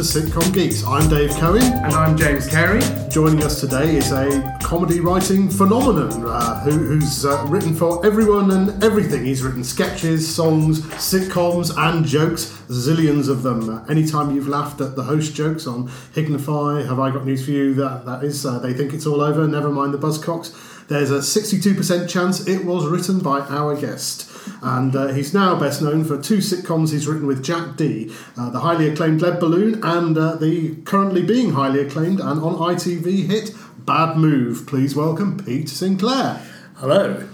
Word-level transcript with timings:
to 0.00 0.06
Sitcom 0.06 0.54
Geeks. 0.54 0.82
I'm 0.86 1.10
Dave 1.10 1.30
Cohen. 1.32 1.62
And 1.62 1.92
I'm 1.92 2.16
James 2.16 2.48
Carey. 2.48 2.80
Joining 3.10 3.42
us 3.42 3.60
today 3.60 3.96
is 3.96 4.12
a 4.12 4.56
comedy 4.62 4.98
writing 4.98 5.50
phenomenon 5.50 6.24
uh, 6.26 6.60
who, 6.60 6.70
who's 6.70 7.26
uh, 7.26 7.44
written 7.50 7.74
for 7.74 8.04
everyone 8.06 8.50
and 8.50 8.82
everything. 8.82 9.26
He's 9.26 9.42
written 9.42 9.62
sketches, 9.62 10.26
songs, 10.34 10.80
sitcoms, 10.80 11.76
and 11.76 12.06
jokes, 12.06 12.46
zillions 12.68 13.28
of 13.28 13.42
them. 13.42 13.68
Uh, 13.68 13.84
anytime 13.90 14.34
you've 14.34 14.48
laughed 14.48 14.80
at 14.80 14.96
the 14.96 15.02
host 15.02 15.34
jokes 15.34 15.66
on 15.66 15.88
Hignify, 16.14 16.86
Have 16.86 16.98
I 16.98 17.10
Got 17.10 17.26
News 17.26 17.44
for 17.44 17.50
You? 17.50 17.74
That, 17.74 18.06
that 18.06 18.24
is, 18.24 18.46
uh, 18.46 18.58
they 18.58 18.72
think 18.72 18.94
it's 18.94 19.04
all 19.04 19.20
over, 19.20 19.46
never 19.46 19.68
mind 19.68 19.92
the 19.92 19.98
Buzzcocks. 19.98 20.79
There's 20.90 21.12
a 21.12 21.18
62% 21.18 22.08
chance 22.08 22.48
it 22.48 22.64
was 22.64 22.84
written 22.84 23.20
by 23.20 23.38
our 23.42 23.80
guest. 23.80 24.28
And 24.60 24.96
uh, 24.96 25.06
he's 25.12 25.32
now 25.32 25.54
best 25.54 25.80
known 25.80 26.02
for 26.02 26.20
two 26.20 26.38
sitcoms 26.38 26.90
he's 26.90 27.06
written 27.06 27.28
with 27.28 27.44
Jack 27.44 27.76
Dee 27.76 28.12
uh, 28.36 28.50
the 28.50 28.58
highly 28.58 28.88
acclaimed 28.88 29.22
Lead 29.22 29.38
Balloon 29.38 29.78
and 29.84 30.18
uh, 30.18 30.34
the 30.34 30.74
currently 30.82 31.22
being 31.22 31.52
highly 31.52 31.80
acclaimed 31.80 32.18
and 32.18 32.42
on 32.42 32.56
ITV 32.56 33.26
hit 33.26 33.52
Bad 33.78 34.16
Move. 34.16 34.66
Please 34.66 34.96
welcome 34.96 35.38
Pete 35.38 35.68
Sinclair. 35.68 36.44
Hello. 36.74 37.28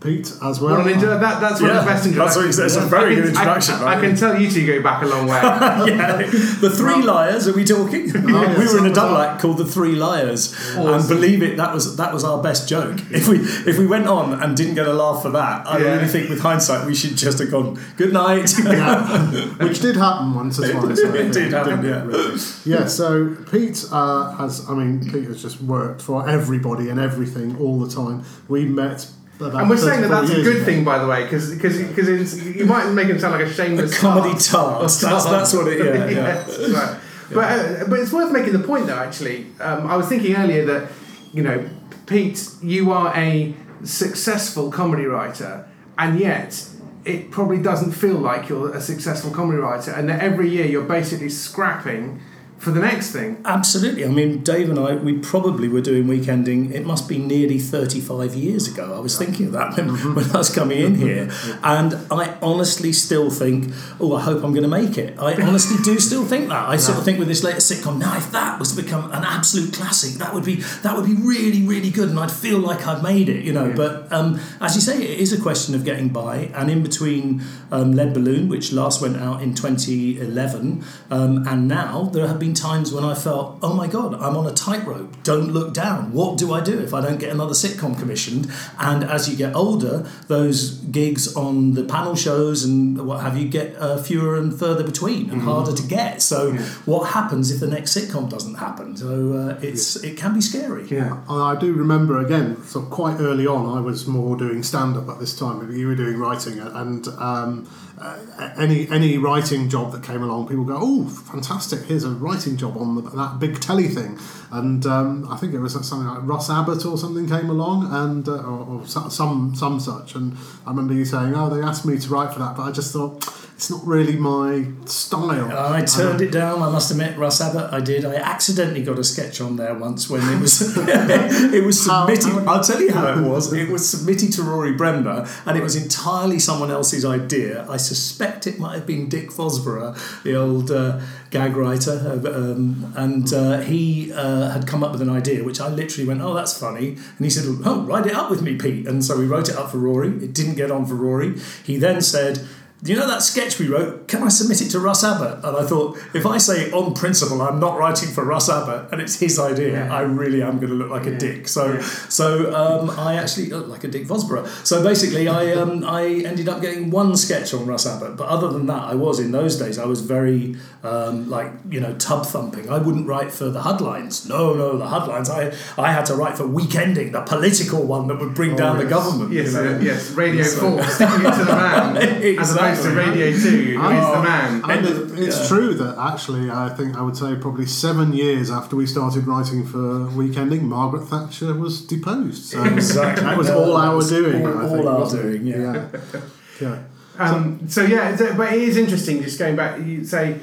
Pete 0.00 0.32
as 0.42 0.60
well. 0.60 0.76
What 0.76 0.86
an 0.86 0.92
intro- 0.92 1.18
that, 1.18 1.40
that's 1.40 1.60
one 1.60 1.70
of 1.70 1.76
the 1.76 1.82
best 1.82 2.04
that's 2.04 2.06
introductions. 2.06 2.56
what- 2.56 2.62
that's 2.62 2.76
a 2.76 2.80
very 2.82 3.12
I 3.12 3.14
can- 3.14 3.22
good 3.24 3.28
introduction, 3.30 3.74
I, 3.76 3.86
I, 3.96 4.00
can 4.00 4.14
tell 4.16 4.40
you 4.40 4.48
two 4.50 4.64
go 4.66 4.80
back 4.80 5.02
a 5.02 5.06
long 5.06 5.26
way. 5.26 5.40
yeah, 5.42 6.16
the 6.18 6.70
Three 6.72 7.02
Liars. 7.02 7.48
Are 7.48 7.52
we 7.52 7.64
talking? 7.64 8.06
yes, 8.06 8.14
we 8.14 8.22
were 8.22 8.28
in 8.28 8.36
that 8.36 8.78
a 8.78 8.82
was 8.82 8.92
double 8.92 9.16
our- 9.16 9.26
act 9.26 9.42
called 9.42 9.58
the 9.58 9.64
Three 9.64 9.96
Liars, 9.96 10.54
and 10.76 11.08
believe 11.08 11.42
it, 11.42 11.56
that 11.56 11.74
was 11.74 11.96
that 11.96 12.12
was 12.14 12.22
our 12.22 12.40
best 12.42 12.68
joke. 12.68 13.00
If 13.10 13.26
we 13.28 13.38
if 13.40 13.76
we 13.78 13.86
went 13.88 14.06
on 14.06 14.40
and 14.40 14.56
didn't 14.56 14.76
get 14.76 14.86
a 14.86 14.92
laugh 14.92 15.22
for 15.22 15.30
that, 15.30 15.66
I 15.66 15.78
Yeah. 15.78 15.94
really 15.96 16.06
think 16.08 16.28
with 16.30 16.40
hindsight 16.40 16.86
we 16.86 16.94
should 16.94 17.16
just 17.16 17.40
have 17.40 17.50
gone 17.50 17.78
good 17.96 18.12
night. 18.12 18.50
Which 19.58 19.80
did 19.80 19.96
happen 19.96 20.34
once 20.34 20.58
or 20.60 20.70
twice. 20.70 21.00
I 21.00 21.08
It 21.08 21.12
think, 21.12 21.32
did 21.32 21.52
happen, 21.52 21.84
yeah. 21.84 22.04
really? 22.04 22.40
Yeah, 22.64 22.86
so 22.86 23.34
Pete 23.50 23.84
uh, 23.90 24.32
has, 24.36 24.68
I 24.68 24.74
mean, 24.74 25.00
Pete 25.10 25.24
has 25.24 25.42
just 25.42 25.60
worked 25.60 26.02
for 26.02 26.28
everybody 26.28 26.88
and 26.88 27.00
everything 27.00 27.56
all 27.58 27.80
the 27.80 27.88
time. 27.92 28.24
We 28.48 28.64
met 28.64 29.10
And 29.40 29.70
we're 29.70 29.76
saying 29.76 30.02
that 30.02 30.10
40 30.10 30.26
that's 30.26 30.38
a 30.38 30.42
good 30.42 30.64
thing, 30.64 30.84
by 30.84 30.98
the 30.98 31.06
way, 31.06 31.22
because 31.22 31.54
because 31.54 32.44
you 32.44 32.66
might 32.66 32.90
make 32.90 33.06
him 33.06 33.18
sound 33.18 33.34
like 33.34 33.46
a 33.46 33.50
a 33.50 33.52
shameless 33.52 33.98
comedy 33.98 34.30
tart. 34.30 34.42
tart. 34.50 34.80
That's, 34.80 35.00
that's 35.00 35.52
what 35.54 35.68
it. 35.68 35.78
Yeah, 35.78 35.94
yeah. 36.08 36.46
Yes, 36.46 36.70
right. 36.70 37.00
But 37.32 37.44
uh, 37.44 37.84
but 37.88 38.00
it's 38.00 38.12
worth 38.12 38.32
making 38.32 38.52
the 38.52 38.66
point 38.66 38.86
though. 38.86 38.98
Actually, 38.98 39.46
um, 39.60 39.86
I 39.86 39.96
was 39.96 40.08
thinking 40.08 40.34
earlier 40.34 40.64
that 40.64 40.90
you 41.32 41.42
know, 41.42 41.68
Pete, 42.06 42.48
you 42.62 42.90
are 42.90 43.14
a 43.16 43.54
successful 43.84 44.70
comedy 44.72 45.04
writer, 45.04 45.68
and 45.98 46.18
yet 46.18 46.68
it 47.04 47.30
probably 47.30 47.62
doesn't 47.62 47.92
feel 47.92 48.16
like 48.16 48.48
you're 48.48 48.74
a 48.74 48.80
successful 48.80 49.30
comedy 49.30 49.58
writer, 49.58 49.92
and 49.92 50.08
that 50.08 50.20
every 50.20 50.48
year 50.48 50.66
you're 50.66 50.84
basically 50.84 51.28
scrapping 51.28 52.20
for 52.58 52.72
the 52.72 52.80
next 52.80 53.12
thing. 53.12 53.40
Absolutely. 53.44 54.04
I 54.04 54.08
mean, 54.08 54.42
Dave 54.42 54.68
and 54.68 54.78
I, 54.78 54.96
we 54.96 55.18
probably 55.18 55.68
were 55.68 55.80
doing 55.80 56.04
weekending, 56.04 56.72
it 56.72 56.84
must 56.84 57.08
be 57.08 57.16
nearly 57.16 57.58
35 57.58 58.34
years 58.34 58.66
ago. 58.66 58.94
I 58.94 58.98
was 58.98 59.16
thinking 59.16 59.46
of 59.46 59.52
that 59.52 59.76
when, 59.76 60.14
when 60.14 60.30
I 60.30 60.38
was 60.38 60.52
coming 60.52 60.80
in 60.80 60.94
here. 60.96 61.30
And 61.62 61.94
I 62.10 62.36
honestly 62.42 62.92
still 62.92 63.30
think, 63.30 63.72
oh, 64.00 64.16
I 64.16 64.22
hope 64.22 64.42
I'm 64.42 64.52
going 64.52 64.64
to 64.64 64.68
make 64.68 64.98
it. 64.98 65.18
I 65.18 65.34
honestly 65.40 65.76
do 65.84 66.00
still 66.00 66.24
think 66.24 66.48
that. 66.48 66.68
I 66.68 66.76
sort 66.76 66.98
of 66.98 67.04
think 67.04 67.20
with 67.20 67.28
this 67.28 67.44
latest 67.44 67.70
sitcom, 67.70 67.98
now 67.98 68.16
if 68.16 68.32
that 68.32 68.58
was 68.58 68.74
to 68.74 68.82
become 68.82 69.10
an 69.12 69.24
absolute 69.24 69.72
classic, 69.72 70.18
that 70.18 70.34
would 70.34 70.44
be 70.44 70.56
that 70.82 70.96
would 70.96 71.06
be 71.06 71.14
really, 71.14 71.62
really 71.62 71.90
good. 71.90 72.08
And 72.08 72.18
I'd 72.18 72.32
feel 72.32 72.58
like 72.58 72.86
I've 72.86 73.02
made 73.02 73.28
it, 73.28 73.44
you 73.44 73.52
know. 73.52 73.72
But 73.74 74.12
um, 74.12 74.40
as 74.60 74.74
you 74.74 74.80
say, 74.80 75.00
it 75.00 75.20
is 75.20 75.32
a 75.32 75.40
question 75.40 75.74
of 75.74 75.84
getting 75.84 76.08
by. 76.08 76.50
And 76.54 76.70
in 76.70 76.82
between 76.82 77.42
um, 77.70 77.92
Lead 77.92 78.14
Balloon, 78.14 78.48
which 78.48 78.72
last 78.72 79.00
went 79.00 79.16
out 79.16 79.42
in 79.42 79.54
2011, 79.54 80.84
um, 81.10 81.46
and 81.46 81.68
now 81.68 82.04
there 82.12 82.26
have 82.26 82.38
been 82.38 82.47
times 82.54 82.92
when 82.92 83.04
I 83.04 83.14
felt, 83.14 83.58
oh 83.62 83.74
my 83.74 83.86
God, 83.86 84.14
I'm 84.14 84.36
on 84.36 84.46
a 84.46 84.52
tightrope. 84.52 85.22
Don't 85.22 85.52
look 85.52 85.72
down. 85.74 86.12
What 86.12 86.38
do 86.38 86.52
I 86.52 86.60
do 86.60 86.78
if 86.80 86.92
I 86.94 87.00
don't 87.00 87.18
get 87.18 87.30
another 87.30 87.54
sitcom 87.54 87.98
commissioned? 87.98 88.50
And 88.78 89.04
as 89.04 89.28
you 89.28 89.36
get 89.36 89.54
older, 89.54 90.08
those 90.26 90.72
gigs 90.72 91.34
on 91.34 91.74
the 91.74 91.84
panel 91.84 92.14
shows 92.14 92.64
and 92.64 93.06
what 93.06 93.20
have 93.20 93.36
you 93.36 93.48
get 93.48 93.76
uh, 93.76 94.00
fewer 94.02 94.36
and 94.36 94.56
further 94.56 94.84
between 94.84 95.30
and 95.30 95.42
harder 95.42 95.74
to 95.74 95.82
get. 95.82 96.22
So 96.22 96.52
what 96.84 97.10
happens 97.10 97.50
if 97.50 97.60
the 97.60 97.66
next 97.66 97.96
sitcom 97.96 98.28
doesn't 98.28 98.56
happen? 98.56 98.96
So 98.96 99.32
uh, 99.32 99.58
it's 99.62 99.96
it 99.96 100.16
can 100.16 100.34
be 100.34 100.40
scary. 100.40 100.86
Yeah. 100.88 101.22
I 101.28 101.56
do 101.56 101.72
remember 101.72 102.18
again, 102.18 102.62
so 102.64 102.82
quite 102.82 103.20
early 103.20 103.46
on, 103.46 103.76
I 103.76 103.80
was 103.80 104.06
more 104.06 104.36
doing 104.36 104.62
stand 104.62 104.96
up 104.96 105.08
at 105.08 105.18
this 105.18 105.38
time. 105.38 105.70
You 105.70 105.88
were 105.88 105.94
doing 105.94 106.18
writing, 106.18 106.58
and 106.58 107.06
um, 107.18 107.68
uh, 108.00 108.54
any 108.58 108.88
any 108.88 109.18
writing 109.18 109.68
job 109.68 109.92
that 109.92 110.02
came 110.02 110.22
along, 110.22 110.48
people 110.48 110.64
go, 110.64 110.78
"Oh, 110.80 111.06
fantastic! 111.06 111.82
Here's 111.82 112.04
a 112.04 112.10
writing 112.10 112.56
job 112.56 112.76
on 112.76 112.94
the, 112.96 113.02
that 113.02 113.38
big 113.38 113.60
telly 113.60 113.88
thing." 113.88 114.18
And 114.50 114.84
um, 114.86 115.28
I 115.30 115.36
think 115.36 115.54
it 115.54 115.58
was 115.58 115.72
something 115.72 116.06
like 116.06 116.20
Russ 116.22 116.50
Abbott 116.50 116.84
or 116.86 116.96
something 116.96 117.28
came 117.28 117.50
along, 117.50 117.92
and 117.92 118.28
uh, 118.28 118.42
or, 118.42 118.80
or 118.80 118.86
some 118.86 119.54
some 119.54 119.80
such. 119.80 120.14
And 120.14 120.36
I 120.66 120.70
remember 120.70 120.94
you 120.94 121.04
saying, 121.04 121.34
"Oh, 121.34 121.48
they 121.48 121.62
asked 121.62 121.84
me 121.84 121.98
to 121.98 122.08
write 122.08 122.32
for 122.32 122.38
that," 122.38 122.56
but 122.56 122.62
I 122.62 122.72
just 122.72 122.92
thought 122.92 123.24
it's 123.58 123.70
not 123.70 123.84
really 123.84 124.14
my 124.14 124.64
style. 124.84 125.50
I 125.50 125.84
turned 125.84 126.20
it 126.20 126.30
down. 126.30 126.62
I 126.62 126.70
must 126.70 126.92
admit, 126.92 127.18
Russ 127.18 127.40
Abbott. 127.40 127.72
I 127.72 127.80
did. 127.80 128.04
I 128.04 128.14
accidentally 128.14 128.84
got 128.84 129.00
a 129.00 129.02
sketch 129.02 129.40
on 129.40 129.56
there 129.56 129.74
once 129.74 130.08
when 130.08 130.20
it 130.32 130.40
was 130.40 130.60
it 130.78 131.64
was 131.64 131.84
submitted. 131.84 132.24
how- 132.44 132.54
I'll 132.54 132.62
tell 132.62 132.80
you 132.80 132.92
how 132.92 133.18
it 133.18 133.20
was. 133.28 133.52
It 133.58 133.68
was 133.68 133.88
submitted 133.88 134.32
to 134.34 134.44
Rory 134.44 134.74
Bremner, 134.74 135.26
and 135.44 135.58
it 135.58 135.62
was 135.64 135.74
entirely 135.74 136.38
someone 136.38 136.70
else's 136.70 137.04
idea. 137.04 137.66
I 137.68 137.78
suspect 137.78 138.46
it 138.46 138.60
might 138.60 138.76
have 138.76 138.86
been 138.86 139.08
Dick 139.08 139.30
Vosburgh, 139.30 139.96
the 140.22 140.36
old 140.36 140.70
uh, 140.70 141.00
gag 141.30 141.56
writer, 141.56 142.20
um, 142.32 142.92
and 142.96 143.32
uh, 143.34 143.58
he 143.62 144.12
uh, 144.12 144.50
had 144.50 144.68
come 144.68 144.84
up 144.84 144.92
with 144.92 145.02
an 145.02 145.10
idea, 145.10 145.42
which 145.42 145.60
I 145.60 145.66
literally 145.68 146.06
went, 146.06 146.20
"Oh, 146.20 146.32
that's 146.32 146.56
funny," 146.56 146.90
and 146.90 147.22
he 147.26 147.30
said, 147.30 147.44
"Oh, 147.64 147.80
write 147.82 148.06
it 148.06 148.14
up 148.14 148.30
with 148.30 148.40
me, 148.40 148.54
Pete." 148.54 148.86
And 148.86 149.04
so 149.04 149.18
we 149.18 149.26
wrote 149.26 149.48
it 149.48 149.56
up 149.56 149.72
for 149.72 149.78
Rory. 149.78 150.10
It 150.22 150.32
didn't 150.32 150.54
get 150.54 150.70
on 150.70 150.86
for 150.86 150.94
Rory. 150.94 151.34
He 151.64 151.76
then 151.76 152.00
said. 152.02 152.46
Do 152.80 152.92
you 152.92 152.98
know 152.98 153.08
that 153.08 153.22
sketch 153.22 153.58
we 153.58 153.66
wrote? 153.66 154.06
Can 154.06 154.22
I 154.22 154.28
submit 154.28 154.60
it 154.62 154.70
to 154.70 154.78
Russ 154.78 155.02
Abbott? 155.02 155.44
And 155.44 155.56
I 155.56 155.64
thought, 155.66 155.98
if 156.14 156.24
I 156.24 156.38
say 156.38 156.70
on 156.70 156.94
principle 156.94 157.42
I'm 157.42 157.58
not 157.58 157.76
writing 157.76 158.08
for 158.10 158.24
Russ 158.24 158.48
Abbott 158.48 158.92
and 158.92 159.00
it's 159.02 159.18
his 159.18 159.36
idea, 159.36 159.72
Yeah. 159.86 159.92
I 159.92 160.02
really 160.02 160.42
am 160.42 160.58
going 160.58 160.68
to 160.70 160.76
look 160.76 160.88
like 160.88 161.06
a 161.06 161.18
dick. 161.18 161.48
So, 161.48 161.72
Yeah. 161.72 161.80
so 162.08 162.54
um, 162.54 162.90
I 162.90 163.16
actually 163.16 163.46
look 163.46 163.66
like 163.66 163.82
a 163.82 163.88
Dick 163.88 164.06
Vosburgh. 164.06 164.46
So 164.64 164.80
basically, 164.84 165.26
I 165.28 165.52
um, 165.54 165.82
I 165.84 166.04
ended 166.24 166.48
up 166.48 166.60
getting 166.60 166.90
one 166.90 167.16
sketch 167.16 167.52
on 167.52 167.66
Russ 167.66 167.84
Abbott. 167.84 168.16
But 168.16 168.28
other 168.28 168.48
than 168.48 168.66
that, 168.66 168.82
I 168.84 168.94
was 168.94 169.18
in 169.18 169.32
those 169.32 169.56
days. 169.58 169.76
I 169.76 169.84
was 169.86 170.00
very 170.02 170.54
um, 170.84 171.28
like 171.28 171.50
you 171.68 171.80
know 171.80 171.94
tub 171.96 172.26
thumping. 172.26 172.70
I 172.70 172.78
wouldn't 172.78 173.08
write 173.08 173.32
for 173.32 173.50
the 173.50 173.62
headlines. 173.64 174.28
No, 174.28 174.54
no, 174.54 174.78
the 174.78 174.88
headlines. 174.88 175.28
I 175.28 175.52
I 175.76 175.90
had 175.90 176.06
to 176.06 176.14
write 176.14 176.36
for 176.36 176.44
Weekending, 176.44 177.10
the 177.10 177.22
political 177.22 177.82
one 177.82 178.06
that 178.06 178.20
would 178.20 178.34
bring 178.34 178.54
down 178.54 178.78
the 178.78 178.84
government. 178.86 179.32
Yes, 179.32 179.52
you 179.52 179.62
know? 179.62 179.78
yes, 179.80 180.10
Radio 180.12 180.44
So- 180.44 180.76
4, 180.78 180.82
sticking 180.84 181.26
it 181.26 181.34
to 181.34 181.44
the 181.44 181.56
man, 181.66 181.96
as 182.38 182.54
opposed 182.70 182.82
to 182.82 182.88
Exactly. 182.90 183.22
Radio 183.22 183.38
2, 183.38 183.78
who 183.78 183.88
is 183.90 184.06
the 184.14 184.22
man. 184.22 184.62
And 184.70 184.86
it, 184.86 185.18
it's 185.26 185.40
Yeah. 185.42 185.48
true 185.48 185.74
that 185.74 185.96
actually, 185.98 186.50
I 186.50 186.68
think 186.70 186.96
I 186.96 187.02
would 187.02 187.16
say 187.16 187.34
probably 187.36 187.66
seven 187.66 188.12
years 188.12 188.50
after 188.50 188.76
we 188.76 188.86
started 188.86 189.26
writing 189.26 189.66
for 189.66 189.78
Weekending, 190.20 190.62
Margaret 190.62 191.04
Thatcher 191.06 191.54
was 191.54 191.80
deposed. 191.80 192.44
So 192.44 192.62
Exactly. 192.64 193.24
that 193.24 193.36
was 193.38 193.48
Yeah, 193.48 193.54
all 193.56 193.76
our 193.76 194.02
doing. 194.02 194.46
all- 194.46 194.58
I 194.58 194.68
think, 194.68 194.86
all 194.86 194.88
our 194.88 195.10
doing, 195.10 195.46
yeah. 195.46 195.86
yeah. 196.12 196.20
Yeah. 196.60 196.78
Um, 197.18 197.60
so 197.68 197.82
yeah, 197.82 198.16
but 198.36 198.52
it 198.52 198.62
is 198.62 198.76
interesting. 198.76 199.22
Just 199.22 199.38
going 199.38 199.56
back, 199.56 199.80
you 199.84 200.04
say 200.04 200.36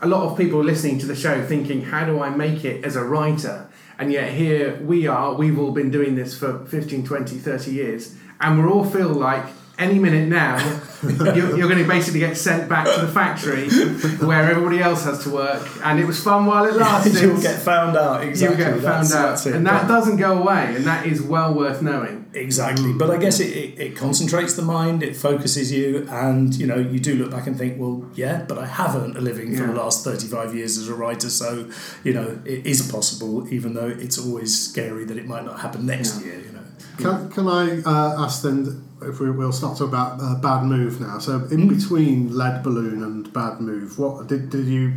a 0.00 0.06
lot 0.06 0.22
of 0.30 0.36
people 0.38 0.62
listening 0.62 0.98
to 1.00 1.06
the 1.06 1.16
show 1.16 1.44
thinking, 1.44 1.82
"How 1.82 2.04
do 2.04 2.20
I 2.20 2.30
make 2.30 2.64
it 2.64 2.84
as 2.84 2.94
a 2.96 3.04
writer?" 3.04 3.66
And 3.98 4.12
yet 4.12 4.30
here 4.32 4.78
we 4.84 5.06
are. 5.08 5.34
We've 5.34 5.58
all 5.58 5.72
been 5.72 5.90
doing 5.90 6.14
this 6.14 6.36
for 6.38 6.64
15, 6.66 7.04
20, 7.04 7.36
30 7.38 7.72
years, 7.72 8.14
and 8.40 8.62
we 8.64 8.68
all 8.70 8.84
feel 8.84 9.08
like 9.08 9.44
any 9.78 9.98
minute 9.98 10.28
now 10.28 10.58
you're, 11.34 11.56
you're 11.56 11.68
going 11.68 11.78
to 11.82 11.88
basically 11.88 12.20
get 12.20 12.36
sent 12.36 12.68
back 12.68 12.86
to 12.94 13.00
the 13.04 13.08
factory 13.12 13.68
where 14.24 14.48
everybody 14.50 14.80
else 14.80 15.04
has 15.04 15.22
to 15.24 15.30
work. 15.30 15.66
And 15.84 15.98
it 15.98 16.06
was 16.06 16.22
fun 16.22 16.46
while 16.46 16.64
it 16.64 16.74
lasted. 16.76 17.20
You'll 17.20 17.40
get 17.40 17.60
found 17.60 17.96
out. 17.96 18.22
Exactly. 18.22 18.56
You'll 18.58 18.72
get 18.72 18.82
found 18.82 19.06
That's- 19.06 19.14
out, 19.14 19.28
that's 19.30 19.46
it. 19.46 19.54
and 19.56 19.66
that 19.66 19.88
doesn't 19.88 20.16
go 20.16 20.38
away, 20.38 20.74
and 20.76 20.84
that 20.84 21.06
is 21.06 21.20
well 21.22 21.52
worth 21.54 21.82
knowing. 21.82 22.20
Exactly, 22.34 22.94
but 22.94 23.10
I 23.10 23.18
guess 23.18 23.40
it, 23.40 23.54
it, 23.54 23.78
it 23.78 23.96
concentrates 23.96 24.54
the 24.54 24.62
mind, 24.62 25.02
it 25.02 25.14
focuses 25.14 25.70
you, 25.70 26.06
and 26.08 26.54
you 26.54 26.66
know 26.66 26.76
you 26.78 26.98
do 26.98 27.14
look 27.16 27.30
back 27.30 27.46
and 27.46 27.58
think, 27.58 27.78
well, 27.78 28.08
yeah, 28.14 28.44
but 28.48 28.56
I 28.56 28.64
have 28.64 28.96
earned 28.96 29.18
a 29.18 29.20
living 29.20 29.54
for 29.54 29.66
the 29.66 29.74
last 29.74 30.02
thirty-five 30.02 30.54
years 30.54 30.78
as 30.78 30.88
a 30.88 30.94
writer, 30.94 31.28
so 31.28 31.68
you 32.04 32.14
know 32.14 32.40
it 32.46 32.64
is 32.64 32.90
possible, 32.90 33.46
even 33.52 33.74
though 33.74 33.88
it's 33.88 34.18
always 34.18 34.58
scary 34.58 35.04
that 35.04 35.18
it 35.18 35.26
might 35.26 35.44
not 35.44 35.60
happen 35.60 35.84
next 35.84 36.20
Yeah. 36.20 36.26
year. 36.26 36.40
You 36.40 36.52
know, 36.52 36.62
Can, 37.18 37.30
can 37.32 37.48
I 37.48 37.82
uh, 37.82 38.24
ask 38.24 38.42
then 38.42 38.82
if 39.08 39.20
we, 39.20 39.30
we'll 39.30 39.52
start 39.52 39.78
talking 39.78 39.88
about 39.88 40.20
uh, 40.20 40.34
Bad 40.36 40.64
Move 40.64 41.00
now? 41.00 41.18
So 41.18 41.44
in 41.50 41.68
between 41.68 42.36
Lead 42.36 42.62
Balloon 42.62 43.02
and 43.02 43.32
Bad 43.32 43.60
Move, 43.60 43.98
what 43.98 44.26
did 44.26 44.50
did 44.50 44.66
you? 44.66 44.94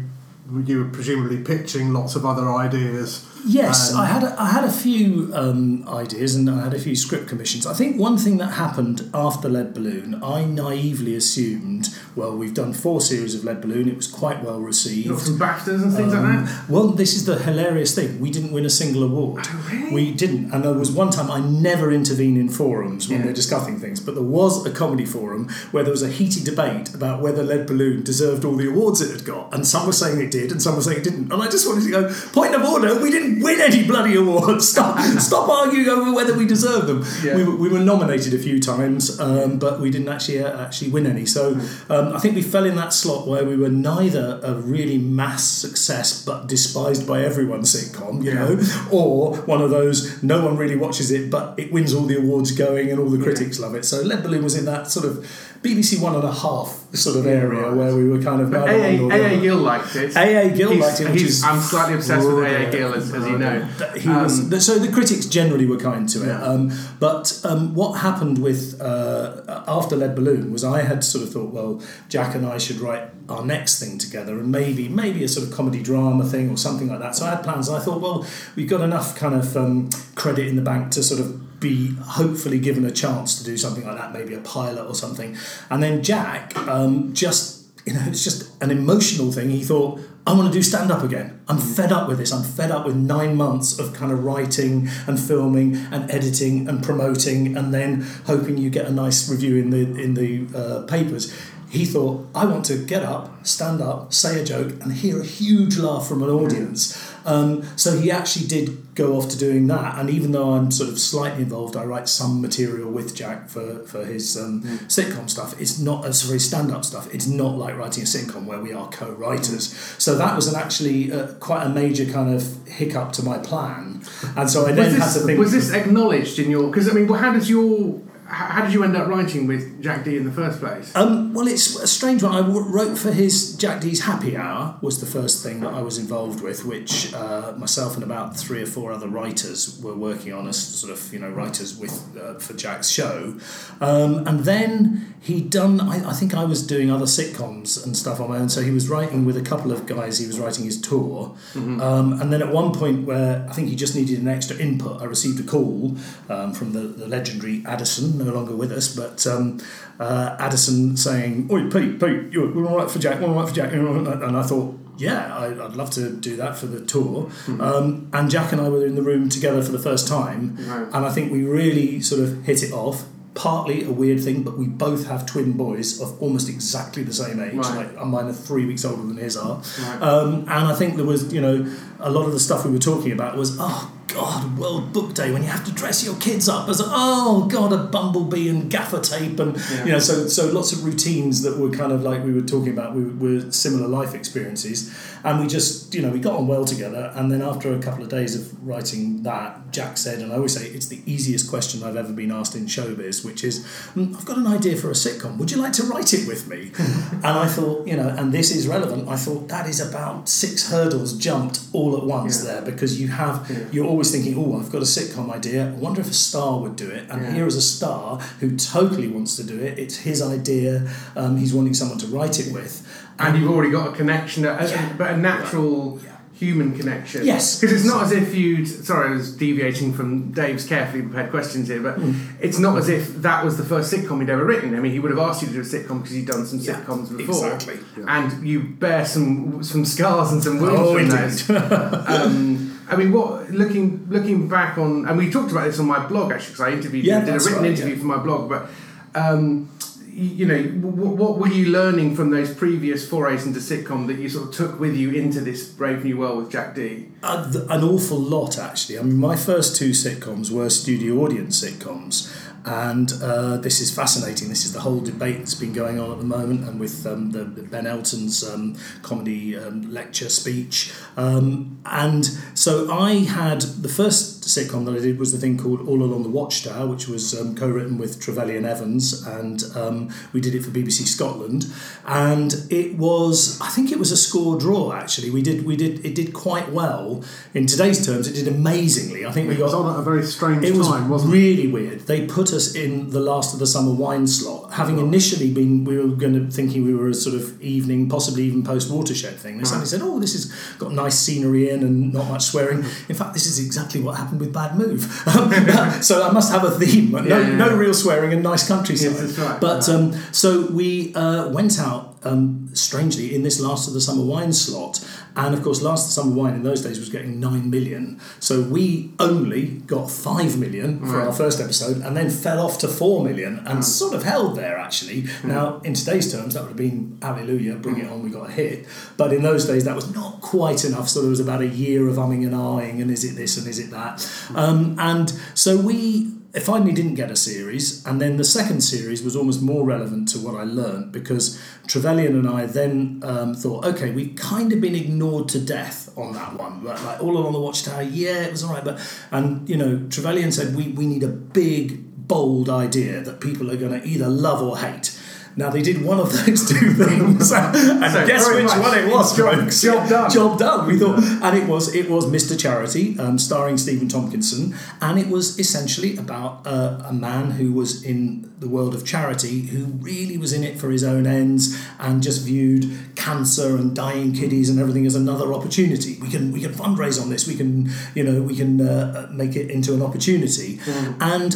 You 0.63 0.83
were 0.83 0.89
presumably 0.89 1.41
pitching 1.43 1.91
lots 1.91 2.15
of 2.15 2.23
other 2.23 2.47
ideas 2.51 3.27
Yes, 3.47 3.93
Um, 3.93 3.99
I 4.01 4.05
had 4.07 4.23
a, 4.23 4.41
I 4.41 4.47
had 4.47 4.63
a 4.63 4.71
few 4.71 5.31
um, 5.33 5.87
ideas 5.87 6.35
and 6.35 6.49
I 6.49 6.63
had 6.63 6.73
a 6.73 6.79
few 6.79 6.95
script 6.95 7.27
commissions. 7.27 7.65
I 7.67 7.73
think 7.73 7.99
one 7.99 8.17
thing 8.17 8.37
that 8.37 8.47
happened 8.53 9.09
after 9.13 9.47
Lead 9.49 9.73
Balloon, 9.73 10.19
I 10.23 10.45
naively 10.45 11.15
assumed, 11.15 11.89
well, 12.15 12.35
we've 12.35 12.53
done 12.53 12.73
four 12.73 13.01
series 13.01 13.35
of 13.35 13.43
Lead 13.43 13.61
Balloon. 13.61 13.87
It 13.87 13.95
was 13.95 14.07
quite 14.07 14.43
well 14.43 14.59
received. 14.59 15.09
Got 15.09 15.19
some 15.19 15.37
BAFTAs 15.39 15.83
and 15.83 15.93
things 15.93 16.13
like 16.13 16.21
Um, 16.23 16.45
that. 16.45 16.69
Well, 16.69 16.87
this 16.89 17.15
is 17.15 17.25
the 17.25 17.37
hilarious 17.37 17.93
thing. 17.93 18.19
We 18.19 18.31
didn't 18.31 18.51
win 18.51 18.65
a 18.65 18.69
single 18.69 19.03
award. 19.03 19.45
Oh, 19.47 19.69
really? 19.71 19.93
We 19.93 20.11
didn't. 20.11 20.51
And 20.51 20.63
there 20.63 20.73
was 20.73 20.91
one 20.91 21.11
time 21.11 21.29
I 21.29 21.39
never 21.39 21.91
intervene 21.91 22.37
in 22.37 22.49
forums 22.49 23.07
when 23.07 23.19
Yeah. 23.19 23.25
we're 23.27 23.33
discussing 23.33 23.79
things, 23.79 23.99
but 23.99 24.15
there 24.15 24.23
was 24.23 24.65
a 24.65 24.71
comedy 24.71 25.05
forum 25.05 25.49
where 25.71 25.83
there 25.83 25.91
was 25.91 26.01
a 26.01 26.07
heated 26.09 26.43
debate 26.45 26.93
about 26.95 27.21
whether 27.21 27.43
Lead 27.43 27.67
Balloon 27.67 28.01
deserved 28.03 28.43
all 28.43 28.55
the 28.55 28.67
awards 28.69 29.01
it 29.01 29.11
had 29.11 29.23
got. 29.25 29.53
And 29.53 29.67
some 29.67 29.85
were 29.85 29.93
saying 29.93 30.19
it 30.19 30.31
did, 30.31 30.51
and 30.51 30.61
some 30.61 30.75
were 30.75 30.81
saying 30.81 30.97
it 30.99 31.03
didn't. 31.03 31.31
And 31.31 31.41
I 31.43 31.47
just 31.49 31.67
wanted 31.67 31.83
to 31.83 31.91
go, 31.91 32.13
point 32.33 32.55
of 32.55 32.63
order, 32.63 32.99
we 32.99 33.11
didn't 33.11 33.34
win 33.41 33.59
any 33.61 33.83
bloody 33.85 34.15
awards. 34.15 34.69
Stop, 34.75 34.97
stop 35.19 35.47
arguing 35.49 35.87
over 35.87 36.13
whether 36.13 36.33
we 36.37 36.45
deserve 36.45 36.87
them. 36.87 37.03
Yeah. 37.23 37.35
We, 37.37 37.43
were, 37.43 37.55
we 37.55 37.69
were 37.69 37.79
nominated 37.79 38.33
a 38.33 38.37
few 38.39 38.59
times, 38.59 39.19
um, 39.19 39.57
but 39.59 39.79
we 39.79 39.89
didn't 39.89 40.09
actually 40.09 40.43
uh, 40.43 40.61
actually 40.61 40.91
win 40.91 41.05
any. 41.07 41.25
So 41.25 41.53
um, 41.89 42.13
I 42.13 42.19
think 42.19 42.35
we 42.35 42.41
fell 42.41 42.65
in 42.65 42.75
that 42.75 42.91
slot 42.93 43.27
where 43.27 43.45
we 43.45 43.55
were 43.55 43.69
neither 43.69 44.39
a 44.43 44.53
really 44.53 44.97
mass 44.97 45.43
success 45.47 46.23
but 46.25 46.47
despised 46.47 47.07
by 47.07 47.23
everyone 47.23 47.61
sitcom, 47.61 48.23
you 48.23 48.31
Yeah. 48.31 48.45
know, 48.45 48.59
or 48.91 49.35
one 49.43 49.61
of 49.61 49.69
those 49.69 50.21
no 50.23 50.43
one 50.43 50.57
really 50.57 50.75
watches 50.75 51.11
it 51.11 51.29
but 51.31 51.57
it 51.57 51.71
wins 51.71 51.93
all 51.93 52.05
the 52.05 52.17
awards 52.17 52.51
going 52.51 52.89
and 52.91 52.99
all 52.99 53.09
the 53.09 53.21
critics 53.23 53.59
love 53.59 53.75
it. 53.75 53.85
So 53.85 54.01
Lead 54.01 54.23
Balloon 54.23 54.43
was 54.43 54.55
in 54.55 54.65
that 54.65 54.89
sort 54.91 55.05
of 55.05 55.25
BBC 55.65 55.99
one 56.01 56.15
and 56.15 56.23
a 56.23 56.31
half 56.31 56.85
sort 56.93 57.17
of 57.17 57.25
area 57.25 57.63
right. 57.63 57.73
where 57.75 57.95
we 57.95 58.07
were 58.07 58.21
kind 58.21 58.39
of 58.41 58.51
But 58.51 58.65
neither 58.67 59.03
one 59.03 59.11
AA, 59.11 59.17
nor 59.17 59.29
the 59.29 59.37
AA. 59.37 59.41
Gill 59.41 59.57
liked 59.57 59.95
it. 59.95 60.15
AA 60.15 60.55
Gill 60.55 60.71
He's- 60.71 60.81
liked 60.85 61.01
it, 61.01 61.11
which 61.11 61.21
is 61.23 61.43
I'm 61.43 61.59
slightly 61.59 61.95
obsessed 61.95 62.25
with 62.27 62.37
AA 62.37 62.69
Gill, 62.71 62.93
as, 62.93 63.13
as 63.13 63.27
you 63.27 63.37
know. 63.37 63.67
That 63.79 63.97
He 63.97 64.07
was, 64.07 64.39
Um, 64.39 64.49
the- 64.49 64.61
so 64.61 64.77
the 64.79 64.91
critics 64.91 65.25
generally 65.25 65.65
were 65.65 65.77
kind 65.77 66.07
to 66.09 66.23
it. 66.23 66.27
Yeah. 66.27 66.41
Um, 66.41 66.71
but 66.99 67.41
um, 67.43 67.73
what 67.73 67.93
happened 67.99 68.37
with 68.37 68.79
uh, 68.81 69.63
after 69.67 69.95
Lead 69.95 70.15
Balloon 70.15 70.51
was 70.51 70.63
I 70.63 70.83
had 70.83 71.03
sort 71.03 71.23
of 71.23 71.33
thought, 71.33 71.51
well, 71.51 71.81
Jack 72.09 72.35
and 72.35 72.45
I 72.45 72.57
should 72.57 72.79
write 72.79 73.09
our 73.27 73.43
next 73.43 73.79
thing 73.79 73.97
together, 73.97 74.39
and 74.39 74.51
maybe 74.51 74.87
maybe 74.87 75.23
a 75.23 75.27
sort 75.27 75.47
of 75.47 75.53
comedy 75.53 75.81
drama 75.81 76.23
thing 76.23 76.49
or 76.49 76.57
something 76.57 76.87
like 76.89 76.99
that. 76.99 77.15
So 77.15 77.25
I 77.25 77.31
had 77.31 77.43
plans. 77.43 77.67
And 77.67 77.77
I 77.77 77.79
thought, 77.79 77.99
well, 77.99 78.25
we've 78.55 78.69
got 78.69 78.81
enough 78.81 79.15
kind 79.17 79.33
of 79.35 79.57
um, 79.57 79.89
credit 80.13 80.47
in 80.47 80.55
the 80.55 80.61
bank 80.61 80.91
to 80.91 81.03
sort 81.03 81.19
of 81.19 81.41
be 81.65 81.95
hopefully 82.19 82.59
given 82.59 82.85
a 82.85 82.91
chance 82.91 83.37
to 83.39 83.43
do 83.43 83.57
something 83.57 83.85
like 83.85 83.97
that, 83.97 84.13
maybe 84.13 84.33
a 84.33 84.41
pilot 84.41 84.85
or 84.85 84.95
something. 84.95 85.35
And 85.69 85.81
then 85.81 86.03
Jack 86.03 86.55
um, 86.57 87.13
just 87.13 87.65
you 87.85 87.93
know, 87.93 88.03
it's 88.07 88.23
just 88.23 88.51
an 88.63 88.71
emotional 88.71 89.31
thing. 89.31 89.49
He 89.51 89.63
thought, 89.63 89.99
I 90.25 90.33
want 90.33 90.51
to 90.51 90.53
do 90.53 90.63
stand 90.63 90.89
up 90.89 91.03
again. 91.03 91.39
I'm 91.47 91.59
fed 91.59 91.91
up 91.91 92.07
with 92.07 92.17
this. 92.17 92.31
I'm 92.33 92.43
fed 92.43 92.71
up 92.71 92.85
with 92.87 92.95
nine 92.95 93.35
months 93.35 93.77
of 93.77 93.93
kind 93.93 94.11
of 94.11 94.23
writing 94.23 94.89
and 95.05 95.19
filming 95.19 95.75
and 95.91 96.09
editing 96.09 96.67
and 96.67 96.83
promoting 96.83 97.55
and 97.55 97.71
then 97.71 98.01
hoping 98.25 98.57
you 98.57 98.71
get 98.71 98.87
a 98.87 98.91
nice 98.91 99.29
review 99.29 99.57
in 99.57 99.69
the 99.69 99.81
in 100.01 100.15
the 100.15 100.47
uh, 100.57 100.81
papers. 100.87 101.31
He 101.69 101.85
thought, 101.85 102.27
I 102.33 102.45
want 102.45 102.65
to 102.65 102.77
get 102.77 103.03
up, 103.03 103.45
stand 103.45 103.81
up, 103.81 104.13
say 104.13 104.41
a 104.41 104.45
joke, 104.45 104.71
and 104.81 104.93
hear 104.93 105.21
a 105.21 105.25
huge 105.25 105.77
laugh 105.77 106.07
from 106.07 106.23
an 106.23 106.29
audience. 106.29 107.14
Um, 107.25 107.63
so 107.75 107.97
he 107.97 108.11
actually 108.11 108.47
did 108.47 108.95
go 108.95 109.17
off 109.17 109.29
to 109.29 109.37
doing 109.37 109.67
that. 109.67 109.99
And 109.99 110.09
even 110.09 110.31
though 110.31 110.51
I'm 110.51 110.71
sort 110.71 110.89
of 110.89 110.99
slightly 110.99 111.43
involved, 111.43 111.75
I 111.75 111.83
write 111.83 112.07
some 112.07 112.41
material 112.41 112.89
with 112.89 113.15
Jack 113.15 113.49
for, 113.49 113.79
for 113.85 114.05
his 114.05 114.37
um, 114.37 114.61
sitcom 114.87 115.29
stuff. 115.29 115.59
It's 115.59 115.79
not, 115.79 116.05
uh, 116.05 116.13
sorry, 116.13 116.39
stand 116.39 116.71
up 116.71 116.85
stuff. 116.85 117.13
It's 117.13 117.27
not 117.27 117.57
like 117.57 117.75
writing 117.75 118.03
a 118.03 118.05
sitcom 118.05 118.45
where 118.45 118.59
we 118.59 118.73
are 118.73 118.87
co 118.89 119.11
writers. 119.11 119.75
So 119.97 120.15
that 120.17 120.35
was 120.35 120.47
an 120.47 120.55
actually 120.55 121.11
uh, 121.11 121.33
quite 121.33 121.63
a 121.63 121.69
major 121.69 122.05
kind 122.05 122.33
of 122.33 122.67
hiccup 122.67 123.11
to 123.13 123.23
my 123.23 123.37
plan. 123.39 124.01
And 124.37 124.49
so 124.49 124.65
I 124.65 124.71
then 124.71 124.91
had 124.91 125.01
this, 125.01 125.13
to 125.15 125.19
think. 125.21 125.39
was 125.39 125.51
this 125.51 125.73
acknowledged 125.73 126.39
in 126.39 126.49
your? 126.49 126.67
Because 126.67 126.89
I 126.89 126.93
mean, 126.93 127.07
how 127.07 127.33
does 127.33 127.49
your? 127.49 128.01
How 128.35 128.65
did 128.65 128.73
you 128.73 128.83
end 128.83 128.97
up 128.97 129.07
writing 129.07 129.47
with 129.47 129.81
Jack 129.81 130.03
Dee 130.03 130.17
in 130.17 130.25
the 130.25 130.31
first 130.31 130.59
place? 130.59 130.93
Um, 130.93 131.33
well, 131.33 131.47
it's 131.47 131.73
a 131.77 131.87
strange 131.87 132.21
one. 132.21 132.35
I 132.35 132.45
wrote 132.45 132.97
for 132.97 133.13
his 133.13 133.55
Jack 133.55 133.79
Dee's 133.79 134.01
Happy 134.01 134.35
Hour 134.35 134.77
was 134.81 134.99
the 134.99 135.05
first 135.05 135.41
thing 135.41 135.61
that 135.61 135.73
I 135.73 135.81
was 135.81 135.97
involved 135.97 136.41
with, 136.41 136.65
which 136.65 137.13
uh, 137.13 137.53
myself 137.55 137.95
and 137.95 138.03
about 138.03 138.35
three 138.35 138.61
or 138.61 138.65
four 138.65 138.91
other 138.91 139.07
writers 139.07 139.79
were 139.81 139.95
working 139.95 140.33
on 140.33 140.49
as 140.49 140.57
sort 140.61 140.91
of 140.91 141.13
you 141.13 141.19
know 141.19 141.29
writers 141.29 141.77
with 141.77 141.93
uh, 142.17 142.33
for 142.33 142.51
Jack's 142.53 142.89
show, 142.89 143.37
um, 143.79 144.27
and 144.27 144.41
then 144.41 145.15
he'd 145.21 145.49
done. 145.49 145.79
I, 145.79 146.09
I 146.09 146.11
think 146.11 146.33
I 146.33 146.43
was 146.43 146.67
doing 146.67 146.91
other 146.91 147.05
sitcoms 147.05 147.81
and 147.85 147.95
stuff 147.95 148.19
on 148.19 148.27
my 148.27 148.37
own, 148.37 148.49
so 148.49 148.61
he 148.61 148.71
was 148.71 148.89
writing 148.89 149.23
with 149.23 149.37
a 149.37 149.41
couple 149.41 149.71
of 149.71 149.85
guys. 149.85 150.19
He 150.19 150.27
was 150.27 150.41
writing 150.41 150.65
his 150.65 150.81
tour, 150.81 151.37
um, 151.55 152.19
and 152.19 152.33
then 152.33 152.41
at 152.41 152.51
one 152.51 152.73
point 152.73 153.07
where 153.07 153.47
I 153.49 153.53
think 153.53 153.69
he 153.69 153.77
just 153.77 153.95
needed 153.95 154.19
an 154.19 154.27
extra 154.27 154.57
input, 154.57 155.01
I 155.01 155.05
received 155.05 155.39
a 155.39 155.49
call 155.49 155.95
um, 156.27 156.53
from 156.53 156.73
the, 156.73 156.81
the 156.81 157.07
legendary 157.07 157.63
Addison, 157.65 158.24
no 158.25 158.33
longer 158.33 158.55
with 158.55 158.71
us, 158.71 158.93
but 158.95 159.25
um, 159.27 159.59
uh, 159.99 160.35
Addison 160.39 160.97
saying, 160.97 161.47
"Oi, 161.51 161.69
Pete, 161.69 161.99
Pete, 161.99 162.33
you 162.33 162.51
we're 162.53 162.67
all 162.67 162.77
right 162.77 162.89
for 162.91 162.99
Jack, 162.99 163.19
we're 163.21 163.27
all 163.29 163.35
right 163.39 163.47
for 163.49 163.55
Jack," 163.55 163.71
and 163.73 164.35
I 164.37 164.43
thought. 164.43 164.79
Yeah, 164.97 165.35
I, 165.37 165.47
I'd 165.47 165.75
love 165.75 165.89
to 165.91 166.09
do 166.15 166.37
that 166.37 166.57
for 166.57 166.67
the 166.67 166.79
tour. 166.79 167.29
Um, 167.59 168.07
and 168.13 168.29
Jack 168.31 168.53
and 168.53 168.61
I 168.61 168.69
were 168.69 168.85
in 168.85 168.95
the 168.95 169.01
room 169.01 169.27
together 169.27 169.61
for 169.61 169.73
the 169.73 169.77
first 169.79 170.07
time, 170.07 170.55
Right. 170.57 170.87
and 170.93 171.05
I 171.05 171.09
think 171.11 171.33
we 171.33 171.43
really 171.43 171.99
sort 171.99 172.21
of 172.21 172.45
hit 172.45 172.63
it 172.63 172.71
off. 172.71 173.03
Partly 173.33 173.83
a 173.83 173.91
weird 173.91 174.23
thing, 174.23 174.43
but 174.43 174.57
we 174.57 174.67
both 174.67 175.07
have 175.07 175.25
twin 175.25 175.51
boys 175.57 175.99
of 175.99 176.17
almost 176.23 176.47
exactly 176.47 177.03
the 177.03 177.11
same 177.13 177.41
age. 177.41 177.55
Right. 177.55 177.93
Like 177.93 178.05
mine 178.05 178.27
are 178.27 178.31
three 178.31 178.65
weeks 178.65 178.85
older 178.85 179.03
than 179.05 179.17
his 179.17 179.35
are. 179.35 179.61
Right. 179.81 180.01
Um, 180.01 180.33
and 180.47 180.65
I 180.71 180.73
think 180.73 180.95
there 180.95 181.03
was, 181.05 181.33
you 181.33 181.41
know, 181.41 181.69
a 181.99 182.09
lot 182.09 182.25
of 182.25 182.31
the 182.31 182.39
stuff 182.39 182.63
we 182.63 182.71
were 182.71 182.79
talking 182.79 183.11
about 183.11 183.35
was, 183.35 183.57
oh 183.59 183.91
God, 184.15 184.57
World 184.57 184.93
Book 184.93 185.13
Day 185.13 185.31
when 185.33 185.43
you 185.43 185.49
have 185.49 185.65
to 185.65 185.71
dress 185.73 186.03
your 186.05 186.15
kids 186.15 186.47
up 186.47 186.69
as, 186.69 186.81
oh 186.83 187.47
God, 187.51 187.73
a 187.73 187.77
bumblebee 187.77 188.47
and 188.47 188.71
gaffer 188.71 189.01
tape 189.01 189.37
and 189.39 189.57
Yeah. 189.57 189.85
you 189.85 189.91
know, 189.91 189.99
so 189.99 190.27
so 190.27 190.47
lots 190.51 190.71
of 190.71 190.85
routines 190.85 191.41
that 191.41 191.57
were 191.57 191.69
kind 191.69 191.91
of 191.91 192.01
like 192.01 192.23
we 192.23 192.31
were 192.31 192.41
talking 192.41 192.71
about. 192.71 192.95
We 192.95 193.03
were 193.03 193.51
similar 193.51 193.87
life 193.89 194.13
experiences, 194.15 194.89
and 195.25 195.41
we 195.41 195.47
just, 195.47 195.93
you 195.93 196.01
know, 196.01 196.09
we 196.09 196.19
got 196.19 196.35
on 196.39 196.47
well 196.47 196.63
together. 196.63 197.11
And 197.15 197.29
then 197.31 197.41
after 197.41 197.73
a 197.73 197.79
couple 197.79 198.03
of 198.03 198.09
days 198.09 198.35
of 198.35 198.43
writing 198.65 199.23
that, 199.23 199.71
Jack 199.71 199.97
said, 199.97 200.19
and 200.21 200.31
I 200.31 200.35
always 200.35 200.53
say 200.53 200.67
it's 200.67 200.87
the 200.87 201.01
easiest 201.05 201.49
question 201.49 201.83
I've 201.83 201.97
ever 201.97 202.13
been 202.13 202.31
asked 202.31 202.55
in 202.55 202.67
showbiz, 202.67 203.25
which 203.25 203.43
is, 203.43 203.65
"Mm, 203.97 204.15
I've 204.17 204.23
got 204.25 204.37
an 204.37 204.47
idea 204.47 204.77
for 204.77 204.89
a 204.89 204.93
sitcom. 204.93 205.37
Would 205.37 205.51
you 205.51 205.57
like 205.57 205.73
to 205.73 205.83
write 205.83 206.13
it 206.13 206.25
with 206.25 206.47
me? 206.47 206.71
and 207.11 207.25
I 207.25 207.47
thought, 207.47 207.85
you 207.85 207.97
know, 207.97 208.07
and 208.17 208.31
this 208.31 208.55
is 208.55 208.65
relevant. 208.67 209.09
I 209.09 209.17
thought 209.17 209.49
that 209.49 209.67
is 209.67 209.81
about 209.81 210.29
six 210.29 210.69
hurdles 210.71 211.11
jumped 211.13 211.59
all 211.73 211.97
at 211.97 212.05
once 212.05 212.37
Yeah. 212.37 212.45
there 212.53 212.61
because 212.61 212.99
you 213.01 213.09
have 213.09 213.45
Yeah. 213.49 213.57
you're 213.73 213.85
always 213.85 214.04
thinking, 214.11 214.35
oh, 214.37 214.59
I've 214.59 214.71
got 214.71 214.81
a 214.81 214.85
sitcom 214.85 215.31
idea. 215.33 215.67
I 215.67 215.71
wonder 215.71 216.01
if 216.01 216.09
a 216.09 216.13
star 216.13 216.59
would 216.59 216.75
do 216.75 216.89
it. 216.89 217.09
And 217.09 217.21
Yeah. 217.21 217.31
here 217.33 217.47
is 217.47 217.55
a 217.55 217.61
star 217.61 218.19
who 218.39 218.55
totally 218.55 219.07
wants 219.07 219.35
to 219.37 219.43
do 219.43 219.57
it. 219.59 219.77
It's 219.79 219.97
his 219.97 220.21
idea. 220.21 220.87
Um, 221.15 221.37
he's 221.37 221.53
wanting 221.53 221.73
someone 221.73 221.97
to 221.99 222.07
write 222.07 222.39
it 222.39 222.51
with. 222.53 222.81
and 223.17 223.37
you've 223.37 223.49
already 223.49 223.71
got 223.71 223.87
a 223.87 223.91
connection, 223.93 224.43
a, 224.43 224.49
Yeah. 224.49 224.89
but 224.97 225.09
a 225.11 225.15
natural 225.17 226.01
Yeah. 226.03 226.11
human 226.33 226.77
connection. 226.77 227.25
Yes. 227.25 227.61
because 227.61 227.73
it's 227.77 227.85
not 227.93 228.03
as 228.03 228.11
if 228.11 228.35
you'd. 228.35 228.67
Sorry, 228.67 229.07
I 229.07 229.11
was 229.13 229.31
deviating 229.31 229.93
from 229.93 230.31
Dave's 230.33 230.65
carefully 230.65 231.01
prepared 231.03 231.31
questions 231.31 231.69
here, 231.69 231.79
but 231.79 231.95
Hmm. 231.95 232.11
it's 232.41 232.59
not 232.59 232.77
as 232.77 232.89
if 232.89 233.21
that 233.21 233.45
was 233.45 233.55
the 233.55 233.63
first 233.63 233.93
sitcom 233.93 234.19
he'd 234.19 234.29
ever 234.29 234.43
written. 234.43 234.75
I 234.75 234.81
mean, 234.81 234.91
he 234.91 234.99
would 234.99 235.11
have 235.11 235.19
asked 235.19 235.43
you 235.43 235.47
to 235.47 235.53
do 235.53 235.61
a 235.61 235.63
sitcom 235.63 236.01
because 236.01 236.11
he'd 236.17 236.25
done 236.27 236.45
some 236.45 236.59
Yeah, 236.59 236.73
sitcoms 236.81 237.15
before, 237.15 237.53
exactly. 237.53 237.75
and 238.05 238.45
you 238.45 238.59
bear 238.59 239.05
some 239.05 239.63
some 239.63 239.85
scars 239.85 240.33
and 240.33 240.43
some 240.43 240.59
wounds 240.59 240.77
Oh, 240.77 240.93
from 240.95 241.03
indeed. 241.05 241.17
those. 241.17 241.49
um, 242.07 242.64
I 242.89 242.95
mean, 242.95 243.11
what 243.11 243.49
looking 243.51 244.05
looking 244.09 244.47
back 244.47 244.77
on, 244.77 245.07
and 245.07 245.17
we 245.17 245.31
talked 245.31 245.51
about 245.51 245.65
this 245.65 245.79
on 245.79 245.87
my 245.87 246.05
blog 246.05 246.31
actually, 246.31 246.51
because 246.53 246.61
I 246.61 246.71
interviewed, 246.71 247.05
Yeah, 247.05 247.21
did 247.21 247.29
a 247.29 247.33
written 247.39 247.53
right, 247.61 247.71
interview 247.71 247.93
yeah. 247.95 247.99
for 247.99 248.05
my 248.05 248.17
blog, 248.17 248.49
but. 248.49 248.69
Um, 249.15 249.69
you 250.17 250.45
know, 250.45 250.63
what, 250.87 251.17
what 251.17 251.37
were 251.39 251.49
you 251.49 251.71
learning 251.71 252.15
from 252.15 252.29
those 252.29 252.53
previous 252.53 253.07
forays 253.07 253.45
into 253.45 253.59
sitcom 253.59 254.07
that 254.07 254.17
you 254.17 254.29
sort 254.29 254.47
of 254.47 254.53
took 254.53 254.79
with 254.79 254.95
you 254.95 255.11
into 255.11 255.41
this 255.41 255.67
Brave 255.67 256.05
New 256.05 256.17
World 256.17 256.37
with 256.37 256.51
Jack 256.51 256.73
Dee? 256.73 257.09
Uh, 257.21 257.51
th- 257.51 257.65
an 257.69 257.83
awful 257.83 258.17
lot, 258.17 258.57
actually. 258.57 258.97
I 258.97 259.01
mean, 259.01 259.17
my 259.17 259.35
first 259.35 259.75
two 259.75 259.89
sitcoms 259.89 260.49
were 260.51 260.69
studio 260.69 261.15
audience 261.21 261.61
sitcoms. 261.61 262.31
And 262.65 263.13
uh, 263.21 263.57
this 263.57 263.79
is 263.79 263.93
fascinating. 263.93 264.49
This 264.49 264.65
is 264.65 264.73
the 264.73 264.79
whole 264.79 264.99
debate 264.99 265.37
that's 265.37 265.53
been 265.53 265.71
going 265.71 265.99
on 265.99 266.11
at 266.11 266.17
the 266.17 266.25
moment, 266.25 266.67
and 266.67 266.79
with 266.79 267.05
um, 267.05 267.31
the, 267.31 267.45
Ben 267.45 267.85
Elton's 267.85 268.43
um, 268.43 268.75
comedy 269.03 269.55
um, 269.55 269.91
lecture 269.93 270.29
speech. 270.29 270.91
Um, 271.15 271.79
and 271.85 272.25
so 272.55 272.91
I 272.91 273.17
had 273.17 273.61
the 273.61 273.89
first 273.89 274.34
sitcom 274.49 274.85
that 274.85 274.95
I 274.95 274.99
did 274.99 275.19
was 275.19 275.31
the 275.31 275.37
thing 275.37 275.57
called 275.57 275.87
All 275.87 276.01
Along 276.03 276.23
the 276.23 276.29
Watchtower, 276.29 276.87
which 276.87 277.07
was 277.07 277.39
um, 277.39 277.55
co-written 277.55 277.97
with 277.97 278.19
Trevelyan 278.21 278.65
Evans, 278.65 279.25
and 279.25 279.63
um, 279.75 280.09
we 280.33 280.41
did 280.41 280.55
it 280.55 280.63
for 280.63 280.71
BBC 280.71 281.05
Scotland. 281.07 281.65
And 282.05 282.53
it 282.69 282.97
was, 282.97 283.59
I 283.61 283.69
think 283.69 283.91
it 283.91 283.99
was 283.99 284.11
a 284.11 284.17
score 284.17 284.57
draw. 284.59 284.93
Actually, 284.93 285.29
we 285.31 285.41
did 285.41 285.65
we 285.65 285.75
did 285.75 286.05
it 286.05 286.15
did 286.15 286.33
quite 286.33 286.71
well 286.71 287.23
in 287.53 287.65
today's 287.65 288.05
terms. 288.05 288.27
It 288.27 288.33
did 288.33 288.47
amazingly. 288.47 289.25
I 289.25 289.31
think 289.31 289.49
we 289.49 289.55
It 289.55 289.61
was 289.61 289.73
got 289.73 289.85
on 289.85 289.93
at 289.93 289.99
a 289.99 290.03
very 290.03 290.23
strange 290.23 290.63
it 290.63 290.75
was 290.75 290.87
time, 290.87 291.09
wasn't 291.09 291.33
it? 291.33 291.37
really 291.37 291.67
weird. 291.67 292.01
They 292.01 292.25
put 292.27 292.53
us 292.53 292.75
in 292.75 293.09
the 293.09 293.19
last 293.19 293.53
of 293.53 293.59
the 293.59 293.67
summer 293.67 293.91
wine 293.93 294.27
slot, 294.27 294.73
having 294.73 294.99
initially 294.99 295.51
been, 295.51 295.83
we 295.85 295.97
were 295.97 296.15
going 296.15 296.33
to 296.33 296.51
thinking 296.51 296.83
we 296.85 296.93
were 296.93 297.09
a 297.09 297.13
sort 297.13 297.35
of 297.35 297.61
evening, 297.61 298.09
possibly 298.09 298.43
even 298.43 298.63
post 298.63 298.91
watershed 298.91 299.35
thing. 299.37 299.57
They 299.57 299.63
suddenly 299.63 299.87
said, 299.87 300.01
"Oh, 300.01 300.19
this 300.19 300.33
has 300.33 300.53
got 300.77 300.91
nice 300.91 301.17
scenery 301.17 301.69
in 301.69 301.81
and 301.83 302.13
not 302.13 302.27
much 302.29 302.43
swearing." 302.43 302.83
In 303.09 303.15
fact, 303.15 303.33
this 303.33 303.45
is 303.45 303.59
exactly 303.65 304.01
what 304.01 304.17
happened 304.17 304.34
with 304.37 304.53
Bad 304.53 304.77
Move. 304.77 305.01
so 306.03 306.23
I 306.23 306.31
must 306.31 306.51
have 306.51 306.63
a 306.63 306.71
theme. 306.71 307.11
No, 307.11 307.23
Yeah, 307.23 307.39
yeah, 307.39 307.55
no 307.55 307.75
real 307.75 307.93
swearing 307.93 308.33
and 308.33 308.43
nice 308.43 308.67
countryside. 308.67 309.11
Yes, 309.11 309.37
right. 309.37 309.59
But 309.59 309.87
um, 309.89 310.13
so 310.31 310.67
we 310.67 311.13
uh, 311.15 311.49
went 311.49 311.79
out 311.79 312.17
um, 312.23 312.69
strangely 312.73 313.33
in 313.35 313.43
this 313.43 313.59
last 313.59 313.87
of 313.87 313.93
the 313.93 314.01
summer 314.01 314.23
wine 314.23 314.53
slot, 314.53 315.05
and 315.35 315.53
of 315.53 315.63
course, 315.63 315.81
last 315.81 316.11
summer 316.11 316.31
wine 316.31 316.53
in 316.53 316.63
those 316.63 316.81
days 316.81 316.99
was 316.99 317.09
getting 317.09 317.39
nine 317.39 317.69
million. 317.69 318.19
So 318.39 318.61
we 318.61 319.11
only 319.19 319.81
got 319.85 320.09
five 320.09 320.57
million 320.57 321.05
for 321.05 321.21
our 321.21 321.33
first 321.33 321.59
episode, 321.59 322.01
and 322.01 322.15
then 322.15 322.29
fell 322.29 322.59
off 322.59 322.77
to 322.79 322.87
four 322.87 323.23
million, 323.23 323.59
and 323.59 323.75
hmm. 323.75 323.81
sort 323.81 324.13
of 324.13 324.23
held 324.23 324.55
there 324.55 324.77
actually. 324.77 325.21
Hmm. 325.21 325.47
Now, 325.49 325.81
in 325.83 325.93
today's 325.93 326.31
terms, 326.31 326.53
that 326.53 326.61
would 326.61 326.69
have 326.69 326.77
been 326.77 327.17
hallelujah, 327.21 327.75
bring 327.75 327.97
it 327.97 328.05
hmm. 328.05 328.13
on, 328.13 328.23
we 328.23 328.29
got 328.29 328.49
a 328.49 328.53
hit. 328.53 328.87
But 329.17 329.33
in 329.33 329.43
those 329.43 329.65
days, 329.65 329.83
that 329.85 329.95
was 329.95 330.13
not 330.13 330.41
quite 330.41 330.85
enough. 330.85 331.09
So 331.09 331.21
there 331.21 331.29
was 331.29 331.39
about 331.39 331.61
a 331.61 331.67
year 331.67 332.07
of 332.07 332.15
umming 332.15 332.45
and 332.45 332.53
ahhing, 332.53 333.01
and 333.01 333.11
is 333.11 333.23
it 333.23 333.35
this 333.35 333.57
and 333.57 333.67
is 333.67 333.79
it 333.79 333.91
that? 333.91 334.27
Um, 334.55 334.95
and 334.99 335.33
so 335.53 335.77
we 335.77 336.34
I 336.55 336.59
finally 336.59 336.93
didn't 336.93 337.15
get 337.15 337.29
a 337.29 337.35
series, 337.35 338.05
and 338.05 338.21
then 338.21 338.37
the 338.37 338.45
second 338.45 338.79
series 338.79 339.21
was 339.21 339.35
almost 339.35 339.61
more 339.61 339.83
relevant 339.83 340.29
to 340.29 340.39
what 340.39 340.55
I 340.55 340.63
learned 340.63 341.11
because 341.11 341.61
Trevelyan 341.85 342.33
and 342.35 342.47
I 342.47 342.65
then 342.65 343.19
um, 343.23 343.53
thought, 343.53 343.83
okay, 343.83 344.11
we've 344.11 344.37
kind 344.37 344.71
of 344.71 344.79
been 344.79 344.95
ignored 344.95 345.49
to 345.49 345.59
death 345.59 346.17
on 346.17 346.31
that 346.33 346.53
one. 346.53 346.81
Like, 346.81 347.03
like 347.03 347.21
all 347.21 347.37
along 347.37 347.51
the 347.51 347.59
Watchtower, 347.59 348.03
yeah, 348.03 348.43
it 348.43 348.51
was 348.51 348.63
all 348.63 348.73
right, 348.73 348.85
but 348.85 348.99
and 349.31 349.67
you 349.69 349.75
know, 349.75 350.07
Trevelyan 350.09 350.53
said 350.53 350.75
we 350.75 350.89
we 350.89 351.05
need 351.05 351.23
a 351.23 351.27
big, 351.27 352.27
bold 352.27 352.69
idea 352.69 353.21
that 353.21 353.41
people 353.41 353.69
are 353.69 353.77
going 353.77 353.99
to 353.99 354.07
either 354.07 354.29
love 354.29 354.61
or 354.61 354.77
hate. 354.77 355.14
Now 355.57 355.69
they 355.69 355.81
did 355.81 356.03
one 356.03 356.19
of 356.19 356.31
those 356.33 356.67
two 356.67 356.93
things, 357.05 357.51
and 357.51 358.11
So, 358.11 358.27
guess 358.27 358.45
which 358.47 358.65
one 358.69 358.97
it 358.97 359.11
was, 359.11 359.35
Job- 359.37 359.55
folks? 359.55 359.81
job 359.81 360.09
done. 360.09 360.29
Job 360.31 360.59
done. 360.59 360.87
We 360.87 360.99
thought, 360.99 361.19
and 361.23 361.57
it 361.57 361.67
was 361.67 361.93
it 361.95 362.09
was 362.09 362.25
Mr. 362.25 362.59
Charity, 362.59 363.17
um, 363.19 363.37
starring 363.39 363.77
Stephen 363.77 364.07
Tompkinson, 364.09 364.75
and 365.01 365.17
it 365.17 365.27
was 365.29 365.57
essentially 365.59 366.17
about 366.17 366.67
uh, 366.67 367.01
a 367.05 367.13
man 367.13 367.51
who 367.51 367.71
was 367.71 368.03
in 368.03 368.51
the 368.59 368.67
world 368.67 368.93
of 368.95 369.05
charity 369.05 369.61
who 369.61 369.85
really 369.85 370.37
was 370.37 370.51
in 370.53 370.63
it 370.63 370.79
for 370.79 370.89
his 370.89 371.03
own 371.03 371.27
ends 371.27 371.77
and 371.99 372.23
just 372.23 372.43
viewed 372.45 372.85
cancer 373.15 373.75
and 373.75 373.95
dying 373.95 374.33
kiddies 374.33 374.69
and 374.69 374.79
everything 374.79 375.05
as 375.05 375.15
another 375.15 375.53
opportunity. 375.53 376.17
We 376.21 376.29
can 376.29 376.51
we 376.51 376.59
can 376.61 376.73
fundraise 376.73 377.21
on 377.21 377.29
this. 377.29 377.47
We 377.47 377.55
can 377.55 377.89
you 378.13 378.23
know 378.23 378.41
we 378.41 378.55
can 378.55 378.81
uh, 378.81 379.27
make 379.31 379.55
it 379.55 379.69
into 379.71 379.93
an 379.93 380.01
opportunity, 380.01 380.79
and. 381.21 381.55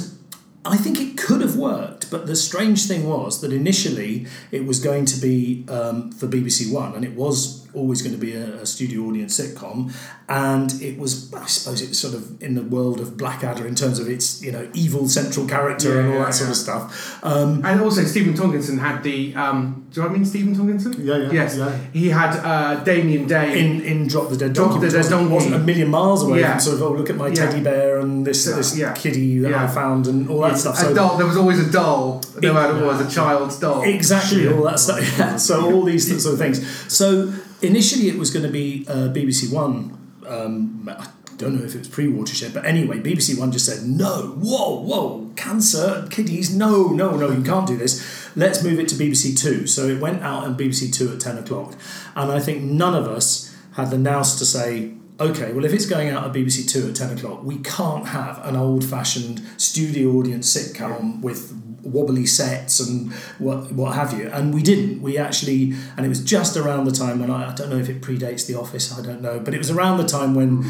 I 0.65 0.77
think 0.77 0.99
it 0.99 1.17
could 1.17 1.41
have 1.41 1.55
worked, 1.55 2.11
but 2.11 2.27
the 2.27 2.35
strange 2.35 2.85
thing 2.85 3.07
was 3.07 3.41
that 3.41 3.53
initially 3.53 4.27
it 4.51 4.65
was 4.65 4.79
going 4.79 5.05
to 5.05 5.19
be 5.19 5.65
um, 5.69 6.11
for 6.11 6.27
BBC 6.27 6.71
One, 6.71 6.95
and 6.95 7.05
it 7.05 7.15
was 7.15 7.58
always 7.73 8.01
going 8.01 8.13
to 8.13 8.19
be 8.19 8.33
a, 8.35 8.55
a 8.61 8.65
studio 8.65 9.01
audience 9.03 9.39
sitcom, 9.39 9.93
and 10.27 10.73
it 10.81 10.97
was, 10.99 11.33
I 11.33 11.45
suppose, 11.47 11.81
it 11.81 11.89
was 11.89 11.99
sort 11.99 12.13
of 12.13 12.41
in 12.41 12.55
the 12.55 12.61
world 12.63 12.99
of 12.99 13.17
Blackadder 13.17 13.65
in 13.67 13.75
terms 13.75 13.99
of 13.99 14.07
its, 14.09 14.41
you 14.43 14.51
know, 14.51 14.69
evil 14.73 15.07
central 15.07 15.47
character 15.47 15.93
Yeah, 15.95 15.99
and 16.01 16.07
all 16.09 16.19
yeah, 16.19 16.25
that 16.25 16.33
sort 16.33 16.49
of 16.51 16.55
stuff. 16.55 17.19
Um, 17.23 17.63
And 17.65 17.81
also, 17.81 18.03
Stephen 18.03 18.33
Tompkinson 18.33 18.77
had 18.79 19.01
the. 19.03 19.33
Um, 19.35 19.87
do 19.91 20.03
I 20.05 20.09
mean 20.09 20.23
Stephen 20.25 20.55
Tompkinson? 20.55 20.93
Yeah, 21.03 21.17
yeah, 21.17 21.31
Yes. 21.31 21.57
yeah. 21.57 21.75
He 21.93 22.09
had 22.09 22.31
uh, 22.45 22.83
Damien 22.83 23.27
Day. 23.27 23.59
in, 23.59 23.81
in 23.81 24.07
Drop 24.07 24.29
the 24.29 24.37
Dead 24.37 24.53
Drop 24.53 24.69
Donkey, 24.71 24.85
the 24.87 24.91
Dead 25.01 25.09
Donkey. 25.09 25.33
wasn't 25.33 25.55
a 25.55 25.59
million 25.59 25.89
miles 25.89 26.23
away 26.23 26.41
Yeah. 26.41 26.51
from 26.51 26.59
sort 26.59 26.75
of, 26.75 26.81
oh, 26.83 26.91
look 26.93 27.09
at 27.09 27.15
my 27.15 27.27
Yeah. 27.29 27.33
teddy 27.47 27.61
bear 27.63 27.99
and 27.99 28.25
this, 28.25 28.45
this 28.45 28.77
yeah. 28.77 28.93
kitty 28.93 29.39
that 29.39 29.49
Yeah. 29.51 29.63
I 29.63 29.67
found 29.67 30.05
and 30.07 30.29
all 30.29 30.41
that 30.41 30.57
stuff. 30.59 30.77
So 30.77 30.93
doll. 30.93 31.17
There 31.17 31.25
was 31.25 31.37
always 31.37 31.59
a 31.59 31.71
doll. 31.71 32.21
No 32.41 32.53
matter 32.53 32.85
what, 32.85 33.01
a 33.03 33.09
child's 33.09 33.57
doll. 33.59 33.81
Exactly, 33.81 34.47
all 34.47 34.63
that 34.63 34.79
stuff. 34.79 34.99
Yeah. 35.17 35.37
So 35.49 35.73
all 35.73 35.83
these 35.83 36.05
sort 36.23 36.33
of 36.33 36.39
things. 36.39 36.59
So 36.93 37.33
initially, 37.61 38.09
it 38.09 38.17
was 38.17 38.31
going 38.31 38.45
to 38.45 38.51
be 38.51 38.85
uh, 38.87 39.09
BBC 39.09 39.51
One. 39.51 39.97
Um, 40.27 40.89
I 40.89 41.07
don't 41.37 41.57
know 41.57 41.63
if 41.63 41.73
it 41.73 41.79
was 41.79 41.87
pre-watershed, 41.87 42.53
but 42.53 42.65
anyway, 42.65 42.97
BBC 42.97 43.37
One 43.39 43.51
just 43.51 43.65
said 43.65 43.87
no. 43.87 44.35
Whoa, 44.37 44.81
whoa, 44.81 45.31
cancer, 45.35 46.07
kiddies, 46.09 46.53
no, 46.55 46.89
no, 46.89 47.15
no, 47.15 47.31
you 47.31 47.43
can't 47.43 47.67
do 47.67 47.77
this. 47.77 48.29
Let's 48.35 48.63
move 48.63 48.79
it 48.79 48.87
to 48.89 48.95
BBC 48.95 49.39
Two. 49.39 49.65
So 49.67 49.87
it 49.87 49.99
went 49.99 50.21
out 50.21 50.43
on 50.43 50.57
BBC 50.57 50.93
Two 50.93 51.11
at 51.13 51.19
ten 51.19 51.37
o'clock, 51.37 51.75
and 52.15 52.31
I 52.31 52.39
think 52.39 52.63
none 52.63 52.95
of 52.95 53.07
us 53.07 53.55
had 53.73 53.89
the 53.89 53.97
nous 53.97 54.37
to 54.39 54.45
say. 54.45 54.93
Okay, 55.19 55.51
well, 55.51 55.65
if 55.65 55.73
it's 55.73 55.85
going 55.85 56.07
out 56.07 56.23
at 56.25 56.31
BBC 56.31 56.69
Two 56.71 56.87
at 56.87 56.95
10 56.95 57.17
o'clock, 57.17 57.43
we 57.43 57.57
can't 57.57 58.07
have 58.07 58.39
an 58.45 58.55
old 58.55 58.85
fashioned 58.85 59.41
studio 59.57 60.11
audience 60.11 60.55
sitcom 60.55 61.19
with 61.19 61.51
wobbly 61.83 62.25
sets 62.25 62.79
and 62.79 63.11
what 63.37 63.71
what 63.71 63.95
have 63.95 64.17
you. 64.17 64.29
And 64.29 64.53
we 64.53 64.61
didn't. 64.61 65.01
We 65.01 65.17
actually, 65.17 65.73
and 65.95 66.05
it 66.05 66.09
was 66.09 66.23
just 66.23 66.57
around 66.57 66.85
the 66.85 66.91
time 66.91 67.19
when 67.19 67.29
I, 67.31 67.51
I 67.51 67.55
don't 67.55 67.69
know 67.69 67.77
if 67.77 67.89
it 67.89 68.01
predates 68.01 68.47
The 68.47 68.55
Office. 68.55 68.97
I 68.97 69.01
don't 69.01 69.21
know, 69.21 69.39
but 69.39 69.53
it 69.53 69.57
was 69.57 69.69
around 69.69 69.97
the 69.97 70.07
time 70.07 70.35
when 70.35 70.65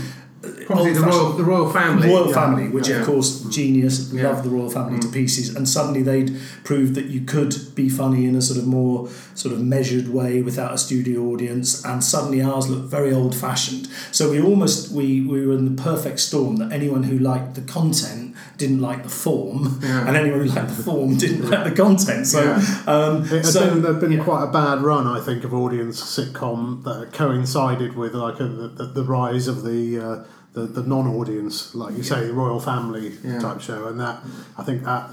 Probably 0.66 0.94
the 0.94 1.02
royal, 1.02 1.34
the 1.34 1.44
royal 1.44 1.70
family. 1.70 2.08
Royal 2.08 2.28
Yeah. 2.30 2.34
Family, 2.34 2.68
which 2.70 2.88
Yeah. 2.88 3.02
of 3.02 3.08
course 3.08 3.42
genius, 3.50 4.10
Yeah. 4.14 4.30
loved 4.30 4.46
the 4.46 4.50
Royal 4.50 4.70
Family 4.70 5.00
to 5.00 5.08
pieces, 5.10 5.54
and 5.54 5.68
suddenly 5.68 6.02
they'd 6.02 6.34
proved 6.64 6.96
that 6.96 7.08
you 7.08 7.22
could 7.22 7.58
be 7.76 7.90
funny 7.90 8.26
in 8.26 8.36
a 8.36 8.42
sort 8.42 8.58
of 8.60 8.66
more 8.66 9.10
sort 9.36 9.54
of 9.54 9.62
measured 9.62 10.08
way 10.14 10.42
without 10.42 10.74
a 10.74 10.78
studio 10.78 11.24
audience, 11.32 11.84
and 11.84 12.02
suddenly 12.04 12.42
ours 12.42 12.70
looked 12.70 12.90
very 12.90 13.12
old 13.14 13.36
fashioned. 13.36 13.88
So 14.12 14.32
we 14.32 14.40
almost 14.42 14.92
we, 14.94 15.22
we 15.22 15.46
were 15.46 15.54
in 15.58 15.76
the 15.76 15.82
perfect 15.82 16.20
storm 16.22 16.56
that 16.58 16.72
anyone 16.72 17.04
who 17.04 17.18
liked 17.20 17.56
the 17.56 17.62
content 17.62 18.34
didn't 18.58 18.80
like 18.80 19.04
the 19.04 19.10
form, 19.10 19.80
Yeah. 19.84 20.08
and 20.08 20.16
anyone 20.16 20.40
who 20.42 20.46
liked 20.46 20.70
the 20.78 20.84
form 20.84 21.18
didn't 21.18 21.50
like 21.50 21.64
the 21.66 21.72
content. 21.72 22.28
So 22.28 22.42
Yeah. 22.44 22.64
um, 22.88 23.24
It 23.24 23.28
had 23.30 23.46
so 23.46 23.70
been, 23.72 23.82
there'd 23.82 24.00
been 24.00 24.12
yeah. 24.14 24.24
quite 24.24 24.44
a 24.44 24.52
bad 24.52 24.82
run, 24.84 25.06
I 25.06 25.20
think, 25.20 25.44
of 25.44 25.54
audience 25.54 26.00
sitcom 26.02 26.84
that 26.86 27.12
coincided 27.14 27.98
with 27.98 28.14
like 28.14 28.40
a, 28.40 28.48
the, 28.78 28.86
the 28.94 29.04
rise 29.04 29.48
of 29.50 29.64
the, 29.64 30.00
uh, 30.00 30.16
the 30.54 30.62
the 30.62 30.84
non-audience, 30.84 31.76
like 31.76 31.96
you 31.98 32.04
say, 32.04 32.28
the 32.28 32.34
royal 32.34 32.60
family 32.60 33.18
Yeah. 33.24 33.40
type 33.40 33.62
show, 33.62 33.88
and 33.88 34.00
that 34.00 34.22
I 34.58 34.64
think 34.64 34.84
that 34.84 35.10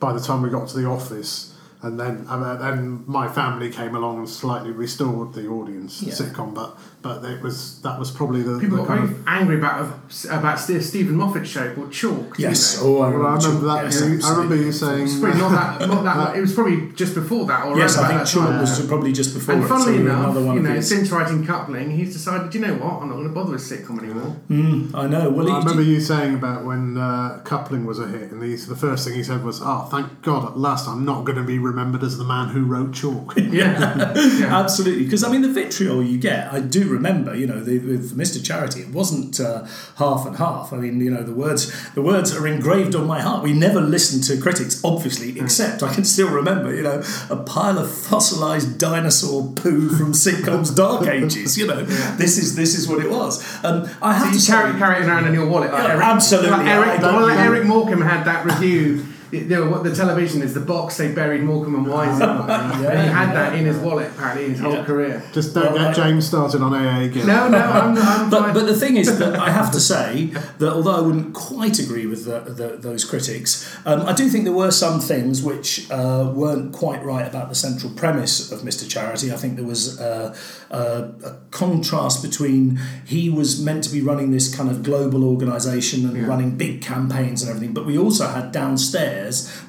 by 0.00 0.12
the 0.12 0.20
time 0.20 0.42
we 0.42 0.50
got 0.50 0.68
to 0.68 0.76
the 0.76 0.86
office, 0.86 1.54
and 1.82 1.98
then 2.00 2.26
and 2.28 2.60
then 2.60 3.04
my 3.06 3.28
family 3.28 3.70
came 3.70 3.94
along 3.94 4.18
and 4.18 4.28
slightly 4.28 4.70
restored 4.70 5.34
the 5.34 5.46
audience 5.48 6.02
Yeah. 6.02 6.14
sitcom, 6.14 6.54
but 6.54 6.76
but 7.00 7.24
it 7.24 7.40
was 7.42 7.80
that 7.82 7.98
was 7.98 8.10
probably 8.10 8.42
the, 8.42 8.58
People 8.58 8.78
the 8.78 8.82
got 8.84 8.88
kind 8.88 9.08
very 9.08 9.20
of 9.20 9.28
angry 9.28 9.56
about 9.58 9.98
about 10.30 10.58
Steven 10.58 11.14
Moffat's 11.16 11.48
show 11.48 11.72
called 11.74 11.92
Chalk. 11.92 12.36
didn't 12.36 12.50
yes, 12.50 12.78
oh, 12.82 13.00
I 13.02 13.10
Well, 13.10 13.26
I 13.26 13.34
remember 13.36 13.66
that. 13.68 13.84
Yes, 13.84 14.00
you- 14.00 14.20
I 14.24 14.30
remember 14.32 14.56
you 14.56 14.72
saying. 14.72 15.02
It's 15.04 15.18
probably 15.20 15.38
not 15.40 15.78
that. 15.78 15.88
Not 15.88 16.02
that. 16.04 16.36
it 16.36 16.40
was 16.40 16.54
probably 16.54 16.92
just 16.92 17.14
before 17.14 17.46
that, 17.46 17.66
or 17.66 17.78
Yes, 17.78 17.96
I 17.96 18.08
think 18.08 18.26
Chalk 18.26 18.48
time. 18.48 18.60
was 18.60 18.86
probably 18.86 19.12
just 19.12 19.34
before. 19.34 19.54
And 19.54 19.64
it, 19.64 19.68
so 19.68 19.74
funnily 19.76 19.98
we 19.98 20.04
enough, 20.06 20.24
another 20.24 20.42
one 20.46 20.56
you 20.56 20.62
know, 20.62 20.74
these. 20.74 20.88
since 20.88 21.10
writing 21.10 21.46
Coupling, 21.46 21.90
he's 21.90 22.12
decided, 22.12 22.52
you 22.54 22.60
know 22.60 22.74
what, 22.74 23.02
I'm 23.02 23.08
not 23.08 23.14
going 23.16 23.28
to 23.28 23.34
bother 23.34 23.52
with 23.52 23.60
sitcom 23.62 24.02
anymore. 24.02 24.36
Mm, 24.50 24.94
I 24.94 25.06
know. 25.06 25.30
Well, 25.30 25.48
I 25.48 25.52
he- 25.52 25.58
remember 25.58 25.82
you 25.82 26.00
saying 26.00 26.34
about 26.34 26.64
when 26.64 26.96
uh, 26.98 27.40
coupling 27.44 27.86
was 27.86 27.98
a 28.00 28.08
hit, 28.08 28.32
and 28.32 28.42
he's, 28.42 28.66
the 28.66 28.76
first 28.76 29.06
thing 29.06 29.14
he 29.14 29.22
said 29.22 29.44
was, 29.44 29.60
"Oh, 29.62 29.86
thank 29.90 30.22
God, 30.22 30.44
at 30.50 30.58
last 30.58 30.88
I'm 30.88 31.04
not 31.04 31.24
going 31.24 31.38
to 31.38 31.44
be 31.44 31.58
remembered 31.58 32.02
as 32.02 32.18
the 32.18 32.24
man 32.24 32.48
who 32.48 32.64
wrote 32.64 32.92
Chalk." 32.92 33.34
Yeah, 33.48 34.12
yeah. 34.38 34.58
Absolutely, 34.60 35.04
because 35.04 35.24
I 35.24 35.30
mean 35.30 35.42
the 35.42 35.48
vitriol 35.52 36.02
you 36.02 36.18
get. 36.18 36.52
I 36.52 36.60
do 36.60 36.87
remember, 36.88 37.34
you 37.34 37.46
know, 37.46 37.60
the, 37.62 37.78
with 37.78 38.16
Mr. 38.16 38.44
Charity, 38.44 38.80
it 38.80 38.88
wasn't 38.88 39.38
uh, 39.40 39.64
half 39.96 40.26
and 40.26 40.36
half. 40.36 40.72
I 40.72 40.76
mean, 40.76 41.00
you 41.00 41.10
know, 41.10 41.22
the 41.22 41.32
words 41.32 41.72
the 41.92 42.02
words 42.02 42.34
are 42.34 42.46
engraved 42.46 42.94
on 42.94 43.06
my 43.06 43.20
heart. 43.20 43.42
We 43.42 43.52
never 43.52 43.80
listened 43.80 44.24
to 44.24 44.40
critics, 44.40 44.80
obviously, 44.84 45.38
except 45.38 45.82
I 45.82 45.94
can 45.94 46.04
still 46.04 46.30
remember, 46.30 46.74
you 46.74 46.82
know, 46.82 47.02
a 47.30 47.36
pile 47.36 47.78
of 47.78 47.90
fossilized 47.90 48.78
dinosaur 48.78 49.52
poo 49.52 49.88
from 49.90 50.12
sitcoms 50.12 50.74
dark 50.74 51.06
ages. 51.06 51.56
You 51.58 51.66
know, 51.66 51.82
this 52.16 52.38
is 52.38 52.56
this 52.56 52.76
is 52.76 52.88
what 52.88 53.04
it 53.04 53.10
was. 53.10 53.42
Um, 53.64 53.88
I 54.02 54.14
have 54.14 54.34
So 54.34 54.52
to 54.52 54.68
you 54.68 54.72
carry, 54.72 54.78
carry 54.78 55.02
it 55.04 55.08
around 55.08 55.26
in 55.26 55.34
your 55.34 55.46
wallet. 55.46 55.72
Like 55.72 55.82
Yeah, 55.82 55.90
Eric, 55.90 56.04
absolutely. 56.04 56.50
Like 56.50 56.66
Eric, 56.66 56.88
I 56.88 56.96
don't 56.98 57.22
like. 57.22 57.38
Eric 57.38 57.64
Morecambe 57.66 58.00
had 58.02 58.24
that 58.24 58.44
review. 58.44 59.04
You 59.30 59.44
know, 59.44 59.68
what 59.68 59.84
the 59.84 59.94
television 59.94 60.40
is 60.42 60.54
the 60.54 60.60
box 60.60 60.96
they 60.96 61.12
buried 61.12 61.42
Morecambe 61.42 61.74
and 61.76 61.86
Wise 61.86 62.18
in. 62.20 62.28
And 62.28 63.00
he 63.02 63.08
had 63.08 63.34
that 63.34 63.54
in 63.54 63.66
his 63.66 63.76
wallet 63.78 64.10
apparently 64.12 64.48
his 64.50 64.60
whole 64.60 64.72
Yeah. 64.74 64.84
career. 64.84 65.22
Just 65.32 65.54
don't 65.54 65.72
Well, 65.74 65.78
I- 65.88 65.92
get 65.92 65.96
James 65.96 66.26
started 66.26 66.62
on 66.62 66.72
AA 66.74 67.00
again. 67.04 67.26
No, 67.26 67.48
no, 67.48 67.58
I'm, 67.58 67.96
I'm 67.98 68.30
But, 68.34 68.54
but 68.54 68.66
the 68.66 68.74
thing 68.74 68.96
is 68.96 69.18
that 69.18 69.36
I 69.36 69.50
have 69.50 69.70
to 69.72 69.80
say 69.80 70.32
that 70.58 70.72
although 70.72 70.96
I 70.96 71.00
wouldn't 71.00 71.34
quite 71.34 71.78
agree 71.78 72.06
with 72.06 72.24
the, 72.24 72.40
the, 72.40 72.68
those 72.78 73.04
critics, 73.04 73.50
um, 73.84 74.00
I 74.02 74.12
do 74.14 74.28
think 74.30 74.44
there 74.44 74.52
were 74.54 74.70
some 74.70 74.98
things 75.00 75.42
which 75.42 75.90
uh, 75.90 76.32
weren't 76.34 76.72
quite 76.72 77.04
right 77.04 77.26
about 77.26 77.48
the 77.50 77.54
central 77.54 77.92
premise 77.92 78.50
of 78.50 78.60
Mr. 78.60 78.88
Charity. 78.88 79.32
I 79.32 79.36
think 79.36 79.56
there 79.56 79.66
was 79.66 80.00
uh, 80.00 80.34
uh, 80.70 81.08
a 81.24 81.36
contrast 81.50 82.22
between 82.22 82.80
he 83.04 83.28
was 83.28 83.60
meant 83.60 83.84
to 83.84 83.90
be 83.90 84.00
running 84.00 84.30
this 84.30 84.54
kind 84.54 84.70
of 84.70 84.82
global 84.82 85.22
organisation 85.24 86.06
and 86.08 86.16
Yeah. 86.16 86.26
running 86.26 86.56
big 86.56 86.80
campaigns 86.82 87.42
and 87.42 87.50
everything, 87.50 87.74
but 87.74 87.84
we 87.84 87.98
also 87.98 88.26
had 88.28 88.52
downstairs 88.52 89.17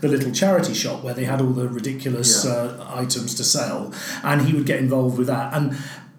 the 0.01 0.07
little 0.07 0.31
charity 0.31 0.73
shop 0.73 1.03
where 1.03 1.13
they 1.13 1.25
had 1.25 1.39
all 1.41 1.53
the 1.61 1.67
ridiculous 1.67 2.45
Yeah. 2.45 2.51
uh, 2.51 3.01
items 3.03 3.35
to 3.35 3.43
sell, 3.43 3.93
and 4.23 4.41
he 4.47 4.53
would 4.53 4.65
get 4.65 4.79
involved 4.79 5.17
with 5.17 5.27
that. 5.27 5.53
And 5.55 5.77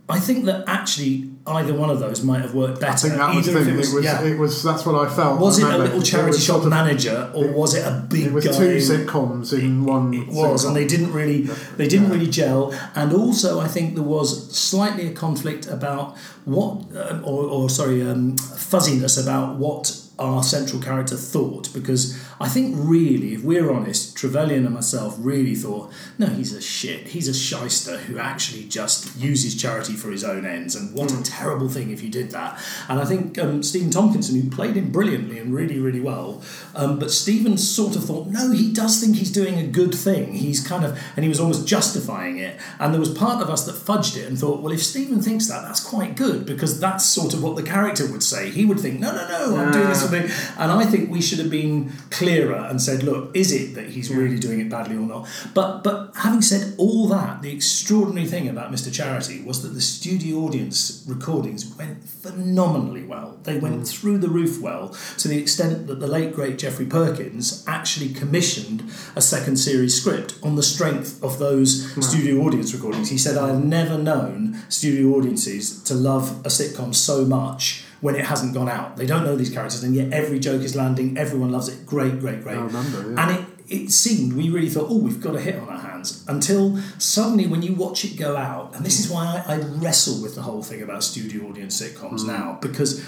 I 0.09 0.19
think 0.19 0.45
that 0.47 0.65
actually 0.67 1.31
either 1.47 1.73
one 1.73 1.89
of 1.95 2.01
those 2.01 2.19
might 2.25 2.41
have 2.47 2.53
worked 2.55 2.81
better. 2.81 3.07
I 3.07 3.11
think 3.11 3.15
that 3.15 3.35
was 3.37 3.47
the 3.47 3.51
Either 3.53 3.61
if 3.61 3.67
thing. 3.67 3.75
It 3.75 3.95
was, 3.95 4.05
yeah. 4.05 4.23
it 4.33 4.39
was. 4.39 4.63
That's 4.63 4.85
what 4.87 4.97
I 5.05 5.09
felt. 5.19 5.41
Was 5.41 5.59
it 5.61 5.69
a 5.73 5.79
little 5.79 6.03
charity 6.03 6.39
shop 6.39 6.65
manager, 6.65 7.31
or 7.33 7.47
was 7.61 7.75
it 7.79 7.85
a 7.87 7.95
big 8.09 8.27
It 8.27 8.33
was 8.33 8.45
guy? 8.45 8.59
two 8.59 8.77
sitcoms 8.79 9.53
in 9.53 9.85
one. 9.85 10.13
It 10.13 10.29
was, 10.29 10.65
and 10.65 10.75
they 10.75 10.87
didn't 10.87 11.13
really 11.13 11.43
they 11.77 11.87
didn't 11.93 12.11
really 12.11 12.27
gel. 12.27 12.75
And 12.97 13.13
also, 13.13 13.61
I 13.61 13.69
think 13.69 13.95
there 13.95 14.03
was 14.19 14.29
slightly 14.57 15.07
a 15.07 15.13
conflict 15.13 15.65
about 15.69 16.17
what, 16.45 16.73
um, 16.97 17.23
or, 17.25 17.45
or 17.45 17.71
sorry, 17.71 18.03
um, 18.03 18.37
fuzziness 18.37 19.17
about 19.17 19.57
what 19.65 19.97
our 20.19 20.43
central 20.43 20.83
character 20.83 21.17
thought. 21.17 21.73
Because 21.73 22.19
I 22.41 22.49
think 22.49 22.75
really, 22.79 23.35
if 23.35 23.45
we're 23.45 23.71
honest, 23.71 24.17
Trevelyan 24.17 24.65
and 24.65 24.75
myself 24.75 25.15
really 25.19 25.55
thought, 25.55 25.93
no, 26.19 26.27
he's 26.27 26.55
a 26.55 26.63
shit. 26.63 27.09
He's 27.09 27.29
a 27.29 27.35
shyster 27.35 27.99
who 27.99 28.19
actually 28.19 28.65
just 28.65 29.15
uses 29.19 29.61
charity 29.61 29.93
for 29.93 30.11
his 30.11 30.25
own 30.25 30.47
ends. 30.47 30.75
And 30.75 30.95
what 30.95 31.13
a 31.13 31.23
terrible 31.23 31.69
thing 31.69 31.91
if 31.91 32.03
you 32.03 32.09
did 32.09 32.31
that. 32.31 32.59
And 32.89 32.99
I 32.99 33.05
think 33.05 33.39
um, 33.39 33.63
Stephen 33.63 33.91
Tompkinson, 33.91 34.41
who 34.41 34.49
played 34.49 34.77
him 34.77 34.91
brilliantly 34.91 35.39
and 35.39 35.55
really, 35.55 35.79
really 35.79 36.01
well, 36.01 36.43
um, 36.75 36.99
but 36.99 37.11
Stephen 37.11 37.59
sort 37.59 37.95
of 37.95 38.05
thought, 38.05 38.29
no, 38.29 38.53
he 38.53 38.73
does 38.73 39.01
think 39.01 39.17
he's 39.17 39.31
doing 39.31 39.59
a 39.59 39.67
good 39.67 39.95
thing. 39.95 40.33
He's 40.33 40.67
kind 40.67 40.85
of, 40.85 40.99
and 41.17 41.25
he 41.25 41.29
was 41.29 41.41
almost 41.41 41.69
justifying 41.69 42.39
it. 42.39 42.59
And 42.79 42.95
there 42.95 43.01
was 43.01 43.13
part 43.13 43.43
of 43.43 43.51
us 43.51 43.67
that 43.67 43.75
fudged 43.75 44.17
it 44.17 44.27
and 44.27 44.39
thought, 44.39 44.63
well, 44.63 44.73
if 44.73 44.83
Stephen 44.83 45.21
thinks 45.21 45.47
that, 45.49 45.61
that's 45.63 45.81
quite 45.81 46.17
good 46.17 46.47
because 46.47 46.81
that's 46.81 47.05
sort 47.05 47.35
of 47.35 47.43
what 47.43 47.57
the 47.57 47.63
character 47.63 48.11
would 48.11 48.23
say. 48.23 48.49
He 48.49 48.65
would 48.65 48.81
think, 48.81 48.99
no, 48.99 49.15
no, 49.15 49.29
no, 49.29 49.57
I'm 49.59 49.73
doing 49.73 49.89
this 49.89 50.07
for 50.07 50.11
me. 50.11 50.21
And 50.59 50.73
I 50.73 50.87
think 50.87 51.11
we 51.11 51.21
should 51.21 51.39
have 51.39 51.51
been 51.51 51.93
clearer 52.31 52.67
and 52.69 52.81
said, 52.81 53.03
look, 53.03 53.35
is 53.35 53.53
it 53.53 53.75
that 53.75 53.91
he's 53.91 54.11
really 54.11 54.39
doing 54.39 54.61
it 54.61 54.69
badly 54.69 54.97
or 54.97 55.07
not? 55.07 55.29
But 55.55 55.83
but 55.83 56.13
having 56.17 56.43
said 56.43 56.75
all 56.79 57.09
that, 57.09 57.43
the 57.43 57.53
extraordinary 57.53 58.27
thing 58.27 58.49
about 58.49 58.71
Mr. 58.71 58.93
Charity 58.93 59.43
was 59.43 59.63
that 59.63 59.71
the 59.71 59.81
studio 59.81 60.39
audience 60.39 61.05
recordings 61.09 61.75
went 61.77 62.05
phenomenally 62.05 63.05
well. 63.05 63.39
They 63.43 63.59
went 63.59 63.81
mm. 63.81 63.89
through 63.89 64.19
the 64.19 64.29
roof 64.29 64.61
well 64.61 64.95
to 65.19 65.29
the 65.29 65.39
extent 65.39 65.87
that 65.89 66.01
the 66.01 66.07
late 66.07 66.35
great 66.35 66.59
Geoffrey 66.59 66.87
Perkins 66.87 67.65
actually 67.67 68.11
commissioned 68.11 68.91
a 69.17 69.23
second 69.23 69.57
series 69.57 70.01
script 70.01 70.39
on 70.43 70.57
the 70.57 70.63
strength 70.63 71.23
of 71.23 71.39
those 71.39 71.93
studio 72.07 72.43
audience 72.43 72.73
recordings. 72.75 73.11
He 73.11 73.19
said, 73.19 73.37
I've 73.37 73.65
never 73.65 73.99
known 73.99 74.63
studio 74.69 75.17
audiences 75.17 75.83
to 75.85 75.95
love 75.95 76.41
a 76.47 76.49
sitcom 76.49 76.95
so 76.95 77.25
much 77.25 77.85
when 78.01 78.15
it 78.15 78.25
hasn't 78.25 78.55
gone 78.55 78.69
out. 78.69 78.97
They 78.97 79.07
don't 79.07 79.25
know 79.25 79.37
these 79.37 79.51
characters, 79.51 79.83
and 79.83 79.95
yet 79.95 80.13
every 80.13 80.39
joke 80.39 80.63
is 80.63 80.75
landing. 80.75 81.19
Everyone 81.19 81.51
loves 81.53 81.69
it. 81.69 81.87
Great, 81.87 82.19
great, 82.21 82.43
great. 82.43 82.57
I 82.57 82.63
remember, 82.63 83.13
yeah. 83.13 83.29
And 83.29 83.39
it, 83.39 83.45
it 83.69 83.91
seemed 83.91 84.33
we 84.33 84.51
really 84.51 84.69
thought, 84.69 84.87
oh, 84.89 84.99
we've 84.99 85.21
got 85.21 85.37
a 85.37 85.41
hit 85.41 85.57
on 85.57 85.69
our 85.69 85.79
hands. 85.79 86.25
Until 86.27 86.79
suddenly, 86.99 87.47
when 87.47 87.63
you 87.63 87.75
watch 87.75 88.05
it 88.05 88.17
go 88.17 88.37
out, 88.37 88.75
and 88.75 88.85
this 88.85 88.99
is 88.99 89.11
why 89.11 89.45
I, 89.47 89.55
I 89.55 89.59
wrestle 89.59 90.23
with 90.23 90.35
the 90.35 90.43
whole 90.43 90.63
thing 90.63 90.83
about 90.83 91.05
studio 91.05 91.49
audience 91.49 91.81
sitcoms 91.81 92.21
mm. 92.21 92.29
now, 92.29 92.59
because 92.61 93.05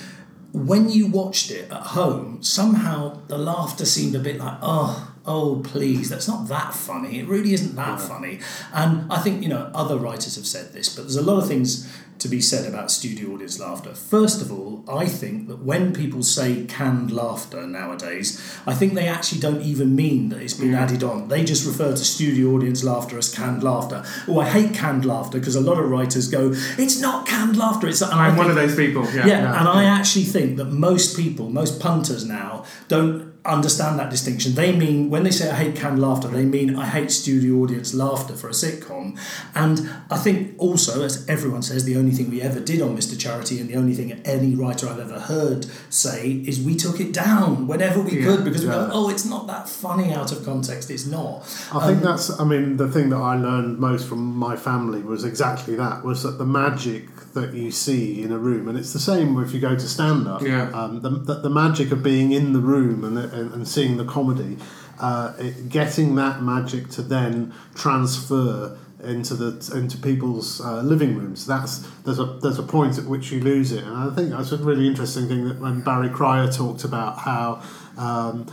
when 0.52 0.90
you 0.90 1.06
watched 1.06 1.50
it 1.50 1.70
at 1.70 1.82
home, 1.82 2.42
somehow 2.42 3.20
the 3.28 3.38
laughter 3.38 3.86
seemed 3.86 4.14
a 4.14 4.18
bit 4.18 4.36
like, 4.38 4.58
oh, 4.60 5.11
oh, 5.26 5.60
please, 5.64 6.08
that's 6.08 6.28
not 6.28 6.48
that 6.48 6.74
funny. 6.74 7.20
It 7.20 7.28
really 7.28 7.54
isn't 7.54 7.76
that 7.76 8.00
funny. 8.00 8.40
And 8.72 9.10
I 9.12 9.18
think, 9.18 9.42
you 9.42 9.48
know, 9.48 9.70
other 9.74 9.96
writers 9.96 10.36
have 10.36 10.46
said 10.46 10.72
this, 10.72 10.94
but 10.94 11.02
there's 11.02 11.16
a 11.16 11.22
lot 11.22 11.38
of 11.42 11.48
things 11.48 11.88
to 12.22 12.28
be 12.28 12.40
said 12.40 12.66
about 12.68 12.88
studio 12.90 13.34
audience 13.34 13.58
laughter. 13.58 13.92
First 13.94 14.40
of 14.40 14.52
all, 14.52 14.84
I 14.88 15.06
think 15.06 15.48
that 15.48 15.64
when 15.64 15.92
people 15.92 16.22
say 16.22 16.64
canned 16.66 17.10
laughter 17.10 17.66
nowadays, 17.66 18.40
I 18.64 18.74
think 18.74 18.94
they 18.94 19.08
actually 19.08 19.40
don't 19.40 19.60
even 19.62 19.96
mean 19.96 20.28
that 20.28 20.40
it's 20.40 20.54
been 20.54 20.72
added 20.72 21.02
on. 21.02 21.26
They 21.26 21.42
just 21.42 21.66
refer 21.66 21.90
to 21.90 22.04
studio 22.04 22.54
audience 22.54 22.84
laughter 22.84 23.18
as 23.18 23.34
canned 23.34 23.64
laughter. 23.64 24.04
Oh, 24.28 24.38
I 24.38 24.48
hate 24.48 24.72
canned 24.72 25.04
laughter 25.04 25.40
because 25.40 25.56
a 25.56 25.60
lot 25.60 25.78
of 25.78 25.90
writers 25.90 26.28
go, 26.28 26.52
it's 26.78 27.00
not 27.00 27.26
canned 27.26 27.56
laughter. 27.56 27.88
It's 27.88 28.00
and 28.00 28.12
I'm 28.12 28.36
one 28.36 28.48
of 28.48 28.54
those 28.54 28.76
people. 28.76 29.04
Yeah. 29.12 29.26
yeah, 29.26 29.58
and 29.58 29.68
I 29.68 29.84
actually 29.84 30.24
think 30.24 30.58
that 30.58 30.66
most 30.66 31.16
people, 31.16 31.50
most 31.50 31.80
punters 31.80 32.24
now, 32.24 32.64
don't 32.86 33.31
understand 33.44 33.98
that 33.98 34.08
distinction. 34.08 34.54
They 34.54 34.70
mean 34.70 35.10
when 35.10 35.24
they 35.24 35.30
say 35.32 35.50
I 35.50 35.54
hate 35.56 35.74
canned 35.76 36.00
laughter, 36.00 36.28
they 36.28 36.44
mean 36.44 36.76
I 36.76 36.86
hate 36.86 37.10
studio 37.10 37.56
audience 37.56 37.92
laughter 37.92 38.34
for 38.34 38.48
a 38.48 38.52
sitcom. 38.52 39.18
And 39.54 39.90
I 40.10 40.16
think 40.18 40.54
also, 40.58 41.02
as 41.02 41.28
everyone 41.28 41.62
says, 41.62 41.84
the 41.84 41.96
only 41.96 42.12
thing 42.12 42.30
we 42.30 42.40
ever 42.40 42.60
did 42.60 42.80
on 42.80 42.96
Mr. 42.96 43.18
Charity 43.18 43.58
and 43.60 43.68
the 43.68 43.74
only 43.74 43.94
thing 43.94 44.12
any 44.24 44.54
writer 44.54 44.88
I've 44.88 45.00
ever 45.00 45.18
heard 45.18 45.66
say 45.90 46.30
is 46.46 46.60
we 46.62 46.76
took 46.76 47.00
it 47.00 47.12
down 47.12 47.66
whenever 47.66 48.00
we 48.00 48.20
Yeah, 48.20 48.26
could 48.26 48.44
because 48.44 48.62
we 48.62 48.68
yeah. 48.68 48.86
go, 48.86 48.90
oh, 48.92 49.08
it's 49.10 49.24
not 49.24 49.46
that 49.48 49.68
funny 49.68 50.12
out 50.12 50.30
of 50.30 50.44
context. 50.44 50.90
It's 50.90 51.06
not. 51.06 51.40
I 51.74 51.86
think 51.88 52.02
that's. 52.02 52.38
I 52.38 52.44
mean, 52.44 52.76
the 52.76 52.88
thing 52.88 53.10
that 53.10 53.16
I 53.16 53.36
learned 53.36 53.78
most 53.78 54.08
from 54.08 54.36
my 54.36 54.54
family 54.56 55.02
was 55.02 55.24
exactly 55.24 55.74
that: 55.76 56.04
was 56.04 56.22
that 56.22 56.38
the 56.38 56.46
magic 56.46 57.08
that 57.34 57.54
you 57.54 57.70
see 57.70 58.22
in 58.22 58.30
a 58.30 58.38
room, 58.38 58.68
and 58.68 58.78
it's 58.78 58.92
the 58.92 58.98
same 59.00 59.42
if 59.42 59.52
you 59.52 59.60
go 59.60 59.74
to 59.74 59.88
stand 59.88 60.28
up. 60.28 60.42
Yeah. 60.42 60.70
Um, 60.70 61.00
the, 61.00 61.10
the, 61.10 61.34
the 61.40 61.50
magic 61.50 61.90
of 61.90 62.02
being 62.02 62.32
in 62.32 62.52
the 62.52 62.60
room 62.60 63.04
and 63.04 63.31
and, 63.32 63.52
and 63.52 63.66
seeing 63.66 63.96
the 63.96 64.04
comedy, 64.04 64.58
uh, 65.00 65.34
it, 65.38 65.68
getting 65.68 66.14
that 66.16 66.42
magic 66.42 66.88
to 66.90 67.02
then 67.02 67.52
transfer 67.74 68.78
into 69.02 69.34
the 69.34 69.76
into 69.76 69.98
people's 69.98 70.60
uh, 70.60 70.80
living 70.82 71.16
rooms. 71.16 71.46
That's 71.46 71.78
there's 72.04 72.20
a 72.20 72.24
there's 72.24 72.58
a 72.58 72.62
point 72.62 72.98
at 72.98 73.04
which 73.04 73.32
you 73.32 73.40
lose 73.40 73.72
it, 73.72 73.82
and 73.84 73.96
I 73.96 74.14
think 74.14 74.30
that's 74.30 74.52
a 74.52 74.58
really 74.58 74.86
interesting 74.86 75.26
thing 75.28 75.48
that 75.48 75.58
when 75.58 75.80
Barry 75.80 76.08
Cryer 76.08 76.50
talked 76.50 76.84
about 76.84 77.18
how 77.18 77.62
um, 77.98 78.44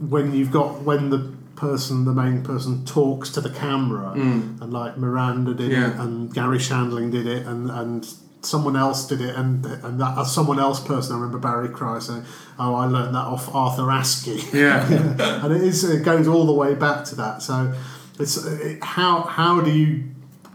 when 0.00 0.34
you've 0.34 0.50
got 0.50 0.82
when 0.82 1.10
the 1.10 1.32
person 1.56 2.04
the 2.04 2.12
main 2.12 2.42
person 2.42 2.84
talks 2.84 3.30
to 3.30 3.40
the 3.40 3.50
camera 3.50 4.10
and 4.60 4.72
like 4.72 4.98
Miranda 4.98 5.54
did 5.54 5.70
it 5.70 5.94
and 6.00 6.34
Garry 6.34 6.58
Shandling 6.58 7.12
did 7.12 7.28
it 7.28 7.46
and 7.46 7.70
and 7.70 8.04
someone 8.44 8.76
else 8.76 9.06
did 9.06 9.20
it 9.20 9.34
and 9.34 9.64
and 9.66 10.00
that 10.00 10.18
uh, 10.18 10.24
someone 10.24 10.58
else 10.58 10.80
person 10.80 11.16
I 11.16 11.18
remember 11.18 11.38
Barry 11.38 11.68
Cryer 11.68 12.00
saying 12.00 12.24
oh 12.58 12.74
I 12.74 12.86
learned 12.86 13.14
that 13.14 13.26
off 13.26 13.54
Arthur 13.54 13.84
Askey 13.84 14.52
Yeah. 14.52 14.86
and 15.44 15.52
it 15.54 15.62
is 15.62 15.84
it 15.84 16.04
goes 16.04 16.28
all 16.28 16.46
the 16.46 16.52
way 16.52 16.74
back 16.74 17.04
to 17.06 17.14
that. 17.16 17.42
So 17.42 17.72
it's 18.18 18.36
it, 18.44 18.82
how 18.82 19.22
how 19.22 19.60
do 19.60 19.70
you 19.70 20.04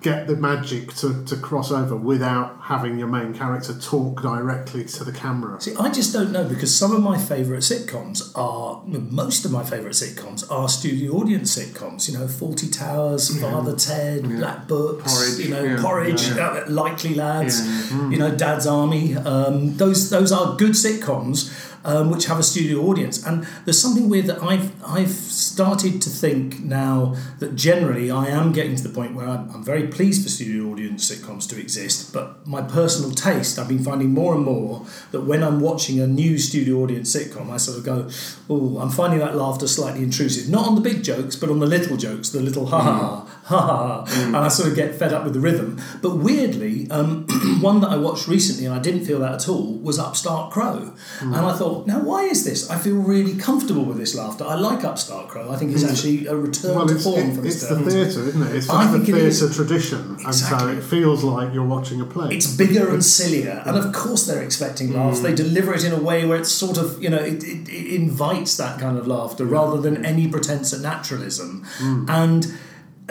get 0.01 0.27
the 0.27 0.35
magic 0.35 0.93
to, 0.95 1.23
to 1.25 1.35
cross 1.35 1.71
over 1.71 1.95
without 1.95 2.57
having 2.61 2.97
your 2.97 3.07
main 3.07 3.33
character 3.33 3.77
talk 3.77 4.21
directly 4.21 4.85
to 4.85 5.03
the 5.03 5.11
camera? 5.11 5.59
See, 5.59 5.75
I 5.75 5.89
just 5.91 6.13
don't 6.13 6.31
know 6.31 6.43
because 6.43 6.75
some 6.75 6.93
of 6.95 7.01
my 7.01 7.17
favourite 7.17 7.63
sitcoms 7.63 8.31
are, 8.37 8.81
most 8.85 9.45
of 9.45 9.51
my 9.51 9.63
favourite 9.63 9.95
sitcoms 9.95 10.49
are 10.51 10.69
studio 10.69 11.13
audience 11.13 11.57
sitcoms. 11.57 12.09
You 12.09 12.17
know, 12.17 12.25
Fawlty 12.25 12.71
Towers, 12.75 13.39
Father 13.39 13.75
Ted, 13.75 14.23
Black 14.23 14.67
Books, 14.67 15.13
Porridge, 15.13 15.45
you 15.45 15.49
know, 15.53 15.63
yeah, 15.63 15.81
Porridge, 15.81 16.27
yeah. 16.29 16.47
uh, 16.47 16.65
Likely 16.69 17.15
Lads, 17.15 17.65
Yeah, 17.91 18.09
you 18.09 18.17
know, 18.17 18.35
Dad's 18.35 18.67
Army. 18.67 19.15
Um, 19.15 19.75
those 19.77 20.09
those 20.09 20.31
are 20.31 20.55
good 20.55 20.71
sitcoms. 20.71 21.67
Um, 21.85 22.11
which 22.11 22.25
have 22.25 22.37
a 22.37 22.43
studio 22.43 22.81
audience, 22.81 23.25
and 23.25 23.47
there's 23.63 23.81
something 23.81 24.09
weird 24.09 24.25
that 24.25 24.43
I've 24.43 24.71
I've 24.83 25.11
started 25.11 26.01
to 26.01 26.09
think 26.09 26.59
now 26.59 27.15
that 27.39 27.55
generally 27.55 28.11
I 28.11 28.27
am 28.27 28.51
getting 28.51 28.75
to 28.75 28.83
the 28.83 28.89
point 28.89 29.15
where 29.15 29.27
I'm, 29.27 29.49
I'm 29.51 29.63
very 29.63 29.87
pleased 29.87 30.23
for 30.23 30.29
studio 30.29 30.71
audience 30.71 31.09
sitcoms 31.09 31.47
to 31.49 31.59
exist, 31.59 32.11
but 32.13 32.45
my 32.45 32.61
personal 32.61 33.11
taste 33.11 33.57
I've 33.57 33.69
been 33.69 33.83
finding 33.83 34.11
more 34.11 34.35
and 34.35 34.43
more 34.43 34.85
that 35.11 35.21
when 35.21 35.43
I'm 35.43 35.59
watching 35.59 35.99
a 35.99 36.07
new 36.07 36.37
studio 36.37 36.81
audience 36.83 37.15
sitcom, 37.15 37.49
I 37.49 37.57
sort 37.57 37.77
of 37.77 37.85
go, 37.85 38.09
oh, 38.49 38.79
I'm 38.79 38.89
finding 38.89 39.19
that 39.19 39.35
laughter 39.35 39.67
slightly 39.67 40.03
intrusive, 40.03 40.49
not 40.49 40.67
on 40.67 40.75
the 40.75 40.81
big 40.81 41.03
jokes, 41.03 41.35
but 41.35 41.49
on 41.49 41.59
the 41.59 41.65
little 41.65 41.97
jokes, 41.97 42.29
the 42.29 42.41
little 42.41 42.65
ha 42.67 42.81
ha 42.81 42.93
ha 42.93 43.25
ha. 43.25 43.39
Ha, 43.49 44.05
and 44.27 44.37
I 44.37 44.47
sort 44.47 44.69
of 44.69 44.75
get 44.75 44.93
fed 44.93 45.11
up 45.11 45.23
with 45.23 45.33
the 45.33 45.39
rhythm. 45.39 45.81
But 46.03 46.17
weirdly, 46.17 46.87
um, 46.91 47.25
one 47.61 47.81
that 47.81 47.89
I 47.89 47.97
watched 47.97 48.27
recently 48.27 48.65
and 48.65 48.75
I 48.75 48.79
didn't 48.79 49.05
feel 49.05 49.19
that 49.21 49.33
at 49.33 49.49
all 49.49 49.73
was 49.73 49.97
Upstart 49.97 50.51
Crow, 50.51 50.93
and 51.19 51.35
I 51.35 51.57
thought, 51.57 51.68
Oh, 51.69 51.83
now 51.85 51.99
why 51.99 52.23
is 52.23 52.43
this? 52.43 52.69
I 52.69 52.77
feel 52.79 52.95
really 52.95 53.35
comfortable 53.37 53.85
with 53.85 53.97
this 53.97 54.15
laughter. 54.15 54.43
I 54.43 54.55
like 54.55 54.83
Upstart 54.83 55.27
Crow. 55.27 55.51
I 55.51 55.55
think 55.57 55.71
it's 55.71 55.83
hmm. 55.83 55.89
actually 55.89 56.25
a 56.25 56.35
return 56.35 56.75
Well, 56.75 56.87
to 56.87 56.97
form 56.97 57.29
it- 57.29 57.35
for 57.35 57.45
it's 57.45 57.67
the 57.67 57.75
theatre, 57.75 58.23
isn't 58.29 58.41
it? 58.41 58.55
It's 58.55 58.69
like 58.69 58.91
the 58.91 58.97
think 58.97 59.09
it 59.09 59.15
is. 59.15 59.39
theatre 59.39 59.53
tradition, 59.53 60.17
and 60.25 60.33
so 60.35 60.67
it 60.67 60.81
feels 60.83 61.23
like 61.23 61.53
you're 61.53 61.71
watching 61.77 62.01
a 62.01 62.05
play. 62.05 62.29
It's 62.35 62.55
bigger 62.55 62.89
and 62.91 63.05
sillier, 63.05 63.61
and 63.65 63.77
of 63.77 63.93
course 63.93 64.25
they're 64.25 64.41
expecting 64.41 64.93
laughs. 64.93 65.19
Hmm. 65.19 65.25
They 65.25 65.35
deliver 65.35 65.73
it 65.73 65.83
in 65.83 65.93
a 65.93 66.01
way 66.01 66.25
where 66.25 66.39
it's 66.39 66.51
sort 66.51 66.77
of, 66.77 67.01
you 67.03 67.09
know, 67.09 67.23
it, 67.31 67.43
it, 67.43 67.69
it 67.69 67.95
invites 68.01 68.57
that 68.57 68.79
kind 68.79 68.97
of 68.97 69.05
laughter 69.07 69.45
rather 69.45 69.79
than 69.79 70.03
any 70.03 70.27
pretense 70.27 70.73
at 70.73 70.81
naturalism. 70.81 71.65
Hmm. 71.77 72.05
And 72.09 72.47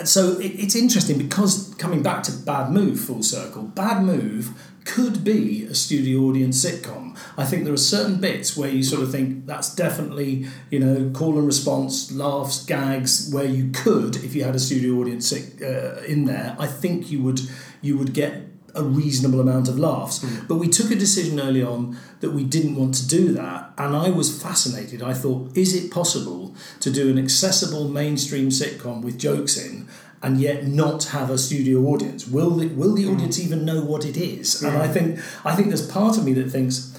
so 0.04 0.38
it, 0.38 0.52
it's 0.64 0.74
interesting 0.74 1.18
because 1.18 1.74
coming 1.78 2.02
back 2.02 2.22
to 2.24 2.32
Bad 2.32 2.70
Move 2.70 2.98
full 3.00 3.22
circle, 3.22 3.62
Bad 3.62 4.02
Move 4.02 4.50
could 4.84 5.22
be 5.22 5.64
a 5.64 5.74
studio 5.74 6.20
audience 6.20 6.64
sitcom. 6.64 7.07
I 7.38 7.44
think 7.44 7.64
there 7.64 7.72
are 7.72 7.76
certain 7.76 8.20
bits 8.20 8.56
where 8.56 8.68
you 8.68 8.82
sort 8.82 9.00
of 9.00 9.12
think 9.12 9.46
that's 9.46 9.72
definitely, 9.72 10.46
you 10.70 10.80
know, 10.80 11.10
call 11.14 11.38
and 11.38 11.46
response, 11.46 12.10
laughs, 12.10 12.64
gags, 12.64 13.30
where 13.32 13.44
you 13.44 13.70
could, 13.70 14.16
if 14.16 14.34
you 14.34 14.42
had 14.42 14.56
a 14.56 14.58
studio 14.58 14.94
audience 15.00 15.32
uh, 15.32 16.02
in 16.06 16.24
there, 16.24 16.56
I 16.58 16.66
think 16.66 17.12
you 17.12 17.22
would 17.22 17.40
you 17.80 17.96
would 17.96 18.12
get 18.12 18.42
a 18.74 18.82
reasonable 18.82 19.40
amount 19.40 19.68
of 19.68 19.78
laughs. 19.78 20.20
Hmm. 20.20 20.46
But 20.48 20.56
we 20.56 20.68
took 20.68 20.90
a 20.90 20.96
decision 20.96 21.38
early 21.38 21.62
on 21.62 21.96
that 22.20 22.32
we 22.32 22.42
didn't 22.42 22.74
want 22.74 22.94
to 22.94 23.06
do 23.06 23.32
that, 23.34 23.72
and 23.78 23.94
I 23.94 24.10
was 24.10 24.42
fascinated. 24.42 25.00
I 25.00 25.14
thought, 25.14 25.56
is 25.56 25.74
it 25.74 25.92
possible 25.92 26.56
to 26.80 26.90
do 26.90 27.08
an 27.08 27.18
accessible 27.18 27.88
mainstream 27.88 28.48
sitcom 28.48 29.02
with 29.02 29.16
jokes 29.18 29.56
in? 29.56 29.88
and 30.20 30.40
yet 30.40 30.66
not 30.66 31.04
have 31.04 31.30
a 31.30 31.38
studio 31.38 31.78
audience? 31.84 32.26
Will 32.26 32.50
the, 32.50 32.66
will 32.66 32.92
the 32.92 33.04
hmm. 33.04 33.14
audience 33.14 33.38
even 33.38 33.64
know 33.64 33.82
what 33.82 34.04
it 34.04 34.16
is? 34.16 34.64
And 34.64 34.74
hmm. 34.74 34.80
I 34.80 34.88
think 34.88 35.20
I 35.44 35.54
think 35.54 35.68
there's 35.68 35.88
part 35.88 36.18
of 36.18 36.24
me 36.24 36.32
that 36.32 36.50
thinks 36.50 36.97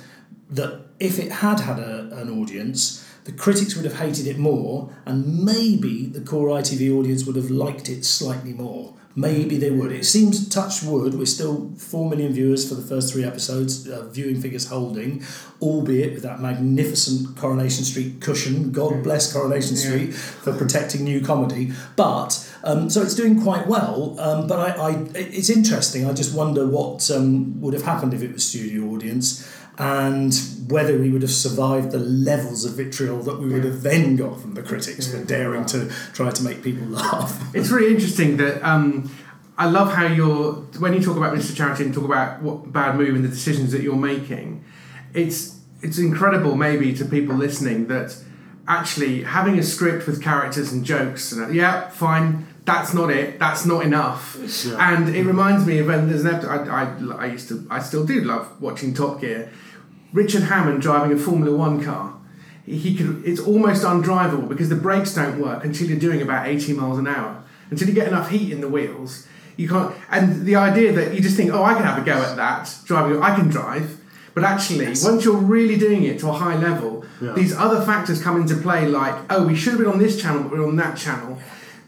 that 0.50 0.82
if 1.00 1.20
it 1.20 1.32
had 1.32 1.62
had 1.62 1.80
a, 1.80 2.10
an 2.14 2.30
audience, 2.30 3.06
the 3.26 3.32
critics 3.32 3.76
would 3.76 3.86
have 3.86 4.00
hated 4.00 4.28
it 4.28 4.38
more, 4.38 4.92
and 5.06 5.44
maybe 5.44 6.06
the 6.06 6.22
core 6.22 6.50
ITV 6.50 6.92
audience 6.98 7.26
would 7.26 7.36
have 7.36 7.52
liked 7.52 7.90
it 7.90 8.04
slightly 8.04 8.54
more. 8.54 8.96
Maybe 9.16 9.58
they 9.58 9.72
would. 9.72 9.92
It 9.92 10.06
seems, 10.06 10.48
touch 10.48 10.82
wood, 10.82 11.16
we're 11.16 11.26
still 11.26 11.72
4 11.78 12.10
million 12.10 12.32
viewers 12.32 12.68
for 12.68 12.76
the 12.76 12.82
first 12.82 13.12
three 13.12 13.26
episodes, 13.26 13.88
uh, 13.90 14.08
viewing 14.08 14.40
figures 14.40 14.68
holding, 14.68 15.24
albeit 15.62 16.14
with 16.14 16.24
that 16.24 16.40
magnificent 16.40 17.36
Coronation 17.36 17.84
Street 17.84 18.22
cushion. 18.22 18.72
God 18.72 19.04
bless 19.04 19.34
Coronation 19.34 19.76
Street 19.76 20.14
for 20.14 20.56
protecting 20.56 21.04
new 21.04 21.22
comedy. 21.22 21.74
But, 21.96 22.50
um, 22.64 22.90
so 22.90 23.02
it's 23.02 23.16
doing 23.16 23.42
quite 23.42 23.68
well. 23.68 24.18
Um, 24.20 24.48
but 24.48 24.60
I, 24.60 24.90
I, 24.90 25.06
it's 25.16 25.50
interesting. 25.50 26.08
I 26.08 26.14
just 26.14 26.34
wonder 26.34 26.66
what 26.66 27.10
um, 27.12 27.60
would 27.62 27.74
have 27.74 27.84
happened 27.84 28.14
if 28.14 28.22
it 28.22 28.32
was 28.32 28.48
studio 28.48 28.86
audience 28.94 29.46
and 29.80 30.34
whether 30.68 30.98
we 31.00 31.10
would 31.10 31.22
have 31.22 31.32
survived 31.32 31.92
the 31.92 32.00
levels 32.00 32.66
of 32.66 32.74
vitriol 32.74 33.24
that 33.24 33.40
we 33.40 33.48
would 33.48 33.64
have 33.64 33.82
then 33.82 34.18
got 34.18 34.40
from 34.40 34.54
the 34.54 34.62
critics 34.62 35.12
for 35.12 35.24
daring 35.24 35.66
to 35.66 35.90
try 36.14 36.30
to 36.30 36.44
make 36.44 36.62
people 36.62 36.86
laugh. 36.88 37.42
It's 37.56 37.70
really 37.70 37.94
interesting 37.94 38.38
that 38.38 38.62
um, 38.62 39.10
I 39.58 39.70
love 39.70 39.94
how 39.94 40.06
you're 40.06 40.54
when 40.80 40.94
you 40.94 41.02
talk 41.02 41.16
about 41.16 41.34
Mr. 41.34 41.56
Charity 41.56 41.86
and 41.86 41.94
talk 41.94 42.04
about 42.04 42.42
what 42.42 42.72
bad 42.72 42.96
move 42.98 43.16
and 43.16 43.24
the 43.24 43.30
decisions 43.30 43.72
that 43.72 43.82
you're 43.82 43.96
making. 43.96 44.64
It's 45.14 45.60
it's 45.82 45.98
incredible 45.98 46.56
maybe 46.56 46.94
to 46.94 47.06
people 47.06 47.36
listening 47.36 47.88
that 47.88 48.22
actually 48.68 49.24
having 49.24 49.58
a 49.58 49.64
script 49.64 50.06
with 50.06 50.22
characters 50.22 50.72
and 50.74 50.84
jokes 50.86 51.32
and 51.32 51.56
yeah 51.56 51.90
fine 51.90 52.46
that's 52.66 52.94
not 52.94 53.10
it 53.10 53.40
that's 53.40 53.66
not 53.66 53.84
enough 53.84 54.38
and 54.78 55.10
it 55.16 55.24
reminds 55.24 55.66
me 55.66 55.80
of 55.80 55.88
when 55.88 56.08
there's 56.08 56.24
an 56.24 56.36
episode 56.36 56.68
I, 56.68 56.84
I, 56.84 57.24
I 57.24 57.26
used 57.28 57.48
to 57.48 57.66
I 57.70 57.80
still 57.80 58.06
do 58.06 58.22
love 58.22 58.62
watching 58.62 58.94
Top 58.94 59.22
Gear 59.22 59.52
Richard 60.12 60.44
Hammond 60.44 60.82
driving 60.82 61.16
a 61.16 61.20
Formula 61.20 61.56
One 61.56 61.84
car. 61.84 62.16
He 62.66 62.96
could 62.96 63.24
it's 63.26 63.40
almost 63.40 63.84
undrivable 63.84 64.48
because 64.48 64.70
the 64.70 64.76
brakes 64.76 65.14
don't 65.16 65.40
work 65.40 65.64
until 65.64 65.88
you're 65.88 66.00
doing 66.00 66.22
about 66.22 66.48
80 66.48 66.74
miles 66.74 66.98
an 67.00 67.08
hour. 67.08 67.44
Until 67.72 67.88
you 67.88 67.94
get 67.94 68.08
enough 68.08 68.30
heat 68.30 68.52
in 68.52 68.62
the 68.62 68.68
wheels 68.70 69.28
you 69.58 69.68
can't 69.68 69.94
and 70.10 70.46
the 70.46 70.56
idea 70.56 70.92
that 70.94 71.14
you 71.14 71.20
just 71.22 71.36
think 71.36 71.52
oh 71.52 71.62
i 71.64 71.74
can 71.74 71.84
have 71.84 72.02
a 72.02 72.06
go 72.06 72.14
at 72.14 72.36
that 72.38 72.74
driving 72.86 73.22
i 73.22 73.36
can 73.36 73.50
drive. 73.50 73.98
But 74.34 74.44
actually 74.46 74.86
once 75.04 75.26
you're 75.26 75.36
really 75.36 75.78
doing 75.78 76.04
it 76.04 76.20
to 76.22 76.30
a 76.30 76.34
high 76.34 76.56
level 76.58 77.04
Yeah. 77.22 77.34
these 77.34 77.54
other 77.56 77.82
factors 77.86 78.22
come 78.24 78.40
into 78.42 78.56
play 78.56 78.88
like 78.88 79.16
oh 79.30 79.46
we 79.46 79.56
should 79.56 79.74
have 79.74 79.80
been 79.80 79.90
on 79.92 80.00
this 80.00 80.20
channel 80.22 80.44
but 80.44 80.52
we're 80.54 80.68
on 80.68 80.78
that 80.78 80.98
channel. 80.98 81.38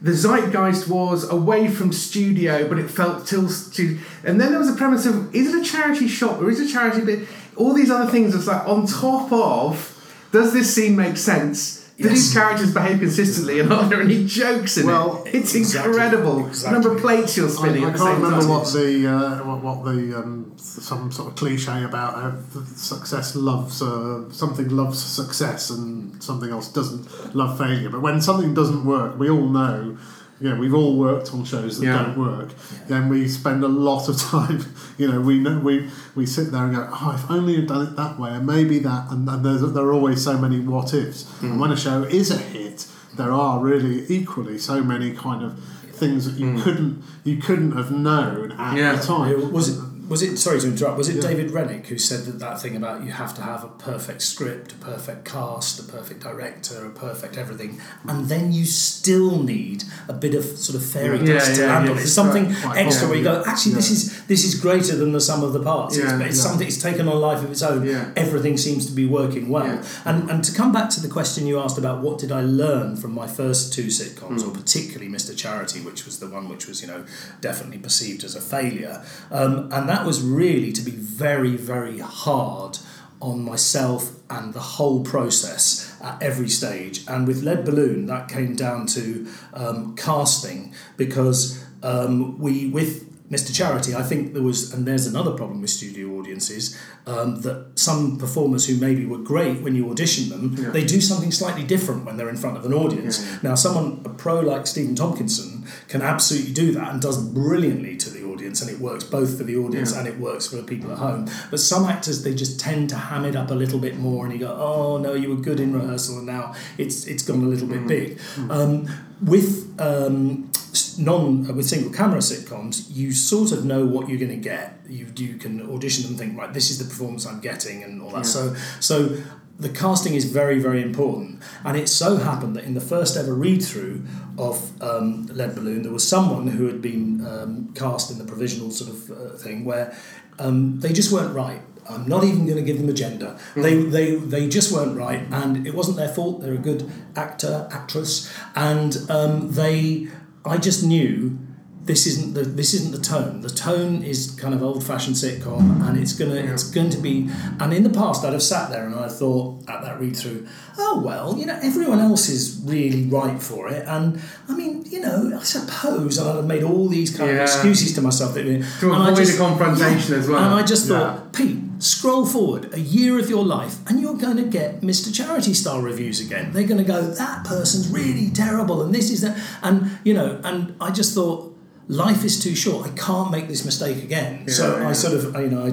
The 0.02 0.10
zeitgeist 0.12 0.88
was 0.88 1.28
away 1.30 1.68
from 1.68 1.92
studio 1.92 2.68
but 2.68 2.78
it 2.78 2.88
felt 2.90 3.26
till 3.26 3.48
stu- 3.48 3.98
and 4.24 4.40
then 4.40 4.50
there 4.50 4.58
was 4.58 4.68
a 4.68 4.74
premise 4.74 5.06
of 5.06 5.34
is 5.34 5.52
it 5.54 5.60
a 5.62 5.64
charity 5.64 6.08
shop 6.08 6.40
or 6.40 6.50
is 6.50 6.60
it 6.60 6.68
a 6.68 6.72
charity 6.72 7.04
bit 7.04 7.26
all 7.56 7.72
these 7.74 7.90
other 7.90 8.10
things 8.10 8.34
it's 8.34 8.46
like 8.46 8.66
on 8.66 8.86
top 8.86 9.30
of 9.32 9.88
does 10.32 10.52
this 10.52 10.74
scene 10.74 10.96
make 10.96 11.16
sense? 11.16 11.80
Do 11.98 12.08
Yes. 12.08 12.12
these 12.14 12.32
characters 12.34 12.72
behave 12.74 12.98
consistently 13.00 13.60
and 13.60 13.70
are 13.72 13.86
there 13.88 14.00
any 14.00 14.24
jokes 14.24 14.78
in 14.78 14.86
Well, 14.86 15.22
it? 15.26 15.34
It's 15.36 15.54
exactly, 15.54 15.92
incredible. 15.92 16.46
exactly. 16.46 16.66
The 16.68 16.72
number 16.80 16.96
of 16.96 17.00
plates 17.02 17.36
you're 17.36 17.50
spinning 17.50 17.84
I 17.84 17.90
the 17.90 17.98
can't 17.98 18.16
remember 18.18 18.40
time. 18.40 18.48
what 18.48 18.64
the 18.72 19.06
uh, 19.06 19.36
what, 19.44 19.62
what 19.62 19.84
the 19.84 20.18
um, 20.18 20.52
some 20.56 21.12
sort 21.12 21.28
of 21.28 21.34
cliche 21.36 21.84
about 21.84 22.14
uh, 22.14 22.32
success 22.74 23.36
loves 23.36 23.82
uh, 23.82 24.24
something 24.32 24.68
loves 24.70 24.98
success 25.02 25.68
and 25.70 26.20
something 26.22 26.50
else 26.50 26.68
doesn't 26.72 27.34
love 27.36 27.58
failure. 27.58 27.90
But 27.90 28.00
when 28.00 28.20
something 28.22 28.54
doesn't 28.54 28.84
work, 28.84 29.18
we 29.18 29.28
all 29.30 29.48
know. 29.48 29.96
You 30.42 30.50
know, 30.50 30.56
we've 30.56 30.74
all 30.74 30.96
worked 30.96 31.32
on 31.32 31.44
shows 31.44 31.78
that 31.78 31.86
Yeah. 31.86 32.02
don't 32.02 32.18
work. 32.18 32.48
Then 32.88 33.08
we 33.08 33.28
spend 33.28 33.62
a 33.62 33.68
lot 33.68 34.08
of 34.08 34.16
time. 34.30 34.64
You 34.98 35.10
know, 35.10 35.20
we 35.20 35.38
know 35.38 35.58
we 35.58 35.88
we 36.14 36.26
sit 36.26 36.50
there 36.52 36.64
and 36.64 36.74
go, 36.74 36.88
"Oh, 36.92 37.12
if 37.14 37.30
only 37.30 37.54
you'd 37.54 37.68
done 37.68 37.86
it 37.86 37.96
that 37.96 38.18
way, 38.18 38.30
and 38.30 38.46
maybe 38.46 38.78
that." 38.80 39.10
And, 39.10 39.28
and 39.28 39.44
there's, 39.44 39.62
there 39.72 39.84
are 39.84 39.92
always 39.92 40.22
so 40.22 40.36
many 40.36 40.58
what 40.60 40.92
ifs. 40.92 41.24
And 41.42 41.52
hmm. 41.52 41.58
when 41.60 41.70
a 41.70 41.76
show 41.76 42.02
is 42.02 42.30
a 42.30 42.38
hit, 42.38 42.86
there 43.16 43.32
are 43.32 43.60
really 43.60 44.04
equally 44.08 44.58
so 44.58 44.82
many 44.82 45.12
kind 45.12 45.44
of 45.44 45.58
things 45.92 46.24
that 46.26 46.38
you 46.40 46.50
hmm. 46.50 46.62
couldn't 46.62 47.02
you 47.24 47.36
couldn't 47.36 47.72
have 47.72 47.90
known 47.92 48.52
at 48.52 48.76
Yeah. 48.76 48.96
the 48.96 49.02
time. 49.02 49.52
Was 49.52 49.68
it? 49.68 49.91
Was 50.12 50.22
it? 50.22 50.36
Sorry 50.36 50.60
to 50.60 50.66
interrupt. 50.68 50.98
Was 50.98 51.08
it 51.08 51.16
Yeah. 51.16 51.28
David 51.28 51.50
Renwick 51.50 51.86
who 51.86 51.96
said 51.96 52.26
that 52.26 52.38
that 52.38 52.60
thing 52.62 52.76
about 52.76 53.02
you 53.04 53.10
have 53.12 53.34
to 53.38 53.42
have 53.42 53.64
a 53.64 53.68
perfect 53.90 54.20
script, 54.22 54.72
a 54.72 54.74
perfect 54.76 55.24
cast, 55.24 55.80
a 55.80 55.84
perfect 55.84 56.20
director, 56.20 56.84
a 56.84 56.90
perfect 56.90 57.38
everything, 57.38 57.80
and 58.06 58.28
then 58.28 58.52
you 58.52 58.64
still 58.66 59.42
need 59.42 59.84
a 60.08 60.12
bit 60.12 60.34
of 60.34 60.44
sort 60.66 60.76
of 60.80 60.84
fairy 60.84 61.18
Yeah, 61.20 61.34
dust 61.34 61.54
to 61.54 61.60
yeah, 61.62 61.72
land 61.72 61.84
yeah, 61.86 61.92
on 61.92 61.98
it. 61.98 62.02
it's 62.02 62.12
Something 62.12 62.54
quite 62.54 62.76
extra 62.84 63.08
where 63.08 63.16
you 63.16 63.24
go. 63.24 63.42
Actually, 63.46 63.74
this 63.80 63.90
is 63.90 64.22
this 64.26 64.44
is 64.44 64.54
greater 64.60 64.94
than 64.96 65.12
the 65.12 65.20
sum 65.20 65.42
of 65.42 65.52
the 65.54 65.62
parts. 65.62 65.96
It's, 65.96 66.12
it's 66.28 66.40
something. 66.40 66.66
It's 66.66 66.82
taken 66.82 67.08
on 67.08 67.16
a 67.16 67.18
life 67.18 67.42
of 67.42 67.50
its 67.50 67.62
own. 67.62 67.86
Yeah. 67.86 68.12
Everything 68.14 68.56
seems 68.58 68.84
to 68.86 68.92
be 68.92 69.06
working 69.06 69.48
well. 69.48 69.80
And 70.04 70.30
and 70.30 70.44
to 70.44 70.52
come 70.52 70.72
back 70.72 70.90
to 70.90 71.00
the 71.00 71.08
question 71.08 71.46
you 71.46 71.58
asked 71.58 71.78
about 71.78 72.02
what 72.02 72.18
did 72.18 72.30
I 72.30 72.42
learn 72.42 72.96
from 72.96 73.12
my 73.14 73.26
first 73.26 73.72
two 73.72 73.86
sitcoms, 73.86 74.46
or 74.46 74.50
particularly 74.50 75.10
Mr. 75.10 75.34
Charity, 75.34 75.80
which 75.80 76.04
was 76.04 76.18
the 76.18 76.28
one 76.28 76.48
which 76.52 76.66
was 76.68 76.82
you 76.82 76.88
know 76.88 77.04
definitely 77.40 77.78
perceived 77.78 78.24
as 78.24 78.34
a 78.36 78.40
failure, 78.40 79.02
um, 79.30 79.70
and 79.72 79.88
that 79.88 80.01
was 80.06 80.22
really 80.22 80.72
to 80.72 80.82
be 80.82 80.92
very 80.92 81.56
very 81.56 81.98
hard 81.98 82.78
on 83.20 83.44
myself 83.44 84.18
and 84.28 84.52
the 84.52 84.60
whole 84.60 85.04
process 85.04 85.96
at 86.02 86.20
every 86.20 86.48
stage. 86.48 87.04
And 87.06 87.26
with 87.26 87.42
Lead 87.42 87.64
Balloon, 87.64 88.06
that 88.06 88.28
came 88.28 88.56
down 88.56 88.86
to 88.88 89.28
um, 89.54 89.94
casting 89.94 90.74
because 90.96 91.64
um, 91.82 92.38
we 92.38 92.68
with 92.68 93.11
Mr. 93.32 93.50
Charity, 93.54 93.94
I 93.94 94.02
think 94.02 94.34
there 94.34 94.42
was, 94.42 94.74
and 94.74 94.84
there's 94.86 95.06
another 95.06 95.30
problem 95.32 95.62
with 95.62 95.70
studio 95.70 96.18
audiences, 96.18 96.76
um, 97.06 97.40
that 97.40 97.56
some 97.76 98.18
performers 98.18 98.66
who 98.66 98.76
maybe 98.76 99.06
were 99.06 99.16
great 99.32 99.62
when 99.62 99.74
you 99.74 99.90
audition 99.90 100.28
them, 100.28 100.54
Yeah. 100.60 100.70
they 100.70 100.84
do 100.84 101.00
something 101.00 101.32
slightly 101.32 101.64
different 101.64 102.04
when 102.04 102.18
they're 102.18 102.28
in 102.28 102.36
front 102.36 102.58
of 102.58 102.64
an 102.66 102.74
audience. 102.74 103.20
Yeah, 103.20 103.38
Now, 103.42 103.54
someone, 103.54 104.00
a 104.04 104.10
pro 104.10 104.40
like 104.40 104.66
Stephen 104.66 104.94
Tompkinson, 104.94 105.64
can 105.88 106.02
absolutely 106.02 106.52
do 106.52 106.72
that 106.72 106.92
and 106.92 107.00
does 107.00 107.16
brilliantly 107.16 107.96
to 107.96 108.10
the 108.10 108.22
audience, 108.22 108.60
and 108.60 108.70
it 108.70 108.78
works 108.80 109.04
both 109.04 109.38
for 109.38 109.44
the 109.44 109.56
audience 109.56 109.92
Yeah. 109.92 110.00
and 110.00 110.08
it 110.08 110.20
works 110.20 110.46
for 110.48 110.56
the 110.56 110.62
people 110.62 110.92
at 110.92 110.98
home. 110.98 111.26
But 111.50 111.60
some 111.60 111.84
actors, 111.86 112.22
they 112.24 112.34
just 112.34 112.60
tend 112.60 112.90
to 112.90 112.96
ham 112.96 113.24
it 113.24 113.34
up 113.34 113.50
a 113.50 113.54
little 113.54 113.78
bit 113.78 113.98
more, 113.98 114.26
and 114.26 114.34
you 114.34 114.40
go, 114.40 114.52
oh 114.52 114.98
no, 114.98 115.14
you 115.14 115.30
were 115.30 115.36
good 115.48 115.58
in 115.58 115.72
rehearsal, 115.72 116.18
and 116.18 116.26
now 116.26 116.52
it's 116.76 117.06
it's 117.06 117.22
gone 117.22 117.42
a 117.42 117.48
little 117.48 117.66
bit 117.68 117.86
big. 117.86 118.18
Um, 118.50 118.88
with 119.24 119.72
um, 119.78 120.50
non 120.98 121.48
uh, 121.48 121.52
with 121.52 121.66
single 121.66 121.92
camera 121.92 122.20
sitcoms, 122.20 122.86
you 122.90 123.12
sort 123.12 123.52
of 123.52 123.64
know 123.64 123.84
what 123.84 124.08
you're 124.08 124.18
going 124.18 124.30
to 124.30 124.36
get. 124.36 124.78
You 124.88 125.06
you 125.16 125.36
can 125.36 125.60
audition 125.70 126.06
and 126.08 126.18
think, 126.18 126.38
right, 126.38 126.52
this 126.52 126.70
is 126.70 126.78
the 126.78 126.84
performance 126.84 127.26
I'm 127.26 127.40
getting, 127.40 127.82
and 127.82 128.02
all 128.02 128.10
that. 128.10 128.18
Yeah. 128.18 128.22
So 128.22 128.54
so. 128.80 129.16
The 129.58 129.68
casting 129.68 130.14
is 130.14 130.24
very, 130.24 130.58
very 130.58 130.82
important, 130.82 131.40
and 131.62 131.76
it 131.76 131.88
so 131.88 132.16
happened 132.16 132.56
that 132.56 132.64
in 132.64 132.74
the 132.74 132.80
first 132.80 133.16
ever 133.16 133.32
read 133.32 133.62
through 133.62 134.02
of 134.36 134.82
um, 134.82 135.26
Lead 135.26 135.54
Balloon, 135.54 135.82
there 135.82 135.92
was 135.92 136.08
someone 136.08 136.48
who 136.48 136.66
had 136.66 136.80
been 136.82 137.24
um, 137.24 137.72
cast 137.74 138.10
in 138.10 138.18
the 138.18 138.24
provisional 138.24 138.70
sort 138.72 138.90
of 138.90 139.10
uh, 139.10 139.36
thing 139.36 139.64
where 139.64 139.94
um, 140.40 140.80
they 140.80 140.92
just 140.92 141.12
weren't 141.12 141.34
right. 141.36 141.60
I'm 141.88 142.08
not 142.08 142.24
even 142.24 142.46
going 142.46 142.56
to 142.56 142.62
give 142.62 142.78
them 142.78 142.88
a 142.88 142.92
gender. 142.92 143.38
They, 143.54 143.74
they, 143.82 144.14
they 144.16 144.48
just 144.48 144.72
weren't 144.72 144.96
right, 144.96 145.22
and 145.30 145.64
it 145.66 145.74
wasn't 145.74 145.96
their 145.96 146.08
fault. 146.08 146.40
They're 146.40 146.54
a 146.54 146.58
good 146.58 146.90
actor, 147.14 147.68
actress, 147.70 148.32
and 148.56 148.96
um, 149.10 149.52
they. 149.52 150.08
I 150.44 150.56
just 150.58 150.82
knew 150.84 151.38
this 151.84 152.06
isn't 152.06 152.34
the 152.34 152.42
this 152.42 152.74
isn't 152.74 152.92
the 152.92 153.02
tone. 153.02 153.40
The 153.40 153.48
tone 153.50 154.04
is 154.04 154.30
kind 154.40 154.54
of 154.54 154.62
old 154.62 154.84
fashioned 154.84 155.16
sitcom, 155.16 155.86
and 155.88 155.98
it's 155.98 156.12
gonna 156.12 156.34
it's 156.36 156.62
going 156.70 156.90
to 156.90 156.98
be. 156.98 157.28
And 157.58 157.72
in 157.72 157.82
the 157.82 157.90
past, 157.90 158.24
I'd 158.24 158.32
have 158.32 158.42
sat 158.42 158.70
there 158.70 158.86
and 158.86 158.94
I 158.94 159.08
thought 159.08 159.68
at 159.68 159.82
that 159.82 160.00
read 160.00 160.14
through, 160.16 160.46
oh 160.78 161.02
well, 161.04 161.36
you 161.36 161.44
know, 161.46 161.58
everyone 161.62 161.98
else 161.98 162.28
is 162.28 162.60
really 162.64 163.06
right 163.08 163.40
for 163.42 163.68
it, 163.68 163.84
and 163.88 164.20
I 164.48 164.54
mean, 164.54 164.84
you 164.86 165.00
know, 165.00 165.36
I 165.38 165.42
suppose, 165.42 166.18
I'd 166.20 166.36
have 166.36 166.46
made 166.46 166.62
all 166.62 166.86
these 166.88 167.16
kind 167.16 167.30
of 167.30 167.38
excuses 167.38 167.94
to 167.94 168.00
myself 168.02 168.34
that 168.34 168.44
To 168.44 168.92
and 168.92 169.02
I 169.02 169.10
avoid 169.10 169.28
a 169.28 169.36
confrontation 169.36 170.14
as 170.14 170.28
well. 170.28 170.44
And 170.44 170.54
I 170.54 170.62
just 170.62 170.88
Yeah. 170.88 170.98
thought, 170.98 171.32
Pete, 171.32 171.71
scroll 171.82 172.24
forward 172.24 172.72
a 172.72 172.80
year 172.80 173.18
of 173.18 173.28
your 173.28 173.44
life, 173.44 173.78
and 173.88 174.00
you're 174.00 174.16
going 174.16 174.36
to 174.36 174.44
get 174.44 174.80
Mr. 174.80 175.14
Charity 175.14 175.54
style 175.54 175.80
reviews 175.80 176.20
again. 176.20 176.52
They're 176.52 176.66
going 176.66 176.78
to 176.78 176.84
go, 176.84 177.02
that 177.02 177.44
person's 177.44 177.88
really 177.88 178.30
terrible, 178.30 178.82
and 178.82 178.94
this 178.94 179.10
is 179.10 179.20
that, 179.22 179.38
and 179.62 179.98
you 180.04 180.14
know, 180.14 180.40
and 180.44 180.74
I 180.80 180.90
just 180.90 181.14
thought, 181.14 181.56
life 181.88 182.24
is 182.24 182.42
too 182.42 182.54
short. 182.54 182.86
I 182.86 182.90
can't 182.94 183.30
make 183.30 183.48
this 183.48 183.64
mistake 183.64 184.02
again. 184.02 184.48
so 184.48 184.78
Yeah, 184.78 184.88
I 184.88 184.92
sort 184.92 185.14
of, 185.14 185.34
you 185.36 185.50
know, 185.50 185.66
I 185.66 185.70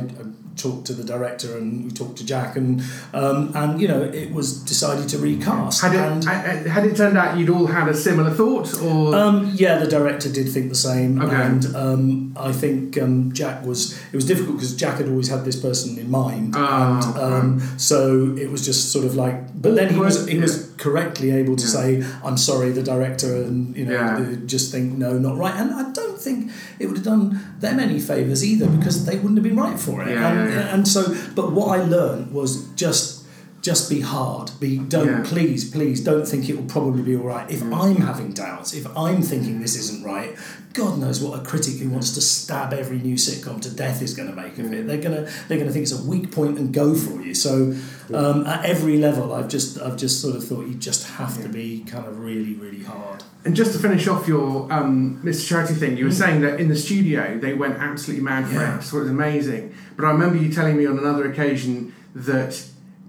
talked 0.59 0.85
to 0.87 0.93
the 0.93 1.03
director 1.03 1.57
and 1.57 1.85
we 1.85 1.91
talked 1.91 2.17
to 2.17 2.25
Jack 2.25 2.55
and 2.55 2.81
um, 3.13 3.51
and 3.55 3.81
you 3.81 3.87
know 3.87 4.01
it 4.01 4.31
was 4.31 4.61
decided 4.63 5.07
to 5.09 5.17
recast. 5.17 5.81
Had 5.81 5.95
and, 5.95 6.23
it, 6.23 6.27
had- 6.27 6.67
had 6.67 6.85
it 6.85 6.95
turned 6.97 7.17
out 7.17 7.37
you'd 7.37 7.49
all 7.49 7.65
had 7.67 7.87
a 7.87 7.93
similar 7.93 8.29
thought, 8.31 8.67
or 8.83 9.15
um, 9.15 9.51
yeah, 9.55 9.77
the 9.79 9.87
director 9.87 10.29
did 10.31 10.47
think 10.49 10.69
the 10.69 10.75
same, 10.75 11.21
Okay. 11.21 11.35
and 11.35 11.75
um, 11.75 12.33
I 12.37 12.51
think 12.51 12.97
um, 13.01 13.31
Jack 13.33 13.65
was. 13.65 13.97
It 14.11 14.15
was 14.15 14.25
difficult 14.25 14.57
because 14.57 14.75
Jack 14.75 14.97
had 14.97 15.07
always 15.09 15.29
had 15.29 15.45
this 15.45 15.59
person 15.59 15.97
in 15.97 16.09
mind, 16.11 16.53
Ah, 16.55 17.13
and 17.15 17.33
um, 17.33 17.59
so 17.77 18.35
it 18.37 18.49
was 18.51 18.65
just 18.65 18.91
sort 18.91 19.05
of 19.05 19.15
like. 19.15 19.59
But 19.61 19.75
then 19.75 19.93
he 19.93 19.99
was 19.99 20.27
he 20.27 20.37
was 20.39 20.68
correctly 20.79 21.29
able 21.31 21.55
to 21.55 21.67
Yeah. 21.67 21.77
say, 21.77 22.03
"I'm 22.25 22.37
sorry," 22.37 22.71
the 22.71 22.81
director, 22.93 23.31
and 23.47 23.75
you 23.75 23.85
know, 23.85 23.91
Yeah. 23.93 24.25
just 24.45 24.71
think 24.71 24.97
no, 24.97 25.17
not 25.19 25.37
right. 25.37 25.53
And 25.55 25.69
I 25.73 25.83
don't 25.91 26.19
think 26.19 26.49
it 26.79 26.87
would 26.87 26.97
have 26.97 27.05
done 27.05 27.39
them 27.59 27.79
any 27.79 27.99
favors 27.99 28.43
either 28.43 28.67
because 28.67 29.05
they 29.05 29.17
wouldn't 29.17 29.37
have 29.37 29.43
been 29.43 29.57
right 29.57 29.79
for 29.79 30.01
it. 30.01 30.09
Yeah, 30.09 30.31
and, 30.31 30.53
and 30.73 30.87
so, 30.87 31.01
but 31.35 31.51
what 31.53 31.67
I 31.79 31.83
learned 31.83 32.31
was 32.31 32.65
just. 32.75 33.18
Just 33.61 33.89
be 33.89 33.99
hard. 33.99 34.51
Be 34.59 34.77
don't 34.77 35.07
Yeah. 35.07 35.21
please, 35.25 35.69
please 35.69 35.99
don't 36.01 36.25
think 36.27 36.47
it 36.49 36.55
will 36.55 36.63
probably 36.65 37.01
be 37.01 37.15
all 37.15 37.23
right. 37.27 37.49
If 37.51 37.61
I'm 37.61 37.97
having 37.97 38.31
doubts, 38.31 38.73
if 38.73 38.87
I'm 38.97 39.21
thinking 39.21 39.59
this 39.61 39.75
isn't 39.77 40.03
right, 40.05 40.33
God 40.73 40.97
knows 40.97 41.19
what 41.21 41.37
a 41.37 41.43
critic 41.43 41.75
who 41.79 41.89
wants 41.89 42.11
to 42.13 42.21
stab 42.21 42.71
every 42.73 42.99
new 42.99 43.15
sitcom 43.15 43.59
to 43.61 43.69
death 43.69 44.01
is 44.01 44.13
going 44.13 44.29
to 44.29 44.35
make 44.35 44.57
of 44.59 44.71
it. 44.71 44.87
They're 44.87 45.01
gonna 45.01 45.27
they're 45.47 45.57
gonna 45.57 45.71
think 45.71 45.83
it's 45.83 45.91
a 45.91 46.01
weak 46.03 46.31
point 46.31 46.57
and 46.57 46.73
go 46.73 46.95
for 46.95 47.21
you. 47.21 47.33
So 47.33 47.75
um, 48.13 48.45
at 48.47 48.63
every 48.63 48.97
level, 48.97 49.33
I've 49.33 49.49
just 49.49 49.79
I've 49.81 49.97
just 49.97 50.21
sort 50.21 50.35
of 50.37 50.43
thought 50.47 50.65
you 50.67 50.75
just 50.75 51.07
have 51.09 51.41
to 51.41 51.49
be 51.49 51.83
kind 51.85 52.05
of 52.07 52.19
really 52.19 52.53
really 52.53 52.83
hard. 52.83 53.23
And 53.43 53.55
just 53.55 53.73
to 53.73 53.79
finish 53.79 54.07
off 54.07 54.27
your 54.27 54.71
um, 54.71 55.21
Mr. 55.23 55.47
Charity 55.47 55.73
thing, 55.73 55.97
you 55.97 56.05
were 56.05 56.11
saying 56.11 56.41
that 56.41 56.59
in 56.61 56.69
the 56.69 56.75
studio 56.77 57.37
they 57.39 57.53
went 57.55 57.75
absolutely 57.77 58.23
mad 58.23 58.47
for 58.47 58.53
Yeah. 58.53 58.77
it. 58.79 58.83
So 58.83 58.97
it 58.97 59.01
was 59.01 59.09
amazing. 59.09 59.73
But 59.97 60.05
I 60.05 60.11
remember 60.11 60.37
you 60.37 60.49
telling 60.53 60.77
me 60.77 60.85
on 60.85 60.97
another 60.97 61.29
occasion 61.29 61.93
that 62.15 62.61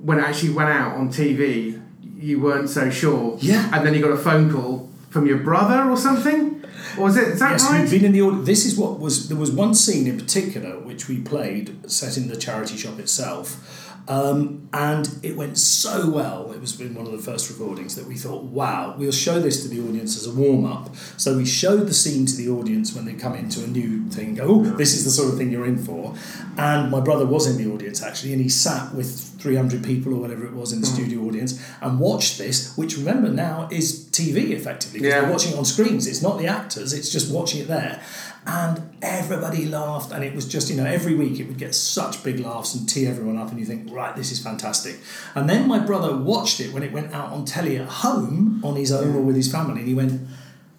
when 0.02 0.18
it 0.18 0.22
actually 0.22 0.50
went 0.50 0.70
out 0.70 0.96
on 0.96 1.08
TV, 1.08 1.80
you 2.16 2.40
weren't 2.40 2.68
so 2.68 2.90
sure. 2.90 3.38
Yeah. 3.40 3.70
And 3.72 3.86
then 3.86 3.94
you 3.94 4.00
got 4.00 4.12
a 4.12 4.18
phone 4.18 4.52
call 4.52 4.88
from 5.10 5.26
your 5.26 5.38
brother 5.38 5.90
or 5.90 5.96
something. 5.96 6.64
Or 6.96 7.04
was 7.04 7.16
it? 7.16 7.28
Is 7.28 7.40
that 7.40 7.52
yes, 7.52 7.64
right? 7.64 7.82
we've 7.82 7.90
been 7.90 8.04
in 8.04 8.12
the 8.12 8.22
audience. 8.22 8.46
This 8.46 8.66
is 8.66 8.76
what 8.76 8.98
was 8.98 9.28
there 9.28 9.36
was 9.36 9.50
one 9.50 9.74
scene 9.74 10.06
in 10.06 10.18
particular 10.18 10.78
which 10.78 11.08
we 11.08 11.20
played 11.20 11.90
set 11.90 12.16
in 12.16 12.28
the 12.28 12.36
charity 12.36 12.76
shop 12.76 12.98
itself, 12.98 13.79
um, 14.10 14.68
and 14.72 15.08
it 15.22 15.36
went 15.36 15.56
so 15.56 16.10
well. 16.10 16.50
It 16.50 16.60
was 16.60 16.80
in 16.80 16.94
one 16.96 17.06
of 17.06 17.12
the 17.12 17.18
first 17.18 17.48
recordings 17.48 17.94
that 17.94 18.06
we 18.06 18.16
thought, 18.16 18.42
wow, 18.42 18.96
we'll 18.98 19.12
show 19.12 19.38
this 19.38 19.62
to 19.62 19.68
the 19.68 19.80
audience 19.88 20.16
as 20.16 20.26
a 20.26 20.34
warm 20.34 20.64
up. 20.64 20.94
So 21.16 21.36
we 21.36 21.46
showed 21.46 21.86
the 21.86 21.94
scene 21.94 22.26
to 22.26 22.34
the 22.36 22.48
audience 22.48 22.92
when 22.92 23.04
they 23.04 23.12
come 23.12 23.34
into 23.34 23.62
a 23.62 23.68
new 23.68 24.08
thing. 24.10 24.34
Go, 24.34 24.46
oh, 24.48 24.62
this 24.64 24.96
is 24.96 25.04
the 25.04 25.10
sort 25.12 25.32
of 25.32 25.38
thing 25.38 25.52
you're 25.52 25.64
in 25.64 25.78
for. 25.78 26.16
And 26.58 26.90
my 26.90 26.98
brother 26.98 27.24
was 27.24 27.46
in 27.46 27.56
the 27.62 27.72
audience 27.72 28.02
actually, 28.02 28.32
and 28.32 28.42
he 28.42 28.48
sat 28.48 28.92
with 28.94 29.36
300 29.40 29.84
people 29.84 30.12
or 30.12 30.16
whatever 30.20 30.44
it 30.44 30.54
was 30.54 30.72
in 30.72 30.80
the 30.80 30.86
studio 30.88 31.20
audience 31.22 31.64
and 31.80 32.00
watched 32.00 32.36
this, 32.36 32.76
which 32.76 32.96
remember 32.96 33.28
now 33.28 33.68
is 33.70 34.08
TV 34.10 34.50
effectively 34.50 34.98
because 34.98 35.14
Yeah. 35.14 35.20
they're 35.20 35.30
watching 35.30 35.52
it 35.52 35.58
on 35.58 35.64
screens. 35.64 36.08
It's 36.08 36.20
not 36.20 36.38
the 36.38 36.48
actors, 36.48 36.92
it's 36.92 37.10
just 37.10 37.30
watching 37.32 37.60
it 37.60 37.68
there. 37.68 38.02
And 38.46 38.96
everybody 39.02 39.66
laughed, 39.66 40.12
and 40.12 40.24
it 40.24 40.34
was 40.34 40.48
just, 40.48 40.70
you 40.70 40.76
know, 40.76 40.86
every 40.86 41.14
week 41.14 41.38
it 41.38 41.46
would 41.46 41.58
get 41.58 41.74
such 41.74 42.24
big 42.24 42.40
laughs 42.40 42.74
and 42.74 42.88
tee 42.88 43.06
everyone 43.06 43.36
up, 43.36 43.50
and 43.50 43.60
you 43.60 43.66
think, 43.66 43.92
right, 43.92 44.16
this 44.16 44.32
is 44.32 44.42
fantastic. 44.42 44.98
And 45.34 45.48
then 45.48 45.68
my 45.68 45.78
brother 45.78 46.16
watched 46.16 46.58
it 46.58 46.72
when 46.72 46.82
it 46.82 46.90
went 46.90 47.12
out 47.12 47.32
on 47.32 47.44
telly 47.44 47.76
at 47.76 47.86
home 47.86 48.62
on 48.64 48.76
his 48.76 48.92
own 48.92 49.14
or 49.14 49.20
with 49.20 49.36
his 49.36 49.52
family, 49.52 49.80
and 49.80 49.88
he 49.88 49.94
went, 49.94 50.26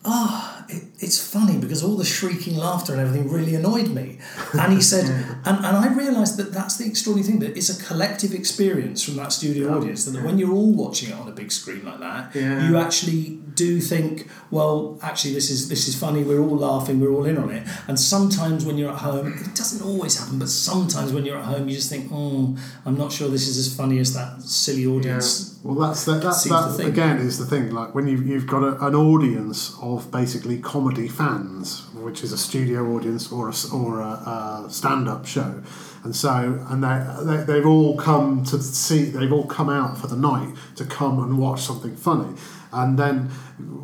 ah, 0.04 0.51
it, 0.72 0.84
it's 1.00 1.20
funny 1.22 1.58
because 1.58 1.84
all 1.84 1.98
the 1.98 2.06
shrieking 2.06 2.56
laughter 2.58 2.94
and 2.94 3.02
everything 3.02 3.30
really 3.30 3.56
annoyed 3.56 3.90
me. 3.90 4.20
And 4.54 4.74
he 4.74 4.82
said, 4.82 5.06
and, 5.46 5.66
and 5.66 5.78
I 5.78 5.94
realised 5.94 6.38
that 6.38 6.54
that's 6.54 6.78
the 6.78 6.86
extraordinary 6.86 7.32
thing, 7.32 7.40
that 7.40 7.58
it's 7.58 7.70
a 7.70 7.84
collective 7.84 8.34
experience 8.34 9.04
from 9.04 9.16
that 9.18 9.32
studio 9.32 9.70
oh, 9.70 9.78
audience, 9.78 10.06
that 10.06 10.24
when 10.24 10.38
you're 10.38 10.54
all 10.54 10.74
watching 10.74 11.10
it 11.10 11.16
on 11.16 11.28
a 11.28 11.32
big 11.32 11.52
screen 11.52 11.84
like 11.86 12.00
that, 12.00 12.36
Yeah. 12.36 12.68
you 12.68 12.78
actually 12.78 13.42
do 13.56 13.80
think, 13.80 14.28
well, 14.50 15.00
actually, 15.02 15.34
this 15.34 15.50
is 15.50 15.70
this 15.70 15.88
is 15.88 15.96
funny. 16.00 16.24
We're 16.24 16.42
all 16.42 16.58
laughing. 16.58 17.00
We're 17.00 17.12
all 17.12 17.26
in 17.26 17.38
on 17.38 17.50
it. 17.50 17.68
And 17.88 18.00
sometimes 18.00 18.66
when 18.66 18.78
you're 18.78 18.92
at 18.92 19.00
home, 19.00 19.34
it 19.34 19.56
doesn't 19.56 19.86
always 19.86 20.18
happen, 20.20 20.40
but 20.40 20.50
sometimes 20.50 21.12
when 21.14 21.26
you're 21.26 21.38
at 21.38 21.46
home, 21.46 21.68
you 21.68 21.76
just 21.76 21.90
think, 21.90 22.10
oh, 22.12 22.58
I'm 22.86 22.98
not 22.98 23.12
sure 23.12 23.30
this 23.30 23.48
is 23.48 23.58
as 23.58 23.76
funny 23.76 24.00
as 24.00 24.14
that 24.14 24.42
silly 24.42 24.86
audience. 24.86 25.60
Well, 25.64 25.76
that's 25.76 26.06
the, 26.06 26.14
that, 26.14 26.34
Seems 26.34 26.78
that 26.78 26.86
again 26.86 27.18
is 27.18 27.38
the 27.38 27.46
thing. 27.46 27.72
Like 27.72 27.94
when 27.94 28.08
you 28.08 28.18
you've 28.22 28.48
got 28.48 28.64
a, 28.64 28.86
an 28.86 28.96
audience 28.96 29.76
of 29.82 30.12
basically 30.12 30.58
comedy 30.62 31.08
fans, 31.08 31.88
which 31.94 32.24
is 32.24 32.32
a 32.32 32.38
studio 32.38 32.96
audience 32.96 33.32
or 33.32 33.50
a, 33.50 33.54
or 33.74 34.02
a, 34.02 34.66
a 34.66 34.68
stand-up 34.70 35.26
show, 35.26 35.62
and 36.04 36.16
so 36.16 36.66
and 36.70 36.84
they, 36.84 37.26
they 37.26 37.44
they've 37.44 37.66
all 37.66 37.98
come 37.98 38.44
to 38.46 38.62
see. 38.62 39.04
They've 39.06 39.32
all 39.32 39.48
come 39.48 39.70
out 39.70 39.98
for 39.98 40.08
the 40.08 40.16
night 40.16 40.56
to 40.76 40.86
come 40.86 41.22
and 41.22 41.38
watch 41.38 41.62
something 41.62 41.96
funny, 41.96 42.38
and 42.72 42.98
then 42.98 43.30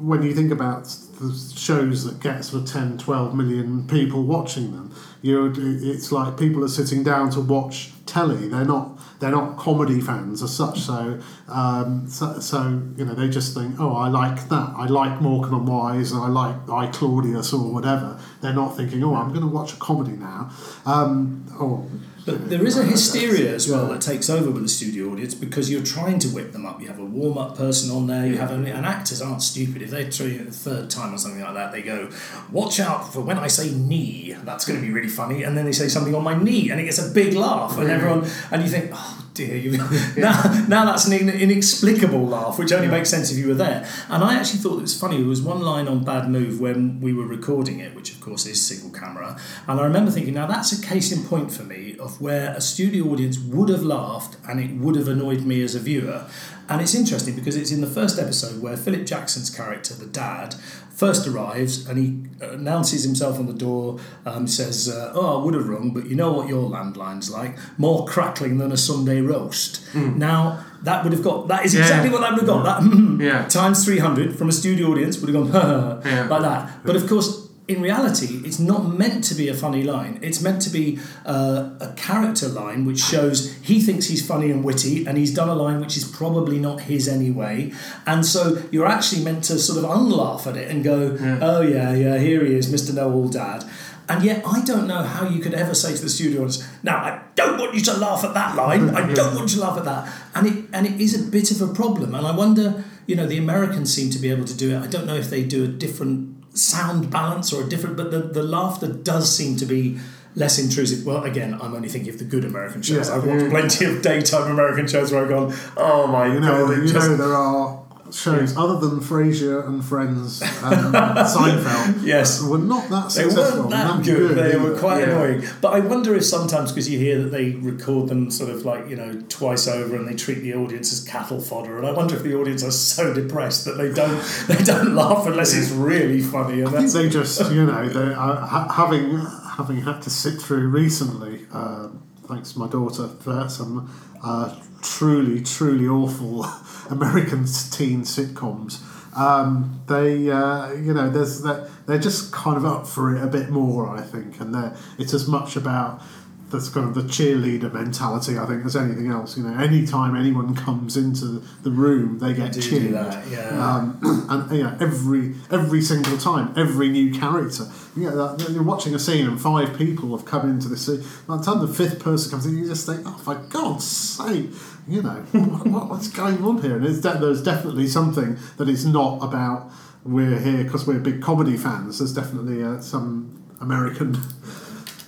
when 0.01 0.23
you 0.23 0.33
think 0.33 0.51
about 0.51 0.85
the 1.19 1.33
shows 1.55 2.05
that 2.05 2.19
get 2.19 2.45
sort 2.45 2.63
of 2.63 2.69
10, 2.69 2.99
12 2.99 3.35
million 3.35 3.87
people 3.87 4.23
watching 4.23 4.71
them, 4.71 4.93
you 5.21 5.53
it's 5.57 6.11
like 6.11 6.37
people 6.37 6.63
are 6.63 6.69
sitting 6.69 7.03
down 7.03 7.29
to 7.31 7.41
watch 7.41 7.91
telly. 8.07 8.47
They're 8.47 8.65
not 8.65 8.97
they're 9.19 9.31
not 9.31 9.57
comedy 9.57 9.99
fans 9.99 10.43
as 10.43 10.55
such. 10.55 10.81
So, 10.81 11.19
um, 11.47 12.07
so, 12.07 12.39
so 12.39 12.81
you 12.95 13.05
know, 13.05 13.13
they 13.13 13.29
just 13.29 13.53
think, 13.53 13.79
oh, 13.79 13.95
I 13.95 14.09
like 14.09 14.47
that. 14.49 14.73
I 14.75 14.85
like 14.85 15.21
Morecambe 15.21 15.55
and 15.55 15.67
Wise, 15.67 16.11
and 16.11 16.21
I 16.21 16.27
like 16.27 16.69
I 16.69 16.87
Claudius 16.87 17.53
or 17.53 17.71
whatever. 17.73 18.19
They're 18.41 18.53
not 18.53 18.77
thinking, 18.77 19.03
oh, 19.03 19.15
I'm 19.15 19.29
going 19.29 19.41
to 19.41 19.47
watch 19.47 19.73
a 19.73 19.77
comedy 19.77 20.11
now. 20.11 20.51
Um, 20.85 21.45
or 21.59 21.87
But 22.27 22.49
there 22.49 22.67
is 22.67 22.77
a 22.77 22.83
hysteria 22.83 23.55
as 23.55 23.69
well 23.69 23.87
that 23.87 24.01
takes 24.01 24.29
over 24.29 24.51
with 24.51 24.63
the 24.63 24.67
studio 24.67 25.13
audience 25.13 25.33
because 25.33 25.71
you're 25.71 25.81
trying 25.81 26.19
to 26.19 26.27
whip 26.27 26.51
them 26.51 26.65
up. 26.65 26.81
You 26.81 26.89
have 26.89 26.99
a 26.99 27.05
warm 27.05 27.37
up 27.37 27.57
person 27.57 27.89
on 27.89 28.07
there. 28.07 28.27
You 28.27 28.35
have 28.35 28.51
an, 28.51 28.67
and 28.67 28.85
actors 28.85 29.21
aren't 29.21 29.41
stupid. 29.41 29.81
If 29.81 29.91
they 29.91 30.09
try 30.09 30.25
it 30.25 30.45
the 30.45 30.51
third 30.51 30.89
time 30.89 31.13
or 31.13 31.17
something 31.17 31.39
like 31.39 31.53
that, 31.53 31.71
they 31.71 31.81
go, 31.81 32.09
"Watch 32.51 32.81
out 32.81 33.13
for 33.13 33.21
when 33.21 33.39
I 33.39 33.47
say 33.47 33.71
knee. 33.71 34.35
That's 34.43 34.65
going 34.65 34.77
to 34.77 34.85
be 34.85 34.91
really 34.91 35.07
funny." 35.07 35.43
And 35.43 35.57
then 35.57 35.63
they 35.63 35.71
say 35.71 35.87
something 35.87 36.13
on 36.13 36.23
my 36.25 36.35
knee, 36.35 36.69
and 36.69 36.81
it 36.81 36.83
gets 36.83 36.99
a 36.99 37.09
big 37.09 37.33
laugh, 37.33 37.77
and 37.77 37.89
everyone 37.89 38.29
and 38.51 38.61
you 38.61 38.67
think, 38.67 38.91
"Oh 38.93 39.26
dear, 39.37 39.55
you 39.55 39.77
now, 40.17 40.65
now 40.67 40.85
that's 40.85 41.05
an 41.07 41.13
in- 41.13 41.29
inexplicable 41.29 42.25
laugh, 42.25 42.59
which 42.59 42.71
only 42.71 42.87
makes 42.87 43.09
sense 43.09 43.31
if 43.31 43.37
you 43.37 43.47
were 43.47 43.53
there." 43.53 43.87
And 44.09 44.23
I 44.23 44.35
actually 44.35 44.59
thought 44.59 44.79
it 44.79 44.81
was 44.81 44.99
funny. 44.99 45.17
There 45.17 45.27
was 45.27 45.41
one 45.41 45.61
line 45.61 45.87
on 45.87 46.03
Bad 46.03 46.29
Move 46.29 46.59
when 46.59 46.99
we 46.99 47.13
were 47.13 47.25
recording 47.25 47.79
it, 47.79 47.95
which 47.95 48.11
of 48.13 48.19
course 48.19 48.45
is 48.45 48.61
single 48.61 48.89
camera, 48.89 49.39
and 49.67 49.79
I 49.79 49.83
remember 49.83 50.11
thinking, 50.11 50.33
now 50.33 50.47
that's 50.47 50.71
a 50.71 50.81
case 50.81 51.11
in 51.11 51.23
point 51.23 51.51
for 51.51 51.63
me 51.63 51.95
of 51.99 52.19
where 52.19 52.53
a 52.53 52.61
studio 52.61 53.05
audience 53.11 53.37
would 53.39 53.69
have 53.69 53.83
laughed 53.83 54.37
and 54.47 54.59
it 54.59 54.75
would 54.75 54.95
have 54.95 55.07
annoyed 55.07 55.41
me 55.41 55.61
as 55.61 55.75
a 55.75 55.79
viewer. 55.79 56.25
And 56.69 56.81
it's 56.81 56.93
interesting 56.93 57.35
because 57.35 57.55
it's 57.55 57.71
in 57.71 57.81
the 57.81 57.87
first 57.87 58.19
episode 58.19 58.61
where 58.61 58.75
Philip 58.75 59.05
Jackson's 59.05 59.49
character, 59.49 59.93
the 59.93 60.05
dad, 60.05 60.55
first 60.97 61.27
arrives 61.27 61.87
and 61.87 61.97
he 61.97 62.07
announces 62.43 63.03
himself 63.03 63.37
on 63.37 63.45
the 63.45 63.53
door, 63.53 63.99
um, 64.25 64.47
says, 64.47 64.89
uh, 64.89 65.11
Oh, 65.13 65.39
I 65.39 65.43
would 65.45 65.53
have 65.53 65.69
rung, 65.69 65.91
but 65.93 66.07
you 66.07 66.15
know 66.15 66.31
what 66.33 66.47
your 66.49 66.67
landline's 66.69 67.29
like 67.29 67.55
more 67.77 68.05
crackling 68.07 68.57
than 68.57 68.71
a 68.71 68.77
Sunday 68.77 69.21
roast. 69.21 69.81
Now, 69.95 70.63
that 70.83 71.03
would 71.03 71.13
have 71.13 71.23
got, 71.23 71.47
that 71.49 71.65
is 71.65 71.73
Yeah. 71.75 71.81
exactly 71.81 72.09
what 72.09 72.21
that 72.21 72.31
would 72.31 72.39
have 72.41 72.47
got. 72.47 72.63
That 72.81 73.21
Yeah. 73.23 73.45
times 73.59 73.85
300 73.85 74.35
from 74.37 74.49
a 74.49 74.51
studio 74.51 74.87
audience 74.91 75.19
would 75.19 75.33
have 75.33 75.51
gone, 75.51 76.01
Yeah. 76.05 76.27
like 76.27 76.41
that. 76.41 76.83
But 76.83 76.95
of 76.95 77.07
course, 77.07 77.46
in 77.67 77.81
reality, 77.81 78.41
it's 78.45 78.59
not 78.59 78.87
meant 78.87 79.25
to 79.25 79.35
be 79.35 79.49
a 79.49 79.53
funny 79.53 79.83
line. 79.83 80.19
It's 80.21 80.41
meant 80.41 80.61
to 80.61 80.69
be 80.69 80.99
uh, 81.25 81.71
a 81.81 81.93
character 81.97 82.47
line 82.47 82.85
which 82.85 82.99
shows 82.99 83.53
he 83.57 83.81
thinks 83.81 84.05
he's 84.05 84.25
funny 84.25 84.51
and 84.51 84.63
witty, 84.63 85.05
and 85.05 85.17
he's 85.17 85.33
done 85.33 85.49
a 85.49 85.53
line 85.55 85.81
which 85.81 85.97
is 85.97 86.05
probably 86.05 86.59
not 86.59 86.81
his 86.81 87.09
anyway. 87.09 87.73
And 88.05 88.25
so 88.25 88.63
you're 88.71 88.87
actually 88.87 89.23
meant 89.23 89.43
to 89.45 89.59
sort 89.59 89.83
of 89.83 89.89
unlaugh 89.89 90.47
at 90.47 90.55
it 90.55 90.71
and 90.71 90.81
go, 90.81 91.17
"Oh 91.41 91.61
yeah, 91.61 91.93
yeah, 91.93 92.17
here 92.17 92.45
he 92.45 92.55
is, 92.55 92.71
Mr. 92.71 92.93
Know-All 92.93 93.27
Dad." 93.27 93.65
And 94.09 94.23
yet, 94.23 94.41
I 94.47 94.61
don't 94.61 94.87
know 94.87 95.03
how 95.03 95.27
you 95.27 95.41
could 95.41 95.53
ever 95.53 95.75
say 95.75 95.93
to 95.93 96.01
the 96.01 96.09
studio 96.09 96.43
audience, 96.43 96.65
"Now, 96.83 96.97
I 96.99 97.19
don't 97.35 97.59
want 97.59 97.75
you 97.75 97.81
to 97.81 97.97
laugh 97.97 98.23
at 98.23 98.33
that 98.33 98.55
line. 98.55 98.91
I 98.91 99.13
don't 99.19 99.35
want 99.35 99.51
you 99.51 99.59
to 99.59 99.65
laugh 99.65 99.77
at 99.77 99.83
that." 99.83 100.09
And 100.35 100.47
it 100.47 100.65
and 100.71 100.87
it 100.87 101.01
is 101.01 101.13
a 101.19 101.29
bit 101.29 101.51
of 101.51 101.61
a 101.61 101.73
problem. 101.73 102.15
And 102.15 102.25
I 102.25 102.33
wonder, 102.33 102.85
you 103.07 103.17
know, 103.17 103.27
the 103.27 103.37
Americans 103.37 103.93
seem 103.93 104.09
to 104.11 104.19
be 104.19 104.31
able 104.31 104.45
to 104.45 104.55
do 104.55 104.73
it. 104.73 104.81
I 104.81 104.87
don't 104.87 105.05
know 105.05 105.15
if 105.15 105.29
they 105.29 105.43
do 105.43 105.65
a 105.65 105.67
different 105.67 106.36
sound 106.57 107.09
balance 107.11 107.53
or 107.53 107.63
a 107.63 107.69
different, 107.69 107.97
but 107.97 108.11
the, 108.11 108.19
the 108.19 108.43
laughter 108.43 108.87
does 108.87 109.35
seem 109.35 109.55
to 109.57 109.65
be 109.65 109.99
less 110.35 110.59
intrusive. 110.59 111.05
Well, 111.05 111.23
again, 111.23 111.53
I'm 111.61 111.73
only 111.73 111.89
thinking 111.89 112.13
of 112.13 112.19
the 112.19 112.25
good 112.25 112.45
American 112.45 112.81
shows. 112.81 113.09
Yeah. 113.09 113.15
I've 113.15 113.25
watched 113.25 113.49
plenty 113.49 113.85
of 113.85 114.01
daytime 114.01 114.51
American 114.51 114.87
shows 114.87 115.11
where 115.11 115.23
I've 115.23 115.29
gone, 115.29 115.53
oh 115.77 116.07
my 116.07 116.27
you 116.27 116.39
know, 116.39 116.67
god, 116.67 116.77
you 116.77 116.87
just- 116.87 117.09
know, 117.09 117.17
there 117.17 117.33
are 117.33 117.83
shows 118.13 118.55
other 118.57 118.79
than 118.79 118.99
Frasier 118.99 119.65
and 119.67 119.83
Friends 119.83 120.41
and 120.41 120.49
Seinfeld. 120.93 122.03
Yes. 122.05 122.41
were 122.41 122.57
not 122.57 122.89
that 122.89 123.11
successful. 123.11 123.43
They 123.43 123.59
weren't 123.59 123.69
that 123.71 123.95
and 123.95 124.05
good. 124.05 124.37
They 124.37 124.49
either. 124.55 124.61
were 124.61 124.77
quite 124.77 124.99
Yeah. 124.99 125.09
annoying. 125.09 125.43
But 125.61 125.69
I 125.73 125.79
wonder 125.79 126.15
if 126.15 126.25
sometimes 126.25 126.71
because 126.71 126.89
you 126.89 126.99
hear 126.99 127.21
that 127.23 127.29
they 127.31 127.51
record 127.51 128.09
them 128.09 128.29
sort 128.31 128.49
of 128.49 128.65
like 128.65 128.89
you 128.89 128.95
know 128.95 129.21
twice 129.29 129.67
over, 129.67 129.95
and 129.95 130.07
they 130.07 130.15
treat 130.15 130.39
the 130.41 130.53
audience 130.53 130.91
as 130.93 131.03
cattle 131.03 131.41
fodder. 131.41 131.77
And 131.77 131.85
I 131.87 131.91
wonder 131.91 132.15
if 132.15 132.23
the 132.23 132.35
audience 132.35 132.63
are 132.63 132.71
so 132.71 133.13
depressed 133.13 133.65
that 133.65 133.77
they 133.77 133.91
don't 133.93 134.21
they 134.47 134.63
don't 134.63 134.95
laugh 134.95 135.25
unless 135.27 135.53
it's 135.53 135.71
really 135.71 136.21
funny. 136.21 136.61
And 136.61 136.69
I 136.69 136.79
think 136.81 136.91
they 136.91 137.09
just, 137.09 137.39
you 137.51 137.65
know, 137.65 137.87
they 137.89 138.13
uh, 138.13 138.35
ha- 138.45 138.71
having 138.71 139.17
having 139.57 139.81
had 139.81 140.01
to 140.03 140.09
sit 140.09 140.41
through 140.41 140.67
recently 140.69 141.45
uh, 141.51 141.87
thanks 142.27 142.53
to 142.53 142.59
my 142.59 142.67
daughter, 142.67 143.07
for 143.21 143.47
some 143.49 143.89
uh, 144.23 144.53
truly, 144.81 145.41
truly 145.41 145.87
awful 145.87 146.43
American 146.89 147.45
teen 147.45 148.01
sitcoms. 148.01 148.81
Um, 149.17 149.81
they, 149.87 150.29
uh, 150.29 150.73
you 150.73 150.93
know, 150.93 151.09
there's 151.09 151.41
that 151.41 151.69
they're 151.87 151.97
just 151.97 152.31
kind 152.31 152.55
of 152.57 152.65
up 152.65 152.85
for 152.85 153.15
it 153.15 153.23
a 153.23 153.27
bit 153.27 153.49
more, 153.49 153.89
I 153.89 154.01
think, 154.01 154.39
and 154.39 154.53
they're, 154.53 154.75
it's 154.99 155.13
as 155.13 155.27
much 155.27 155.55
about 155.55 156.01
that's 156.49 156.69
kind 156.69 156.87
of 156.87 156.95
the 156.95 157.01
cheerleader 157.01 157.71
mentality, 157.71 158.37
I 158.37 158.45
think, 158.45 158.65
as 158.65 158.75
anything 158.75 159.11
else. 159.11 159.37
You 159.37 159.43
know, 159.43 159.57
anytime 159.59 160.15
anyone 160.15 160.55
comes 160.55 160.95
into 160.95 161.43
the 161.63 161.71
room, 161.71 162.19
they 162.19 162.33
get 162.33 162.53
cheered. 162.53 162.93
that, 162.93 163.27
yeah. 163.27 163.49
Um, 163.49 163.99
and 164.29 164.51
you 164.51 164.63
know, 164.63 164.77
every 164.79 165.35
every 165.51 165.81
single 165.81 166.17
time, 166.17 166.53
every 166.57 166.89
new 166.89 167.11
character. 167.11 167.65
You 167.95 168.11
know, 168.11 168.37
you're 168.49 168.63
watching 168.63 168.93
a 168.95 168.99
scene 168.99 169.27
and 169.27 169.41
five 169.41 169.77
people 169.77 170.15
have 170.15 170.25
come 170.25 170.49
into 170.49 170.69
the 170.69 170.77
scene. 170.77 171.03
By 171.27 171.37
the 171.37 171.43
time 171.43 171.59
the 171.59 171.73
fifth 171.73 171.99
person 171.99 172.31
comes 172.31 172.45
in, 172.45 172.57
you 172.57 172.67
just 172.67 172.85
think, 172.85 173.01
"Oh, 173.05 173.17
for 173.17 173.35
God's 173.35 173.85
sake!" 173.85 174.51
You 174.87 175.01
know, 175.01 175.21
what, 175.31 175.67
what- 175.67 175.89
what's 175.89 176.07
going 176.09 176.41
on 176.43 176.61
here? 176.61 176.77
And 176.77 176.85
it's 176.85 176.99
de- 177.01 177.17
there's 177.19 177.43
definitely 177.43 177.87
something 177.87 178.37
that 178.57 178.69
is 178.69 178.85
not 178.85 179.21
about 179.23 179.69
we're 180.05 180.39
here 180.39 180.63
because 180.63 180.87
we're 180.87 180.99
big 180.99 181.21
comedy 181.21 181.57
fans. 181.57 181.99
There's 181.99 182.13
definitely 182.13 182.63
uh, 182.63 182.79
some 182.79 183.43
American. 183.59 184.15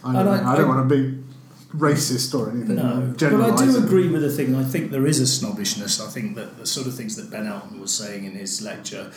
I 0.03 0.13
don't, 0.13 0.27
And 0.27 0.29
I- 0.29 0.53
I 0.53 0.55
don't 0.57 0.65
I- 0.65 0.75
want 0.75 0.89
to 0.89 0.95
be 0.95 1.23
racist 1.77 2.37
or 2.37 2.49
anything. 2.49 2.75
No, 2.77 3.13
but 3.17 3.23
I 3.61 3.65
do 3.65 3.77
agree 3.77 4.09
with 4.09 4.21
the 4.23 4.29
thing. 4.31 4.55
I 4.55 4.63
think 4.63 4.91
there 4.91 5.05
is 5.05 5.19
a 5.19 5.27
snobbishness. 5.27 6.01
I 6.01 6.09
think 6.09 6.35
that 6.35 6.57
the 6.57 6.65
sort 6.65 6.87
of 6.87 6.95
things 6.95 7.15
that 7.15 7.29
Ben 7.29 7.45
Elton 7.47 7.79
was 7.79 7.93
saying 7.93 8.25
in 8.25 8.31
his 8.31 8.61
lecture, 8.61 9.11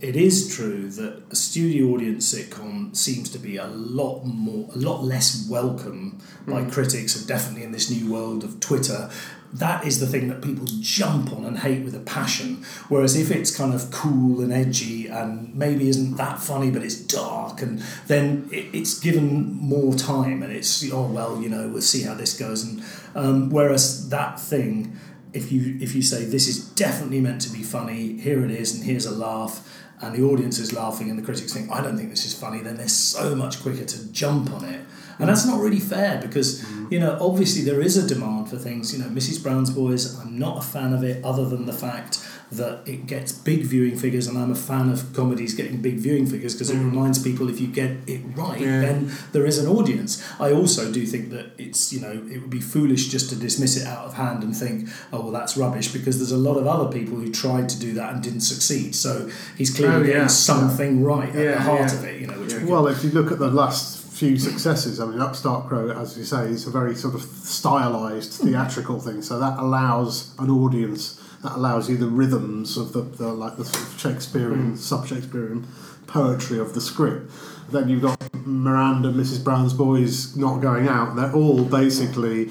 it 0.00 0.16
is 0.16 0.48
true 0.56 0.88
that 0.90 1.22
a 1.30 1.36
studio 1.36 1.88
audience 1.92 2.32
sitcom 2.34 2.96
seems 2.96 3.28
to 3.30 3.38
be 3.38 3.56
a 3.58 3.66
lot 3.66 4.24
more, 4.24 4.70
a 4.74 4.78
lot 4.78 5.04
less 5.04 5.46
welcome 5.50 6.18
by 6.46 6.64
critics, 6.64 7.14
and 7.16 7.26
definitely 7.28 7.62
in 7.64 7.72
this 7.72 7.90
new 7.90 8.10
world 8.10 8.42
of 8.42 8.58
Twitter. 8.58 9.10
That 9.52 9.86
is 9.86 9.98
the 9.98 10.06
thing 10.06 10.28
that 10.28 10.42
people 10.42 10.66
jump 10.80 11.32
on 11.32 11.46
and 11.46 11.58
hate 11.58 11.82
with 11.82 11.94
a 11.94 12.00
passion. 12.00 12.64
Whereas 12.88 13.16
if 13.16 13.30
it's 13.30 13.54
kind 13.56 13.72
of 13.72 13.90
cool 13.90 14.42
and 14.42 14.52
edgy 14.52 15.06
and 15.06 15.54
maybe 15.54 15.88
isn't 15.88 16.16
that 16.16 16.38
funny, 16.38 16.70
but 16.70 16.82
it's 16.82 17.00
dark, 17.00 17.62
and 17.62 17.82
then 18.06 18.48
it, 18.52 18.66
it's 18.74 18.98
given 18.98 19.54
more 19.54 19.94
time, 19.94 20.42
and 20.42 20.52
it's 20.52 20.84
oh 20.92 21.06
well, 21.06 21.40
you 21.40 21.48
know, 21.48 21.68
we'll 21.68 21.80
see 21.80 22.02
how 22.02 22.14
this 22.14 22.38
goes. 22.38 22.62
And 22.62 22.82
um, 23.14 23.50
whereas 23.50 24.10
that 24.10 24.38
thing, 24.38 24.98
if 25.32 25.50
you 25.50 25.78
if 25.80 25.94
you 25.94 26.02
say 26.02 26.24
this 26.24 26.46
is 26.46 26.68
definitely 26.70 27.20
meant 27.20 27.40
to 27.42 27.50
be 27.50 27.62
funny, 27.62 28.18
here 28.18 28.44
it 28.44 28.50
is, 28.50 28.74
and 28.74 28.84
here's 28.84 29.06
a 29.06 29.10
laugh, 29.10 29.66
and 30.02 30.14
the 30.14 30.22
audience 30.22 30.58
is 30.58 30.74
laughing, 30.74 31.08
and 31.08 31.18
the 31.18 31.22
critics 31.22 31.54
think 31.54 31.70
I 31.72 31.80
don't 31.80 31.96
think 31.96 32.10
this 32.10 32.26
is 32.26 32.34
funny, 32.34 32.60
then 32.60 32.76
they're 32.76 32.88
so 32.88 33.34
much 33.34 33.62
quicker 33.62 33.84
to 33.84 34.12
jump 34.12 34.52
on 34.52 34.64
it. 34.66 34.82
And 35.18 35.28
that's 35.28 35.44
not 35.46 35.60
really 35.60 35.80
fair 35.80 36.20
because, 36.20 36.64
you 36.90 36.98
know, 37.00 37.18
obviously 37.20 37.62
there 37.62 37.80
is 37.80 37.96
a 37.96 38.06
demand 38.06 38.48
for 38.50 38.56
things. 38.56 38.92
You 38.92 39.02
know, 39.02 39.10
Mrs. 39.10 39.42
Brown's 39.42 39.70
Boys, 39.70 40.18
I'm 40.20 40.38
not 40.38 40.58
a 40.58 40.62
fan 40.62 40.92
of 40.92 41.02
it 41.02 41.24
other 41.24 41.44
than 41.44 41.66
the 41.66 41.72
fact 41.72 42.24
that 42.50 42.80
it 42.88 43.06
gets 43.06 43.30
big 43.30 43.62
viewing 43.64 43.94
figures, 43.98 44.26
and 44.26 44.38
I'm 44.38 44.50
a 44.50 44.54
fan 44.54 44.88
of 44.88 45.12
comedies 45.12 45.52
getting 45.52 45.82
big 45.82 45.96
viewing 45.96 46.24
figures 46.24 46.54
because 46.54 46.70
it 46.70 46.76
mm. 46.76 46.84
reminds 46.90 47.22
people 47.22 47.50
if 47.50 47.60
you 47.60 47.66
get 47.66 47.90
it 48.06 48.22
right, 48.34 48.58
Yeah. 48.58 48.80
then 48.80 49.12
there 49.32 49.44
is 49.44 49.58
an 49.58 49.66
audience. 49.68 50.22
I 50.40 50.52
also 50.52 50.90
do 50.90 51.04
think 51.04 51.28
that 51.30 51.50
it's, 51.58 51.92
you 51.92 52.00
know, 52.00 52.10
it 52.10 52.40
would 52.40 52.48
be 52.48 52.60
foolish 52.60 53.08
just 53.08 53.28
to 53.30 53.36
dismiss 53.36 53.76
it 53.76 53.86
out 53.86 54.06
of 54.06 54.14
hand 54.14 54.42
and 54.42 54.56
think, 54.56 54.88
oh, 55.12 55.20
well, 55.20 55.30
that's 55.30 55.58
rubbish 55.58 55.92
because 55.92 56.16
there's 56.18 56.32
a 56.32 56.38
lot 56.38 56.56
of 56.56 56.66
other 56.66 56.90
people 56.90 57.18
who 57.18 57.30
tried 57.30 57.68
to 57.68 57.78
do 57.78 57.92
that 57.94 58.14
and 58.14 58.22
didn't 58.22 58.40
succeed. 58.40 58.94
So 58.94 59.28
he's 59.58 59.74
clearly 59.74 59.96
Oh, 59.96 60.06
getting 60.06 60.28
something 60.30 61.02
right 61.02 61.28
at 61.28 61.34
the 61.34 61.60
heart 61.60 61.92
yeah. 61.92 61.98
of 61.98 62.04
it, 62.04 62.20
you 62.20 62.28
know, 62.28 62.40
which 62.40 62.52
Yeah. 62.54 62.64
we 62.64 62.70
Well, 62.72 62.86
if 62.86 63.04
you 63.04 63.10
look 63.10 63.30
at 63.30 63.38
the 63.38 63.50
last 63.50 63.97
few 64.18 64.36
successes, 64.36 64.98
I 64.98 65.06
mean, 65.06 65.20
Upstart 65.20 65.68
Crow, 65.68 65.90
as 65.90 66.18
you 66.18 66.24
say, 66.24 66.48
is 66.48 66.66
a 66.66 66.70
very 66.70 66.96
sort 66.96 67.14
of 67.14 67.22
stylized 67.22 68.32
theatrical 68.32 68.98
thing. 68.98 69.22
So 69.22 69.38
that 69.38 69.58
allows 69.58 70.34
an 70.38 70.50
audience, 70.50 71.22
that 71.44 71.52
allows 71.52 71.88
you 71.88 71.96
the 71.96 72.08
rhythms 72.08 72.76
of 72.76 72.92
the, 72.92 73.02
the 73.02 73.28
like 73.28 73.56
the 73.56 73.64
sort 73.64 73.86
of 73.86 74.00
Shakespearean, 74.00 74.76
sub-Shakespearean 74.76 75.66
poetry 76.08 76.58
of 76.58 76.74
the 76.74 76.80
script. 76.80 77.30
Then 77.70 77.88
you've 77.88 78.02
got 78.02 78.34
Miranda, 78.34 79.12
Mrs. 79.12 79.44
Brown's 79.44 79.74
Boys 79.74 80.36
not 80.36 80.60
going 80.60 80.88
out. 80.88 81.14
They're 81.14 81.32
all 81.32 81.64
basically 81.64 82.50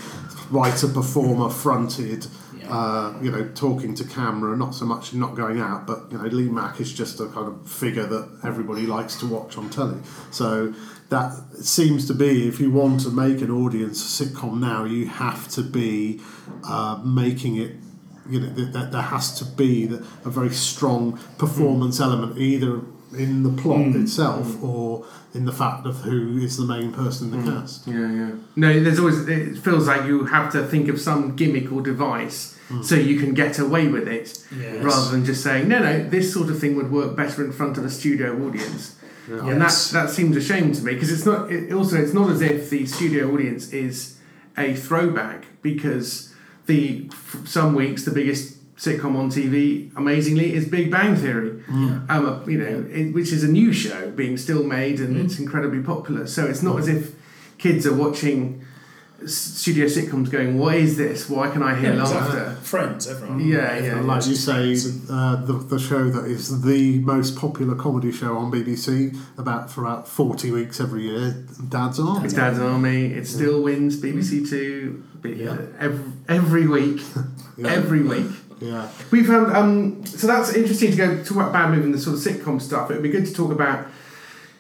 writer 0.50 0.88
performer 0.88 1.50
fronted. 1.50 2.28
Uh, 2.70 3.18
you 3.22 3.32
know, 3.32 3.48
talking 3.56 3.96
to 3.96 4.04
camera, 4.04 4.54
not 4.58 4.76
so 4.76 4.84
much 4.84 5.14
not 5.14 5.36
going 5.36 5.58
out, 5.58 5.88
but 5.88 6.12
you 6.12 6.18
know, 6.18 6.26
Lee 6.26 6.50
Mack 6.50 6.82
is 6.82 6.92
just 6.92 7.18
a 7.22 7.28
kind 7.28 7.48
of 7.48 7.66
figure 7.66 8.06
that 8.06 8.28
everybody 8.44 8.86
likes 8.86 9.16
to 9.22 9.26
watch 9.26 9.58
on 9.58 9.70
telly. 9.70 9.98
So 10.32 10.74
that 11.10 11.32
seems 11.62 12.06
to 12.08 12.14
be, 12.14 12.48
if 12.48 12.60
you 12.60 12.72
want 12.72 13.02
to 13.02 13.10
make 13.10 13.42
an 13.42 13.50
audience 13.52 14.02
sitcom 14.02 14.60
now, 14.60 14.84
you 14.84 15.08
have 15.08 15.48
to 15.50 15.62
be 15.62 16.22
uh, 16.68 17.02
making 17.04 17.58
it. 17.58 17.76
You 18.30 18.42
know, 18.42 18.50
that 18.50 18.74
that 18.74 18.92
there 18.92 19.02
has 19.02 19.40
to 19.40 19.46
be 19.46 19.86
the, 19.86 20.06
a 20.26 20.30
very 20.30 20.50
strong 20.50 21.18
performance 21.38 22.02
element, 22.02 22.38
either 22.38 22.82
in 23.18 23.44
the 23.44 23.62
plot 23.62 23.78
mm. 23.78 24.04
itself 24.04 24.48
mm. 24.48 24.64
or 24.64 25.06
in 25.34 25.46
the 25.46 25.54
fact 25.54 25.86
of 25.86 25.96
who 26.02 26.38
is 26.38 26.58
the 26.58 26.66
main 26.66 26.92
person 26.92 27.34
in 27.34 27.46
the 27.46 27.52
mm. 27.52 27.62
cast. 27.62 27.88
Yeah, 27.88 28.12
yeah. 28.12 28.32
No, 28.58 28.84
there's 28.84 29.00
always. 29.00 29.26
It 29.30 29.58
feels 29.60 29.88
like 29.88 30.06
you 30.06 30.26
have 30.26 30.52
to 30.52 30.68
think 30.68 30.90
of 30.90 31.00
some 31.00 31.38
gimmick 31.38 31.72
or 31.72 31.82
device 31.82 32.58
so 32.82 32.96
you 32.96 33.18
can 33.20 33.34
get 33.34 33.60
away 33.60 33.88
with 33.88 34.08
it, 34.08 34.44
Yes. 34.58 34.84
rather 34.84 35.12
than 35.12 35.24
just 35.24 35.42
saying, 35.42 35.68
no, 35.68 35.80
no, 35.80 36.04
this 36.10 36.34
sort 36.34 36.50
of 36.50 36.60
thing 36.60 36.76
would 36.76 36.92
work 36.92 37.16
better 37.16 37.44
in 37.44 37.52
front 37.52 37.78
of 37.78 37.86
a 37.86 37.90
studio 37.90 38.46
audience. 38.46 38.96
And 39.28 39.62
that 39.62 39.90
that 39.94 40.10
seems 40.10 40.36
a 40.38 40.42
shame 40.42 40.72
to 40.74 40.82
me 40.84 40.94
because 40.94 41.12
it's 41.12 41.26
not. 41.26 41.52
It, 41.52 41.72
also, 41.74 41.98
it's 41.98 42.14
not 42.14 42.30
as 42.30 42.42
if 42.42 42.70
the 42.70 42.86
studio 42.86 43.32
audience 43.34 43.72
is 43.74 44.18
a 44.58 44.74
throwback 44.76 45.46
because 45.62 46.34
the 46.66 47.10
some 47.46 47.76
weeks 47.76 48.04
the 48.06 48.12
biggest 48.12 48.56
sitcom 48.78 49.16
on 49.18 49.30
TV, 49.32 49.90
amazingly, 49.96 50.54
is 50.54 50.68
Big 50.68 50.92
Bang 50.92 51.16
Theory. 51.16 51.64
Yeah. 51.70 52.02
Um, 52.10 52.26
uh, 52.26 52.46
you 52.46 52.58
know, 52.60 52.86
it, 52.92 53.12
which 53.14 53.32
is 53.32 53.44
a 53.44 53.48
new 53.48 53.74
show 53.74 54.12
being 54.12 54.38
still 54.38 54.64
made 54.64 55.00
and 55.00 55.18
it's 55.18 55.40
incredibly 55.40 55.82
popular. 55.82 56.28
So 56.28 56.46
it's 56.46 56.62
not 56.62 56.78
as 56.80 56.88
if 56.88 57.16
kids 57.58 57.88
are 57.88 57.94
watching 57.96 58.62
s- 58.62 58.67
studio 59.26 59.86
sitcoms 59.86 60.30
going, 60.30 60.58
"What 60.60 60.76
is 60.76 60.96
this? 60.98 61.30
Why 61.30 61.50
can 61.50 61.64
I 61.64 61.76
hear 61.76 61.94
Yeah, 61.94 62.04
laughter?" 62.04 62.18
exactly. 62.40 62.56
Friends, 62.66 63.08
everyone. 63.08 63.40
Yeah, 63.40 63.78
yeah. 63.80 63.98
And 63.98 64.08
like 64.08 64.26
you 64.28 64.36
say, 64.36 64.74
uh, 65.10 65.38
the, 65.46 65.54
the 65.54 65.80
show 65.80 66.10
that 66.10 66.26
is 66.26 66.62
the 66.62 67.00
most 67.00 67.36
popular 67.36 67.76
comedy 67.76 68.12
show 68.12 68.38
on 68.38 68.52
BBC 68.52 69.18
about 69.38 69.72
for 69.72 69.82
about 69.86 70.08
forty 70.08 70.52
weeks 70.52 70.80
every 70.80 71.04
year, 71.04 71.44
Dad's 71.70 72.00
Army. 72.00 72.26
It's 72.26 72.34
Dad's 72.34 72.60
Army. 72.60 73.06
It 73.08 73.26
still 73.28 73.64
wins 73.64 73.98
BBC 74.00 74.48
Two 74.50 75.04
Yeah. 75.24 75.58
every, 75.80 76.12
every 76.30 76.68
week. 76.68 77.02
Yeah. 77.60 77.70
Every 77.72 78.04
week. 78.04 78.28
Yeah, 78.60 78.88
We've 79.10 79.26
found 79.26 79.52
um, 79.56 80.06
so 80.06 80.28
that's 80.28 80.54
interesting 80.54 80.92
to 80.92 80.98
go 80.98 81.24
talk 81.24 81.38
about 81.38 81.54
bad 81.54 81.72
movie 81.72 81.86
and 81.86 81.94
the 81.94 81.98
sort 81.98 82.16
of 82.18 82.22
sitcom 82.22 82.62
stuff. 82.62 82.92
It'd 82.92 83.02
be 83.02 83.10
good 83.10 83.26
to 83.26 83.34
talk 83.34 83.52
about 83.52 83.88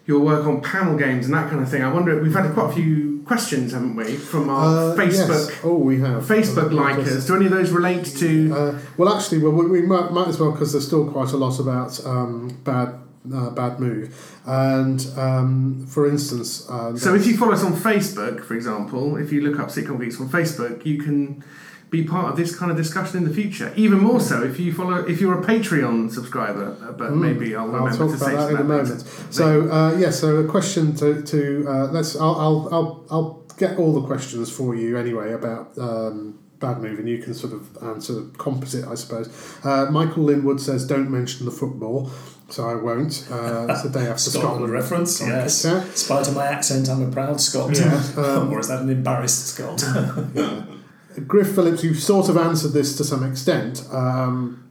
your 0.07 0.19
work 0.19 0.47
on 0.47 0.61
panel 0.61 0.97
games 0.97 1.25
and 1.27 1.35
that 1.35 1.47
kind 1.51 1.61
of 1.61 1.69
thing. 1.69 1.83
I 1.83 1.93
wonder 1.93 2.19
we've 2.19 2.33
had 2.33 2.51
quite 2.55 2.71
a 2.71 2.73
few 2.73 3.16
questions, 3.27 3.73
haven't 3.73 3.95
we, 3.95 4.15
from 4.15 4.49
our 4.49 4.93
Uh, 4.93 4.95
Facebook 4.95 5.49
yes. 5.49 5.59
Oh, 5.63 5.77
we 5.77 5.99
have 5.99 6.23
Facebook 6.23 6.71
Uh, 6.71 6.81
likers. 6.83 7.27
Do 7.27 7.35
any 7.35 7.45
of 7.45 7.51
those 7.51 7.71
relate 7.71 8.05
to? 8.23 8.29
Uh, 8.55 8.79
well, 8.97 9.09
actually, 9.15 9.39
well, 9.43 9.51
we, 9.51 9.65
we 9.67 9.81
might, 9.81 10.11
might 10.11 10.27
as 10.29 10.39
well 10.39 10.51
because 10.51 10.71
there's 10.71 10.87
still 10.87 11.05
quite 11.05 11.31
a 11.33 11.37
lot 11.37 11.59
about 11.59 11.91
um, 12.05 12.49
bad 12.63 12.89
uh, 13.33 13.49
bad 13.49 13.79
move. 13.79 14.05
And 14.45 15.05
um, 15.17 15.85
for 15.87 16.07
instance, 16.09 16.49
uh, 16.69 16.95
So 16.95 17.13
if 17.13 17.27
you 17.27 17.35
follow 17.37 17.53
us 17.53 17.63
on 17.63 17.73
Facebook, 17.73 18.43
for 18.45 18.55
example, 18.55 19.17
if 19.17 19.31
you 19.33 19.41
look 19.41 19.59
up 19.59 19.67
Sitcom 19.69 19.99
Geeks 19.99 20.19
on 20.21 20.29
Facebook, 20.29 20.85
you 20.85 20.97
can 20.97 21.43
be 21.89 22.03
part 22.03 22.29
of 22.31 22.35
this 22.37 22.55
kind 22.55 22.69
of 22.69 22.77
discussion 22.77 23.17
in 23.17 23.23
the 23.23 23.33
future. 23.33 23.71
Even 23.75 23.99
more 23.99 24.19
so 24.19 24.43
if 24.43 24.59
you 24.59 24.73
follow, 24.73 24.97
if 25.05 25.21
you're 25.21 25.39
a 25.41 25.45
Patreon 25.45 26.11
subscriber. 26.11 26.75
uh, 26.81 26.91
But 26.91 27.13
maybe 27.13 27.55
I'll 27.55 27.63
I'll 27.75 27.85
remember 27.85 27.97
talk 27.97 28.09
to 28.09 28.25
about 28.25 28.29
say 28.29 28.35
that 28.35 28.49
in 28.51 28.57
a 28.57 28.63
moment. 28.63 29.01
So 29.29 29.71
uh, 29.71 29.97
yeah, 29.97 30.09
so 30.11 30.37
a 30.37 30.47
question 30.47 30.95
to, 30.97 31.21
to 31.21 31.65
uh, 31.67 31.85
let's 31.91 32.15
I'll, 32.15 32.35
I'll 32.39 32.69
I'll 32.71 33.05
I'll 33.09 33.43
get 33.57 33.77
all 33.77 33.93
the 33.93 34.05
questions 34.05 34.51
for 34.51 34.75
you 34.75 34.97
anyway 34.97 35.33
about. 35.33 35.77
Um, 35.77 36.39
Bad 36.59 36.81
move, 36.81 36.97
and 36.97 37.07
you 37.07 37.19
can 37.19 37.35
sort 37.35 37.53
of 37.53 37.77
answer 37.83 38.23
composite, 38.39 38.83
I 38.87 38.95
suppose. 38.95 39.29
Uh, 39.63 39.91
Michael 39.91 40.23
Linwood 40.23 40.59
says, 40.59 40.87
"Don't 40.87 41.11
mention 41.11 41.45
the 41.45 41.51
football," 41.51 42.09
so 42.49 42.67
I 42.67 42.73
won't. 42.73 43.27
Uh, 43.31 43.67
it's 43.69 43.83
the 43.83 43.89
day 43.89 44.07
after 44.07 44.17
Scotland 44.31 44.53
Scotland 44.55 44.73
reference, 44.73 45.17
Scotland 45.17 45.41
yes. 45.43 45.61
kicked 45.61 45.75
out. 45.75 45.85
Despite 45.91 46.33
my 46.33 46.47
accent, 46.47 46.89
I'm 46.89 47.03
a 47.03 47.11
proud 47.11 47.39
Scot. 47.39 47.77
Yeah, 47.77 48.01
um, 48.17 48.51
or 48.51 48.59
is 48.59 48.69
that 48.69 48.81
an 48.81 48.89
embarrassed 48.89 49.45
Scot? 49.45 49.83
Griff 51.21 51.53
Phillips, 51.53 51.83
you 51.83 51.93
sort 51.93 52.29
of 52.29 52.37
answered 52.37 52.73
this 52.73 52.95
to 52.97 53.03
some 53.03 53.23
extent, 53.23 53.83
um, 53.91 54.69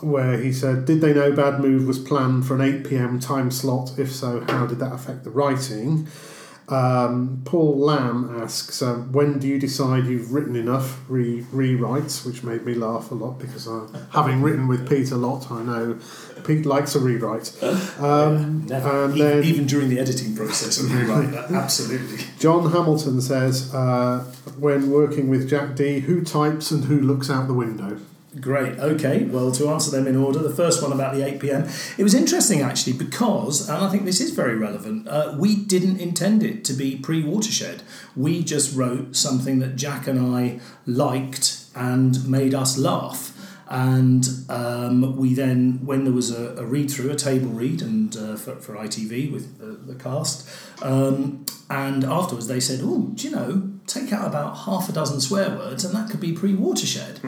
where 0.00 0.38
he 0.38 0.52
said, 0.52 0.84
Did 0.84 1.00
they 1.00 1.14
know 1.14 1.32
Bad 1.32 1.60
Move 1.60 1.86
was 1.86 1.98
planned 1.98 2.46
for 2.46 2.54
an 2.54 2.60
8 2.60 2.84
pm 2.84 3.18
time 3.20 3.50
slot? 3.50 3.98
If 3.98 4.12
so, 4.12 4.44
how 4.48 4.66
did 4.66 4.78
that 4.80 4.92
affect 4.92 5.24
the 5.24 5.30
writing? 5.30 6.06
Um, 6.68 7.42
Paul 7.44 7.78
Lamb 7.78 8.42
asks, 8.42 8.82
um, 8.82 9.10
when 9.12 9.38
do 9.38 9.48
you 9.48 9.58
decide 9.58 10.06
you've 10.06 10.32
written 10.32 10.54
enough 10.54 11.00
re- 11.08 11.42
rewrites? 11.52 12.26
Which 12.26 12.42
made 12.42 12.64
me 12.64 12.74
laugh 12.74 13.10
a 13.10 13.14
lot 13.14 13.38
because 13.38 13.66
uh, 13.66 13.88
having 14.12 14.42
written 14.42 14.68
with 14.68 14.88
Pete 14.88 15.10
a 15.10 15.16
lot, 15.16 15.50
I 15.50 15.62
know 15.62 15.98
Pete 16.44 16.66
likes 16.66 16.94
a 16.94 17.00
rewrite. 17.00 17.52
Um, 17.98 18.66
Never. 18.66 19.04
and 19.04 19.16
even, 19.16 19.28
then 19.28 19.44
even 19.44 19.66
during 19.66 19.88
the 19.88 19.98
editing 19.98 20.36
process, 20.36 20.78
and 20.78 20.90
rewrite. 20.90 21.34
Absolutely. 21.50 22.24
John 22.38 22.70
Hamilton 22.70 23.20
says, 23.20 23.72
uh, 23.74 24.24
when 24.58 24.90
working 24.90 25.28
with 25.28 25.48
Jack 25.48 25.74
Dee, 25.74 26.00
who 26.00 26.22
types 26.22 26.70
and 26.70 26.84
who 26.84 27.00
looks 27.00 27.30
out 27.30 27.46
the 27.46 27.54
window? 27.54 27.98
Great. 28.40 28.78
Okay. 28.78 29.24
Well, 29.24 29.52
to 29.52 29.68
answer 29.70 29.90
them 29.90 30.06
in 30.06 30.14
order, 30.14 30.38
the 30.40 30.54
first 30.54 30.82
one 30.82 30.92
about 30.92 31.14
the 31.14 31.24
8 31.24 31.40
p.m. 31.40 31.66
It 31.96 32.02
was 32.02 32.14
interesting 32.14 32.60
actually 32.60 32.92
because, 32.92 33.68
and 33.68 33.82
I 33.82 33.90
think 33.90 34.04
this 34.04 34.20
is 34.20 34.32
very 34.32 34.54
relevant. 34.54 35.08
Uh, 35.08 35.34
we 35.38 35.56
didn't 35.56 35.98
intend 35.98 36.42
it 36.42 36.62
to 36.66 36.74
be 36.74 36.96
pre-watershed. 36.96 37.82
We 38.14 38.44
just 38.44 38.76
wrote 38.76 39.16
something 39.16 39.60
that 39.60 39.76
Jack 39.76 40.06
and 40.06 40.36
I 40.36 40.60
liked 40.86 41.64
and 41.74 42.28
made 42.28 42.54
us 42.54 42.76
laugh. 42.76 43.27
And 43.70 44.26
um, 44.48 45.16
we 45.16 45.34
then, 45.34 45.84
when 45.84 46.04
there 46.04 46.12
was 46.12 46.30
a, 46.30 46.56
a 46.56 46.64
read 46.64 46.90
through, 46.90 47.10
a 47.10 47.16
table 47.16 47.48
read, 47.50 47.82
and 47.82 48.16
uh, 48.16 48.36
for, 48.36 48.56
for 48.56 48.74
ITV 48.74 49.30
with 49.30 49.58
the, 49.58 49.92
the 49.92 49.98
cast, 49.98 50.48
um, 50.82 51.44
and 51.68 52.02
afterwards 52.02 52.46
they 52.46 52.60
said, 52.60 52.80
"Oh, 52.82 53.10
do 53.14 53.28
you 53.28 53.34
know, 53.34 53.70
take 53.86 54.10
out 54.10 54.26
about 54.26 54.56
half 54.58 54.88
a 54.88 54.92
dozen 54.92 55.20
swear 55.20 55.50
words, 55.50 55.84
and 55.84 55.94
that 55.94 56.08
could 56.10 56.20
be 56.20 56.32
pre-watershed." 56.32 57.20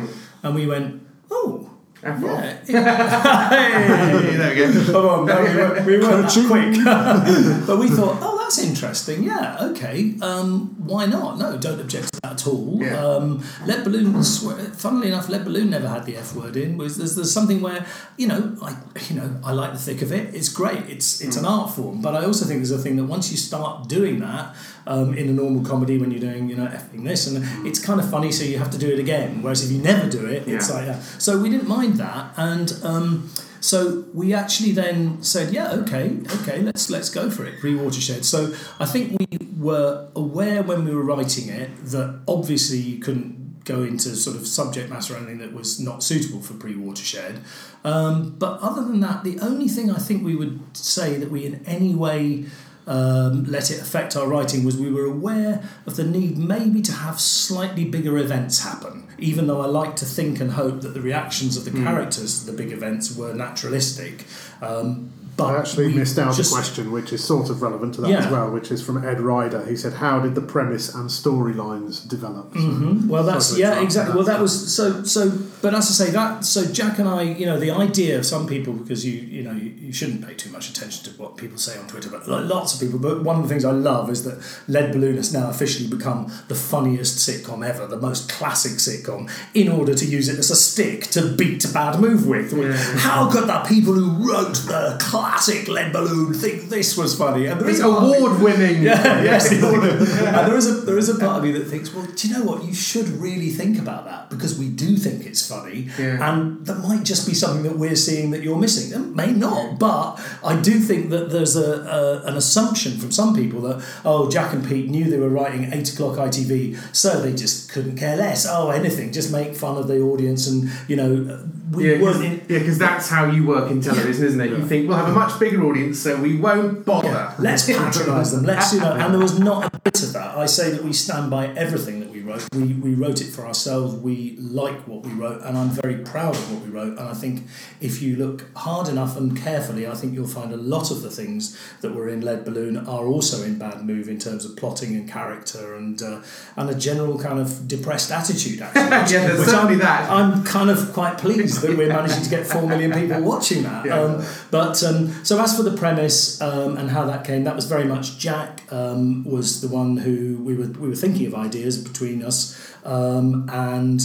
And 0.42 0.54
we 0.54 0.66
went, 0.66 1.02
"Oh." 1.30 1.66
F 2.02 2.18
Yeah, 2.22 2.64
Hey, 3.50 4.36
there 4.38 4.68
we 4.68 4.72
go. 4.72 4.84
Come 4.92 5.06
on, 5.06 5.26
no, 5.26 5.42
we 5.42 5.48
weren't, 5.48 5.86
we 5.86 5.98
weren't 5.98 6.30
that 6.30 6.46
quick. 6.46 6.72
but 7.66 7.78
we 7.78 7.88
thought, 7.90 8.16
oh, 8.22 8.29
that's 8.50 8.66
interesting. 8.66 9.22
Yeah, 9.22 9.58
okay. 9.70 10.14
Um, 10.20 10.74
why 10.84 11.06
not? 11.06 11.38
No, 11.38 11.56
don't 11.56 11.80
object 11.80 12.12
to 12.14 12.20
that 12.22 12.32
at 12.32 12.46
all. 12.48 12.78
Yeah. 12.80 12.96
Um, 12.96 13.44
lead 13.64 13.84
balloon. 13.84 14.20
Funnily 14.24 15.08
enough, 15.08 15.28
lead 15.28 15.44
balloon 15.44 15.70
never 15.70 15.86
had 15.86 16.04
the 16.04 16.16
F 16.16 16.34
word 16.34 16.56
in. 16.56 16.76
Was 16.76 16.96
there's, 16.96 17.14
there's 17.14 17.32
something 17.32 17.60
where 17.60 17.86
you 18.16 18.26
know 18.26 18.56
I 18.60 18.76
you 19.08 19.14
know 19.14 19.40
I 19.44 19.52
like 19.52 19.72
the 19.72 19.78
thick 19.78 20.02
of 20.02 20.10
it. 20.10 20.34
It's 20.34 20.48
great. 20.48 20.88
It's 20.88 21.20
it's 21.20 21.36
an 21.36 21.44
art 21.44 21.70
form. 21.70 22.02
But 22.02 22.16
I 22.16 22.24
also 22.24 22.44
think 22.44 22.58
there's 22.58 22.72
a 22.72 22.78
thing 22.78 22.96
that 22.96 23.04
once 23.04 23.30
you 23.30 23.36
start 23.36 23.88
doing 23.88 24.18
that 24.18 24.56
um, 24.84 25.14
in 25.16 25.28
a 25.28 25.32
normal 25.32 25.64
comedy 25.64 25.96
when 25.98 26.10
you're 26.10 26.20
doing 26.20 26.50
you 26.50 26.56
know 26.56 26.66
effing 26.66 27.04
this 27.04 27.28
and 27.28 27.46
it's 27.64 27.78
kind 27.78 28.00
of 28.00 28.10
funny, 28.10 28.32
so 28.32 28.44
you 28.44 28.58
have 28.58 28.70
to 28.72 28.78
do 28.78 28.90
it 28.90 28.98
again. 28.98 29.42
Whereas 29.42 29.64
if 29.64 29.70
you 29.70 29.80
never 29.80 30.10
do 30.10 30.26
it, 30.26 30.48
it's 30.48 30.68
like 30.68 30.86
yeah. 30.86 31.00
So 31.18 31.40
we 31.40 31.50
didn't 31.50 31.68
mind 31.68 31.94
that 31.94 32.32
and. 32.36 32.72
Um, 32.82 33.30
so 33.60 34.06
we 34.12 34.34
actually 34.34 34.72
then 34.72 35.22
said, 35.22 35.52
yeah, 35.52 35.72
okay, 35.72 36.16
okay, 36.40 36.60
let's 36.62 36.90
let's 36.90 37.10
go 37.10 37.30
for 37.30 37.44
it. 37.44 37.60
Pre-watershed. 37.60 38.24
So 38.24 38.54
I 38.78 38.86
think 38.86 39.18
we 39.18 39.38
were 39.56 40.08
aware 40.16 40.62
when 40.62 40.84
we 40.84 40.94
were 40.94 41.04
writing 41.04 41.48
it 41.48 41.70
that 41.86 42.20
obviously 42.26 42.78
you 42.78 42.98
couldn't 42.98 43.64
go 43.64 43.82
into 43.82 44.16
sort 44.16 44.36
of 44.36 44.46
subject 44.46 44.88
matter 44.88 45.14
or 45.14 45.18
anything 45.18 45.38
that 45.38 45.52
was 45.52 45.78
not 45.78 46.02
suitable 46.02 46.40
for 46.40 46.54
pre-watershed. 46.54 47.40
Um, 47.84 48.34
but 48.38 48.58
other 48.60 48.82
than 48.82 49.00
that, 49.00 49.22
the 49.22 49.38
only 49.40 49.68
thing 49.68 49.90
I 49.90 49.98
think 49.98 50.24
we 50.24 50.34
would 50.34 50.76
say 50.76 51.16
that 51.18 51.30
we 51.30 51.44
in 51.44 51.62
any 51.66 51.94
way 51.94 52.46
um, 52.90 53.44
let 53.44 53.70
it 53.70 53.80
affect 53.80 54.16
our 54.16 54.26
writing 54.26 54.64
was 54.64 54.76
we 54.76 54.90
were 54.90 55.04
aware 55.04 55.62
of 55.86 55.94
the 55.94 56.02
need 56.02 56.36
maybe 56.36 56.82
to 56.82 56.92
have 56.92 57.20
slightly 57.20 57.84
bigger 57.84 58.18
events 58.18 58.64
happen. 58.64 59.06
Even 59.16 59.46
though 59.46 59.60
I 59.60 59.66
like 59.66 59.94
to 59.96 60.04
think 60.04 60.40
and 60.40 60.50
hope 60.50 60.80
that 60.80 60.92
the 60.92 61.00
reactions 61.00 61.56
of 61.56 61.64
the 61.64 61.70
characters 61.70 62.40
to 62.40 62.50
the 62.50 62.56
big 62.56 62.72
events 62.72 63.16
were 63.16 63.32
naturalistic. 63.32 64.24
Um, 64.60 65.12
but 65.40 65.54
I 65.54 65.58
actually 65.58 65.92
missed 65.94 66.18
out 66.18 66.34
just- 66.36 66.52
a 66.52 66.54
question 66.54 66.92
which 66.92 67.12
is 67.12 67.22
sort 67.24 67.50
of 67.50 67.62
relevant 67.62 67.94
to 67.94 68.00
that 68.02 68.10
Yeah. 68.10 68.24
as 68.26 68.30
well, 68.32 68.50
which 68.50 68.70
is 68.70 68.80
from 68.82 69.04
Ed 69.04 69.20
Ryder. 69.20 69.64
He 69.68 69.76
said, 69.76 69.94
"How 69.94 70.20
did 70.20 70.34
the 70.34 70.40
premise 70.40 70.94
and 70.94 71.08
storylines 71.10 72.06
develop?" 72.08 72.54
Mhm. 72.54 73.06
Well, 73.08 73.24
that's 73.24 73.56
yeah, 73.56 73.80
exactly. 73.80 74.12
but 74.12 74.18
Well, 74.18 74.26
that 74.26 74.40
was 74.40 74.72
so 74.72 75.02
so. 75.04 75.32
But 75.62 75.74
as 75.74 75.90
I 75.90 76.04
say, 76.06 76.10
that 76.12 76.44
so 76.44 76.64
Jack 76.64 76.98
and 76.98 77.08
I, 77.08 77.22
you 77.22 77.46
know, 77.46 77.58
the 77.58 77.70
idea 77.70 78.18
of 78.18 78.24
some 78.26 78.46
people 78.46 78.72
because 78.72 79.04
you 79.04 79.12
you 79.12 79.42
know 79.42 79.52
you, 79.52 79.72
you 79.80 79.92
shouldn't 79.92 80.26
pay 80.26 80.34
too 80.34 80.50
much 80.50 80.70
attention 80.70 81.04
to 81.04 81.10
what 81.20 81.36
people 81.36 81.58
say 81.58 81.78
on 81.78 81.86
Twitter, 81.86 82.08
but 82.10 82.26
like, 82.28 82.44
lots 82.48 82.74
of 82.74 82.80
people. 82.80 82.98
But 82.98 83.22
one 83.24 83.36
of 83.36 83.42
the 83.42 83.48
things 83.48 83.64
I 83.64 83.72
love 83.72 84.10
is 84.10 84.22
that 84.24 84.38
Lead 84.68 84.92
Balloon 84.92 85.16
has 85.16 85.32
now 85.32 85.48
officially 85.50 85.88
become 85.88 86.26
the 86.48 86.54
funniest 86.54 87.18
sitcom 87.18 87.66
ever, 87.66 87.86
the 87.86 87.96
most 87.98 88.28
classic 88.28 88.72
sitcom, 88.72 89.28
in 89.54 89.68
order 89.68 89.94
to 89.94 90.04
use 90.04 90.28
it 90.28 90.38
as 90.38 90.50
a 90.50 90.56
stick 90.56 91.08
to 91.10 91.20
beat 91.40 91.64
a 91.64 91.68
bad 91.68 92.00
move 92.00 92.26
with. 92.26 92.50
How 92.98 93.30
could 93.30 93.46
the 93.48 93.58
people 93.66 93.94
who 93.94 94.10
wrote 94.28 94.54
the 94.66 94.96
classic 95.30 95.68
Lead 95.68 95.92
Balloon 95.92 96.34
think 96.34 96.68
this 96.68 96.96
was 96.96 97.16
funny? 97.16 97.46
And 97.46 97.60
there 97.60 97.68
is 97.68 97.80
a 97.80 97.84
part 97.84 98.02
of 98.02 98.10
me- 98.10 98.16
award 98.18 98.42
winning. 98.42 98.82
yeah, 98.88 99.22
yes. 99.22 99.50
and 99.52 99.62
there 99.62 100.56
is 100.56 100.66
a 100.68 100.74
there 100.82 100.98
is 100.98 101.08
a 101.08 101.18
part 101.18 101.38
of 101.38 101.44
me 101.44 101.52
that 101.52 101.64
thinks, 101.66 101.94
well, 101.94 102.06
do 102.06 102.28
you 102.28 102.34
know 102.34 102.44
what? 102.44 102.64
You 102.64 102.74
should 102.74 103.08
really 103.08 103.50
think 103.50 103.78
about 103.78 104.04
that 104.06 104.30
because 104.30 104.58
we 104.58 104.68
do 104.68 104.96
think 104.96 105.26
it's 105.26 105.46
funny, 105.46 105.88
Yeah. 105.98 106.28
and 106.30 106.64
that 106.66 106.78
might 106.78 107.04
just 107.04 107.26
be 107.26 107.34
something 107.34 107.62
that 107.64 107.76
we're 107.78 107.96
seeing 107.96 108.30
that 108.32 108.42
you're 108.42 108.58
missing. 108.58 108.92
It 109.00 109.06
may 109.14 109.32
not, 109.32 109.78
but 109.78 110.16
I 110.44 110.60
do 110.60 110.78
think 110.80 111.10
that 111.10 111.30
there's 111.30 111.56
a, 111.56 111.82
a 111.82 112.26
an 112.28 112.36
assumption 112.36 112.98
from 112.98 113.12
some 113.12 113.34
people 113.34 113.60
that 113.62 113.84
oh, 114.04 114.30
Jack 114.30 114.52
and 114.52 114.66
Pete 114.66 114.88
knew 114.88 115.04
they 115.10 115.18
were 115.18 115.28
writing 115.28 115.72
eight 115.72 115.92
o'clock 115.92 116.16
ITV, 116.16 116.94
so 116.94 117.20
they 117.20 117.34
just 117.34 117.70
couldn't 117.72 117.96
care 117.96 118.16
less. 118.16 118.46
Oh, 118.48 118.70
anything, 118.70 119.12
just 119.12 119.32
make 119.32 119.54
fun 119.54 119.76
of 119.76 119.88
the 119.88 120.00
audience, 120.00 120.46
and 120.48 120.70
you 120.88 120.96
know, 120.96 121.38
we 121.70 121.92
Yeah, 121.92 122.02
weren't. 122.02 122.24
In, 122.24 122.38
because 122.46 122.78
that's 122.78 123.08
how 123.08 123.26
you 123.30 123.46
work 123.46 123.70
in 123.70 123.80
television, 123.80 124.24
isn't 124.24 124.40
it? 124.40 124.50
You 124.50 124.66
think 124.66 124.88
we'll 124.88 124.98
have 124.98 125.08
a 125.08 125.12
much 125.12 125.38
bigger 125.38 125.64
audience, 125.64 126.00
so 126.00 126.16
we 126.20 126.36
won't 126.36 126.84
bother. 126.84 127.08
Yeah, 127.08 127.34
let's 127.38 127.66
patronise 127.66 128.32
them. 128.32 128.44
Let's 128.44 128.72
you 128.74 128.80
know, 128.80 128.92
and 128.92 129.14
there 129.14 129.20
was 129.20 129.38
not 129.38 129.72
a 129.74 129.78
bit 129.78 130.02
of 130.02 130.12
that. 130.14 130.36
I 130.36 130.46
say 130.46 130.70
that 130.70 130.82
we 130.82 130.92
stand 130.92 131.30
by 131.30 131.48
everything 131.48 131.99
wrote. 132.30 132.48
We 132.54 132.74
we 132.74 132.94
wrote 132.94 133.20
it 133.20 133.26
for 133.26 133.46
ourselves. 133.46 133.94
We 133.94 134.36
like 134.38 134.86
what 134.86 135.02
we 135.02 135.12
wrote, 135.12 135.42
and 135.42 135.56
I'm 135.56 135.70
very 135.70 135.98
proud 135.98 136.34
of 136.34 136.52
what 136.52 136.62
we 136.62 136.70
wrote. 136.70 136.98
And 136.98 137.08
I 137.08 137.14
think 137.14 137.44
if 137.80 138.02
you 138.02 138.16
look 138.16 138.46
hard 138.56 138.88
enough 138.88 139.16
and 139.16 139.36
carefully, 139.36 139.86
I 139.86 139.94
think 139.94 140.14
you'll 140.14 140.28
find 140.28 140.52
a 140.52 140.56
lot 140.56 140.90
of 140.90 141.02
the 141.02 141.10
things 141.10 141.58
that 141.80 141.94
were 141.94 142.08
in 142.08 142.20
Lead 142.20 142.44
Balloon 142.44 142.76
are 142.76 143.06
also 143.06 143.42
in 143.44 143.58
Bad 143.58 143.84
Move 143.84 144.08
in 144.08 144.18
terms 144.18 144.44
of 144.44 144.56
plotting 144.56 144.94
and 144.94 145.08
character 145.08 145.74
and 145.74 146.02
uh, 146.02 146.20
and 146.56 146.70
a 146.70 146.74
general 146.74 147.18
kind 147.18 147.38
of 147.38 147.66
depressed 147.68 148.10
attitude. 148.10 148.60
Actually, 148.74 149.16
Yeah, 149.16 149.26
there's 149.26 149.40
which 149.40 149.48
certainly 149.48 149.74
I'm, 149.74 149.80
that. 149.80 150.10
I'm 150.10 150.44
kind 150.44 150.70
of 150.70 150.92
quite 150.92 151.18
pleased 151.18 151.62
that 151.62 151.76
we're 151.76 151.88
managing 151.88 152.22
to 152.22 152.30
get 152.30 152.46
four 152.46 152.62
million 152.66 152.92
people 152.92 153.22
watching 153.22 153.62
that. 153.64 153.86
Yeah. 153.86 154.00
Um, 154.00 154.24
but 154.50 154.82
um, 154.84 155.24
so 155.24 155.40
as 155.40 155.56
for 155.56 155.62
the 155.62 155.76
premise 155.76 156.40
um, 156.40 156.76
and 156.76 156.90
how 156.90 157.04
that 157.06 157.24
came, 157.24 157.44
that 157.44 157.56
was 157.56 157.66
very 157.66 157.84
much 157.84 158.18
Jack 158.18 158.62
um, 158.72 159.24
was 159.24 159.60
the 159.60 159.68
one 159.68 159.96
who 159.96 160.38
we 160.42 160.54
were 160.54 160.66
we 160.66 160.88
were 160.88 160.94
thinking 160.94 161.26
of 161.26 161.34
ideas 161.34 161.78
between 161.78 162.19
us, 162.22 162.74
um, 162.84 163.48
and 163.52 164.04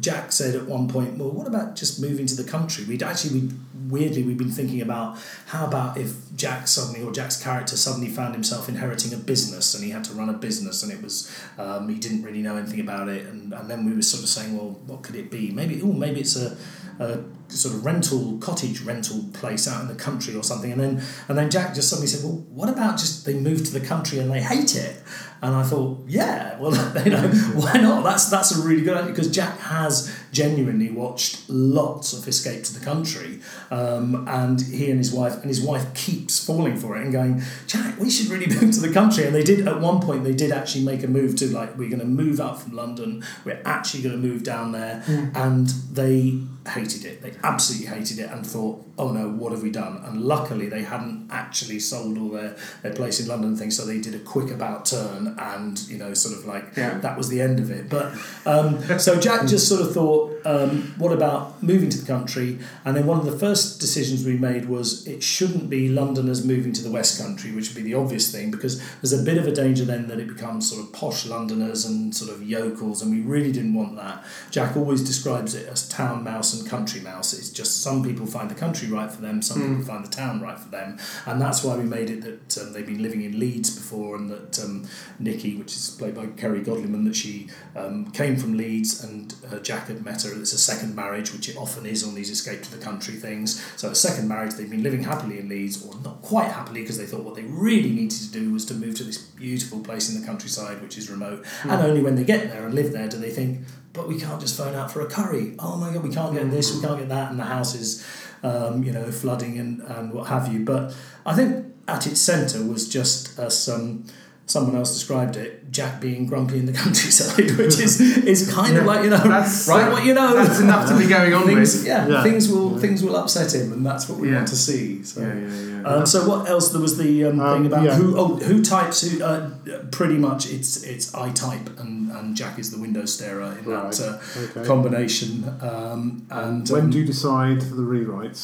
Jack 0.00 0.32
said 0.32 0.54
at 0.54 0.66
one 0.66 0.88
point, 0.88 1.18
"Well, 1.18 1.30
what 1.30 1.46
about 1.46 1.76
just 1.76 2.00
moving 2.00 2.26
to 2.26 2.34
the 2.34 2.44
country?" 2.44 2.84
We'd 2.84 3.02
actually 3.02 3.40
we 3.40 3.50
weirdly 3.88 4.22
we'd 4.22 4.38
been 4.38 4.50
thinking 4.50 4.80
about 4.80 5.18
how 5.46 5.66
about 5.66 5.96
if 5.96 6.14
Jack 6.34 6.66
suddenly 6.66 7.02
or 7.02 7.12
Jack's 7.12 7.42
character 7.42 7.76
suddenly 7.76 8.08
found 8.08 8.34
himself 8.34 8.68
inheriting 8.68 9.12
a 9.12 9.16
business 9.16 9.74
and 9.74 9.84
he 9.84 9.90
had 9.90 10.04
to 10.04 10.14
run 10.14 10.28
a 10.28 10.32
business 10.32 10.82
and 10.82 10.92
it 10.92 11.02
was 11.02 11.30
um, 11.58 11.88
he 11.88 11.98
didn't 11.98 12.22
really 12.22 12.42
know 12.42 12.56
anything 12.56 12.80
about 12.80 13.08
it 13.08 13.26
and, 13.26 13.52
and 13.52 13.68
then 13.68 13.84
we 13.84 13.94
were 13.94 14.02
sort 14.02 14.22
of 14.22 14.28
saying, 14.28 14.56
well, 14.56 14.70
what 14.86 15.02
could 15.02 15.16
it 15.16 15.30
be? 15.30 15.50
Maybe 15.50 15.80
oh 15.82 15.92
maybe 15.92 16.20
it's 16.20 16.36
a 16.36 16.56
a 16.98 17.20
sort 17.48 17.74
of 17.74 17.84
rental 17.84 18.38
cottage 18.38 18.80
rental 18.82 19.24
place 19.32 19.66
out 19.66 19.82
in 19.82 19.88
the 19.88 19.94
country 19.94 20.34
or 20.34 20.42
something 20.42 20.72
and 20.72 20.80
then 20.80 21.02
and 21.28 21.36
then 21.36 21.50
Jack 21.50 21.74
just 21.74 21.88
suddenly 21.88 22.06
said 22.06 22.24
well 22.24 22.38
what 22.50 22.68
about 22.68 22.98
just 22.98 23.24
they 23.24 23.34
move 23.34 23.64
to 23.64 23.72
the 23.72 23.84
country 23.84 24.18
and 24.18 24.30
they 24.30 24.40
hate 24.40 24.74
it 24.74 25.02
and 25.42 25.54
I 25.56 25.62
thought 25.64 26.04
yeah 26.06 26.58
well 26.58 26.72
you 27.04 27.10
know 27.10 27.28
why 27.54 27.74
not? 27.74 28.04
That's 28.04 28.30
that's 28.30 28.56
a 28.56 28.62
really 28.66 28.82
good 28.82 28.96
idea 28.96 29.10
because 29.10 29.30
Jack 29.30 29.58
has 29.58 30.14
genuinely 30.32 30.90
watched 30.90 31.48
lots 31.48 32.12
of 32.12 32.26
Escape 32.26 32.64
to 32.64 32.72
the 32.78 32.84
Country 32.84 33.38
um, 33.70 34.26
and 34.28 34.60
he 34.60 34.90
and 34.90 34.98
his 34.98 35.12
wife 35.12 35.34
and 35.34 35.44
his 35.44 35.60
wife 35.60 35.92
keeps 35.94 36.44
falling 36.44 36.76
for 36.76 36.96
it 36.96 37.02
and 37.02 37.12
going 37.12 37.42
Jack 37.66 37.98
we 38.00 38.10
should 38.10 38.28
really 38.28 38.46
move 38.60 38.72
to 38.74 38.80
the 38.80 38.92
country 38.92 39.24
and 39.24 39.34
they 39.34 39.44
did 39.44 39.66
at 39.68 39.80
one 39.80 40.00
point 40.00 40.24
they 40.24 40.34
did 40.34 40.50
actually 40.50 40.84
make 40.84 41.02
a 41.02 41.08
move 41.08 41.36
to 41.36 41.46
like 41.48 41.76
we're 41.76 41.88
going 41.90 42.00
to 42.00 42.06
move 42.06 42.40
out 42.40 42.60
from 42.62 42.74
London 42.74 43.22
we're 43.44 43.60
actually 43.64 44.02
going 44.02 44.20
to 44.20 44.26
move 44.28 44.42
down 44.42 44.72
there 44.72 45.02
and 45.34 45.68
they 45.92 46.40
hated 46.68 47.04
it. 47.04 47.20
They 47.22 47.32
absolutely 47.42 47.88
hated 47.88 48.20
it 48.20 48.30
and 48.30 48.46
thought, 48.46 48.84
oh 48.96 49.10
no, 49.10 49.28
what 49.30 49.50
have 49.50 49.62
we 49.64 49.70
done? 49.72 50.00
And 50.04 50.22
luckily 50.22 50.68
they 50.68 50.82
hadn't 50.82 51.28
actually 51.30 51.80
sold 51.80 52.16
all 52.18 52.28
their, 52.28 52.56
their 52.82 52.92
place 52.94 53.18
in 53.18 53.26
London 53.26 53.56
things, 53.56 53.76
so 53.76 53.84
they 53.84 54.00
did 54.00 54.14
a 54.14 54.20
quick 54.20 54.48
about 54.50 54.86
turn 54.86 55.34
and, 55.38 55.80
you 55.88 55.98
know, 55.98 56.14
sort 56.14 56.38
of 56.38 56.46
like 56.46 56.76
Yeah. 56.76 56.98
that 56.98 57.18
was 57.18 57.28
the 57.28 57.40
end 57.40 57.58
of 57.58 57.70
it. 57.70 57.88
But 57.88 58.12
um, 58.46 58.80
so 59.00 59.18
Jack 59.18 59.46
just 59.48 59.68
sort 59.68 59.82
of 59.82 59.92
thought, 59.92 60.21
um, 60.44 60.94
what 60.98 61.12
about 61.12 61.62
moving 61.62 61.90
to 61.90 61.98
the 61.98 62.06
country? 62.06 62.58
And 62.84 62.96
then 62.96 63.06
one 63.06 63.18
of 63.18 63.26
the 63.26 63.38
first 63.38 63.80
decisions 63.80 64.24
we 64.24 64.36
made 64.36 64.66
was 64.66 65.06
it 65.06 65.22
shouldn't 65.22 65.70
be 65.70 65.88
Londoners 65.88 66.44
moving 66.44 66.72
to 66.72 66.82
the 66.82 66.90
West 66.90 67.20
Country, 67.20 67.52
which 67.52 67.68
would 67.68 67.82
be 67.82 67.90
the 67.90 67.94
obvious 67.94 68.30
thing, 68.32 68.50
because 68.50 68.82
there's 69.00 69.12
a 69.12 69.22
bit 69.22 69.38
of 69.38 69.46
a 69.46 69.52
danger 69.52 69.84
then 69.84 70.08
that 70.08 70.18
it 70.18 70.28
becomes 70.28 70.70
sort 70.70 70.84
of 70.84 70.92
posh 70.92 71.26
Londoners 71.26 71.84
and 71.84 72.14
sort 72.14 72.30
of 72.30 72.42
yokels, 72.42 73.02
and 73.02 73.10
we 73.10 73.20
really 73.20 73.52
didn't 73.52 73.74
want 73.74 73.96
that. 73.96 74.24
Jack 74.50 74.76
always 74.76 75.02
describes 75.02 75.54
it 75.54 75.68
as 75.68 75.88
town 75.88 76.22
mouse 76.24 76.54
and 76.54 76.68
country 76.68 77.00
mouse. 77.00 77.32
It's 77.32 77.50
just 77.50 77.82
some 77.82 78.02
people 78.02 78.26
find 78.26 78.50
the 78.50 78.54
country 78.54 78.88
right 78.88 79.10
for 79.10 79.22
them, 79.22 79.42
some 79.42 79.60
people 79.60 79.84
find 79.84 80.04
the 80.04 80.10
town 80.10 80.40
right 80.40 80.58
for 80.58 80.68
them, 80.68 80.98
and 81.26 81.40
that's 81.40 81.64
why 81.64 81.76
we 81.76 81.84
made 81.84 82.10
it 82.10 82.22
that 82.22 82.62
um, 82.62 82.72
they've 82.72 82.86
been 82.86 83.02
living 83.02 83.22
in 83.22 83.38
Leeds 83.38 83.74
before, 83.74 84.16
and 84.16 84.30
that 84.30 84.62
um, 84.62 84.86
Nikki, 85.18 85.56
which 85.56 85.72
is 85.72 85.90
played 85.98 86.14
by 86.14 86.26
Kerry 86.26 86.60
Godliman, 86.60 87.04
that 87.04 87.16
she 87.16 87.48
um, 87.76 88.10
came 88.12 88.36
from 88.36 88.56
Leeds, 88.56 89.02
and 89.02 89.34
uh, 89.50 89.58
Jack 89.58 89.88
had 89.88 90.04
met 90.04 90.11
her. 90.20 90.38
It's 90.38 90.52
a 90.52 90.58
second 90.58 90.94
marriage, 90.94 91.32
which 91.32 91.48
it 91.48 91.56
often 91.56 91.86
is 91.86 92.06
on 92.06 92.14
these 92.14 92.28
escape 92.28 92.62
to 92.62 92.70
the 92.70 92.84
country 92.84 93.14
things. 93.14 93.64
So 93.76 93.88
a 93.88 93.94
second 93.94 94.28
marriage, 94.28 94.54
they've 94.54 94.68
been 94.70 94.82
living 94.82 95.04
happily 95.04 95.38
in 95.38 95.48
Leeds, 95.48 95.84
or 95.84 95.94
not 96.02 96.20
quite 96.20 96.50
happily, 96.50 96.82
because 96.82 96.98
they 96.98 97.06
thought 97.06 97.24
what 97.24 97.34
they 97.34 97.42
really 97.44 97.90
needed 97.90 98.18
to 98.18 98.30
do 98.30 98.52
was 98.52 98.64
to 98.66 98.74
move 98.74 98.94
to 98.96 99.04
this 99.04 99.18
beautiful 99.18 99.80
place 99.80 100.12
in 100.12 100.20
the 100.20 100.26
countryside, 100.26 100.82
which 100.82 100.98
is 100.98 101.10
remote. 101.10 101.46
And 101.62 101.80
only 101.80 102.02
when 102.02 102.14
they 102.14 102.24
get 102.24 102.50
there 102.50 102.66
and 102.66 102.74
live 102.74 102.92
there 102.92 103.08
do 103.08 103.16
they 103.16 103.30
think, 103.30 103.60
but 103.92 104.08
we 104.08 104.18
can't 104.18 104.40
just 104.40 104.56
phone 104.56 104.74
out 104.74 104.90
for 104.90 105.00
a 105.00 105.06
curry. 105.06 105.54
Oh 105.58 105.76
my 105.76 105.92
god, 105.92 106.02
we 106.02 106.12
can't 106.12 106.34
get 106.34 106.50
this, 106.50 106.74
we 106.74 106.80
can't 106.80 106.98
get 106.98 107.08
that, 107.08 107.30
and 107.30 107.38
the 107.38 107.44
house 107.44 107.74
is, 107.74 108.06
um, 108.42 108.82
you 108.82 108.92
know, 108.92 109.10
flooding 109.10 109.58
and, 109.58 109.80
and 109.82 110.12
what 110.12 110.28
have 110.28 110.52
you. 110.52 110.64
But 110.64 110.94
I 111.24 111.34
think 111.34 111.66
at 111.88 112.06
its 112.06 112.20
centre 112.20 112.62
was 112.64 112.88
just 112.88 113.38
as 113.38 113.68
um, 113.68 114.04
someone 114.46 114.76
else 114.76 114.92
described 114.92 115.36
it, 115.36 115.61
Jack 115.72 116.00
being 116.00 116.26
grumpy 116.26 116.58
in 116.58 116.66
the 116.66 116.72
countryside, 116.82 117.50
which 117.58 117.78
is 117.86 118.00
is 118.34 118.40
kind 118.58 118.76
of 118.76 118.84
like 118.84 119.02
you 119.04 119.10
know, 119.10 119.24
That's- 119.36 119.66
right? 119.68 119.90
What 119.92 120.04
you 120.04 120.14
know, 120.14 120.34
That's 120.36 120.60
enough 120.60 120.84
to 120.90 120.94
be 121.02 121.06
going 121.08 121.32
on 121.34 121.44
things, 121.46 121.74
with. 121.78 121.86
yeah, 121.86 122.06
Yeah. 122.06 122.22
things 122.22 122.48
will 122.52 122.78
things 122.78 123.02
will 123.02 123.16
upset 123.16 123.54
him, 123.54 123.72
and 123.72 123.84
that's 123.84 124.04
what 124.08 124.18
we 124.20 124.28
Yeah. 124.28 124.36
want 124.36 124.48
to 124.48 124.56
see. 124.56 125.02
So. 125.02 125.20
Yeah, 125.22 125.34
yeah, 125.34 125.70
yeah. 125.82 125.88
Um, 125.88 126.06
so 126.06 126.18
what 126.28 126.48
else? 126.48 126.68
There 126.72 126.80
was 126.88 126.96
the 126.96 127.24
um, 127.24 127.40
Um, 127.40 127.54
thing 127.56 127.66
about 127.66 127.84
yeah. 127.84 127.96
who 127.96 128.16
oh 128.16 128.36
who 128.48 128.62
types 128.62 129.00
who. 129.02 129.22
Uh, 129.24 129.50
pretty 129.90 130.18
much, 130.28 130.42
it's 130.56 130.82
it's 130.92 131.06
I 131.14 131.30
type 131.46 131.66
and, 131.80 132.10
and 132.16 132.36
Jack 132.36 132.58
is 132.58 132.70
the 132.70 132.78
window 132.78 133.04
starer 133.06 133.50
in 133.58 133.64
Right, 133.70 133.92
that 133.92 134.00
uh, 134.08 134.42
okay. 134.58 134.64
combination. 134.72 135.30
Um, 135.60 136.22
and 136.30 136.68
When 136.68 136.84
um, 136.84 136.90
do 136.90 136.98
you 136.98 137.04
decide 137.04 137.62
for 137.62 137.74
the 137.74 137.82
rewrites? 137.94 138.42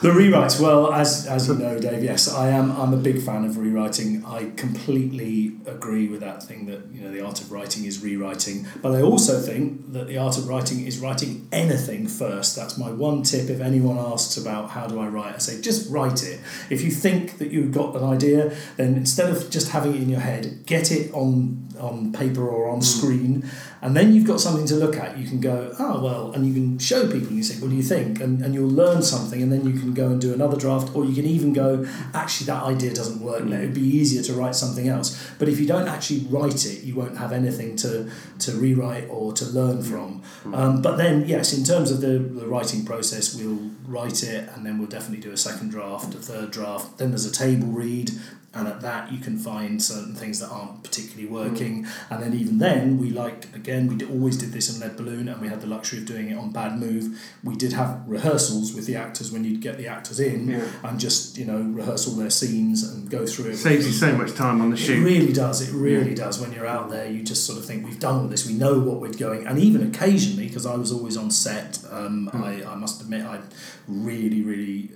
The 0.00 0.10
rewrites? 0.20 0.58
Well, 0.60 0.92
as 0.92 1.26
as 1.26 1.48
you 1.48 1.54
know, 1.54 1.78
Dave, 1.78 2.02
yes, 2.02 2.22
I 2.32 2.48
am. 2.50 2.66
I'm 2.80 2.92
a 2.94 3.02
big 3.08 3.18
fan 3.22 3.44
of 3.44 3.56
rewriting. 3.58 4.24
I 4.26 4.50
completely 4.56 5.52
agree 5.66 6.08
with 6.08 6.20
that 6.20 6.45
thing 6.46 6.66
that 6.66 6.86
you 6.92 7.02
know 7.02 7.12
the 7.12 7.20
art 7.24 7.40
of 7.40 7.50
writing 7.52 7.84
is 7.84 8.02
rewriting. 8.02 8.66
But 8.82 8.92
I 8.92 9.02
also 9.02 9.40
think 9.40 9.92
that 9.92 10.06
the 10.06 10.18
art 10.18 10.38
of 10.38 10.48
writing 10.48 10.86
is 10.86 10.98
writing 10.98 11.48
anything 11.52 12.06
first. 12.06 12.56
That's 12.56 12.78
my 12.78 12.90
one 12.90 13.22
tip. 13.22 13.50
If 13.50 13.60
anyone 13.60 13.98
asks 13.98 14.36
about 14.36 14.70
how 14.70 14.86
do 14.86 15.00
I 15.00 15.08
write, 15.08 15.34
I 15.34 15.38
say 15.38 15.60
just 15.60 15.90
write 15.90 16.22
it. 16.22 16.40
If 16.70 16.82
you 16.82 16.90
think 16.90 17.38
that 17.38 17.50
you've 17.50 17.72
got 17.72 17.96
an 17.96 18.04
idea, 18.04 18.56
then 18.76 18.94
instead 18.94 19.30
of 19.30 19.50
just 19.50 19.70
having 19.70 19.94
it 19.94 20.02
in 20.02 20.08
your 20.08 20.20
head, 20.20 20.64
get 20.66 20.90
it 20.92 21.12
on 21.12 21.66
on 21.78 22.12
paper 22.12 22.48
or 22.48 22.68
on 22.68 22.76
hmm. 22.78 22.82
screen, 22.82 23.50
and 23.82 23.96
then 23.96 24.14
you've 24.14 24.26
got 24.26 24.40
something 24.40 24.66
to 24.66 24.74
look 24.74 24.96
at. 24.96 25.18
You 25.18 25.28
can 25.28 25.40
go, 25.40 25.74
oh 25.78 26.02
well, 26.02 26.32
and 26.32 26.46
you 26.46 26.54
can 26.54 26.78
show 26.78 27.06
people. 27.06 27.28
And 27.28 27.36
you 27.36 27.42
say, 27.42 27.60
what 27.60 27.70
do 27.70 27.76
you 27.76 27.82
think? 27.82 28.20
And 28.20 28.42
and 28.42 28.54
you'll 28.54 28.70
learn 28.70 29.02
something, 29.02 29.42
and 29.42 29.52
then 29.52 29.66
you 29.66 29.78
can 29.78 29.92
go 29.94 30.08
and 30.08 30.20
do 30.20 30.32
another 30.32 30.56
draft, 30.56 30.94
or 30.94 31.04
you 31.04 31.14
can 31.14 31.26
even 31.26 31.52
go, 31.52 31.86
actually 32.14 32.46
that 32.46 32.62
idea 32.62 32.94
doesn't 32.94 33.20
work. 33.20 33.42
Hmm. 33.42 33.52
It 33.52 33.60
would 33.60 33.74
be 33.74 33.82
easier 33.82 34.22
to 34.22 34.32
write 34.34 34.54
something 34.54 34.88
else. 34.88 35.16
But 35.38 35.48
if 35.48 35.60
you 35.60 35.66
don't 35.66 35.88
actually 35.88 36.20
write 36.36 36.64
it, 36.66 36.82
you 36.82 36.94
won't 36.94 37.18
have 37.18 37.32
anything 37.32 37.76
to 37.76 38.10
to 38.40 38.52
rewrite 38.52 39.08
or 39.08 39.32
to 39.32 39.44
learn 39.44 39.82
from. 39.82 40.22
Um, 40.52 40.82
but 40.82 40.96
then 40.96 41.26
yes, 41.26 41.52
in 41.56 41.64
terms 41.64 41.90
of 41.90 42.00
the, 42.00 42.18
the 42.18 42.46
writing 42.46 42.84
process, 42.84 43.34
we'll 43.34 43.70
write 43.86 44.22
it, 44.22 44.48
and 44.54 44.64
then 44.64 44.78
we'll 44.78 44.88
definitely 44.88 45.22
do 45.22 45.32
a 45.32 45.36
second 45.36 45.70
draft, 45.70 46.14
a 46.14 46.18
third 46.18 46.50
draft. 46.50 46.98
Then 46.98 47.10
there's 47.10 47.26
a 47.26 47.32
table 47.32 47.68
read. 47.68 48.10
And 48.56 48.66
at 48.66 48.80
that, 48.80 49.12
you 49.12 49.18
can 49.18 49.36
find 49.38 49.82
certain 49.82 50.14
things 50.14 50.40
that 50.40 50.48
aren't 50.48 50.82
particularly 50.82 51.28
working. 51.28 51.86
And 52.10 52.22
then, 52.22 52.32
even 52.32 52.56
then, 52.58 52.98
we 52.98 53.10
liked 53.10 53.54
again, 53.54 53.86
we 53.86 54.04
always 54.06 54.36
did 54.38 54.52
this 54.52 54.74
in 54.74 54.80
Lead 54.80 54.96
Balloon, 54.96 55.28
and 55.28 55.40
we 55.40 55.48
had 55.48 55.60
the 55.60 55.66
luxury 55.66 55.98
of 55.98 56.06
doing 56.06 56.30
it 56.30 56.38
on 56.38 56.52
Bad 56.52 56.78
Move. 56.78 57.20
We 57.44 57.54
did 57.54 57.72
have 57.74 58.02
rehearsals 58.06 58.74
with 58.74 58.86
the 58.86 58.96
actors 58.96 59.30
when 59.30 59.44
you'd 59.44 59.60
get 59.60 59.76
the 59.76 59.88
actors 59.88 60.20
in 60.20 60.48
Yeah. 60.48 60.64
and 60.84 60.98
just, 60.98 61.36
you 61.36 61.44
know, 61.44 61.60
rehearse 61.60 62.08
all 62.08 62.14
their 62.14 62.30
scenes 62.30 62.82
and 62.82 63.10
go 63.10 63.26
through 63.26 63.50
it. 63.50 63.56
Saves 63.56 63.86
you 63.86 63.92
so 63.92 64.16
much 64.16 64.34
time 64.34 64.60
on 64.62 64.70
the 64.70 64.76
shoot 64.76 64.98
It 64.98 65.04
really 65.04 65.32
does. 65.32 65.60
It 65.60 65.72
really 65.74 66.14
does. 66.14 66.40
When 66.40 66.52
you're 66.52 66.66
out 66.66 66.88
there, 66.90 67.06
you 67.10 67.22
just 67.22 67.44
sort 67.44 67.58
of 67.58 67.64
think 67.66 67.84
we've 67.84 68.00
done 68.00 68.16
all 68.22 68.28
this. 68.28 68.46
We 68.46 68.54
know 68.54 68.78
what 68.78 69.00
we're 69.00 69.12
going, 69.12 69.46
and 69.46 69.58
even 69.58 69.82
occasionally, 69.86 70.46
because 70.48 70.64
I 70.66 70.76
was 70.76 70.90
always 70.92 71.16
on 71.16 71.30
set, 71.30 71.78
um, 71.90 72.30
I, 72.32 72.64
I 72.64 72.74
must 72.76 73.02
admit 73.02 73.22
I 73.26 73.40
really, 73.86 74.42
really 74.42 74.90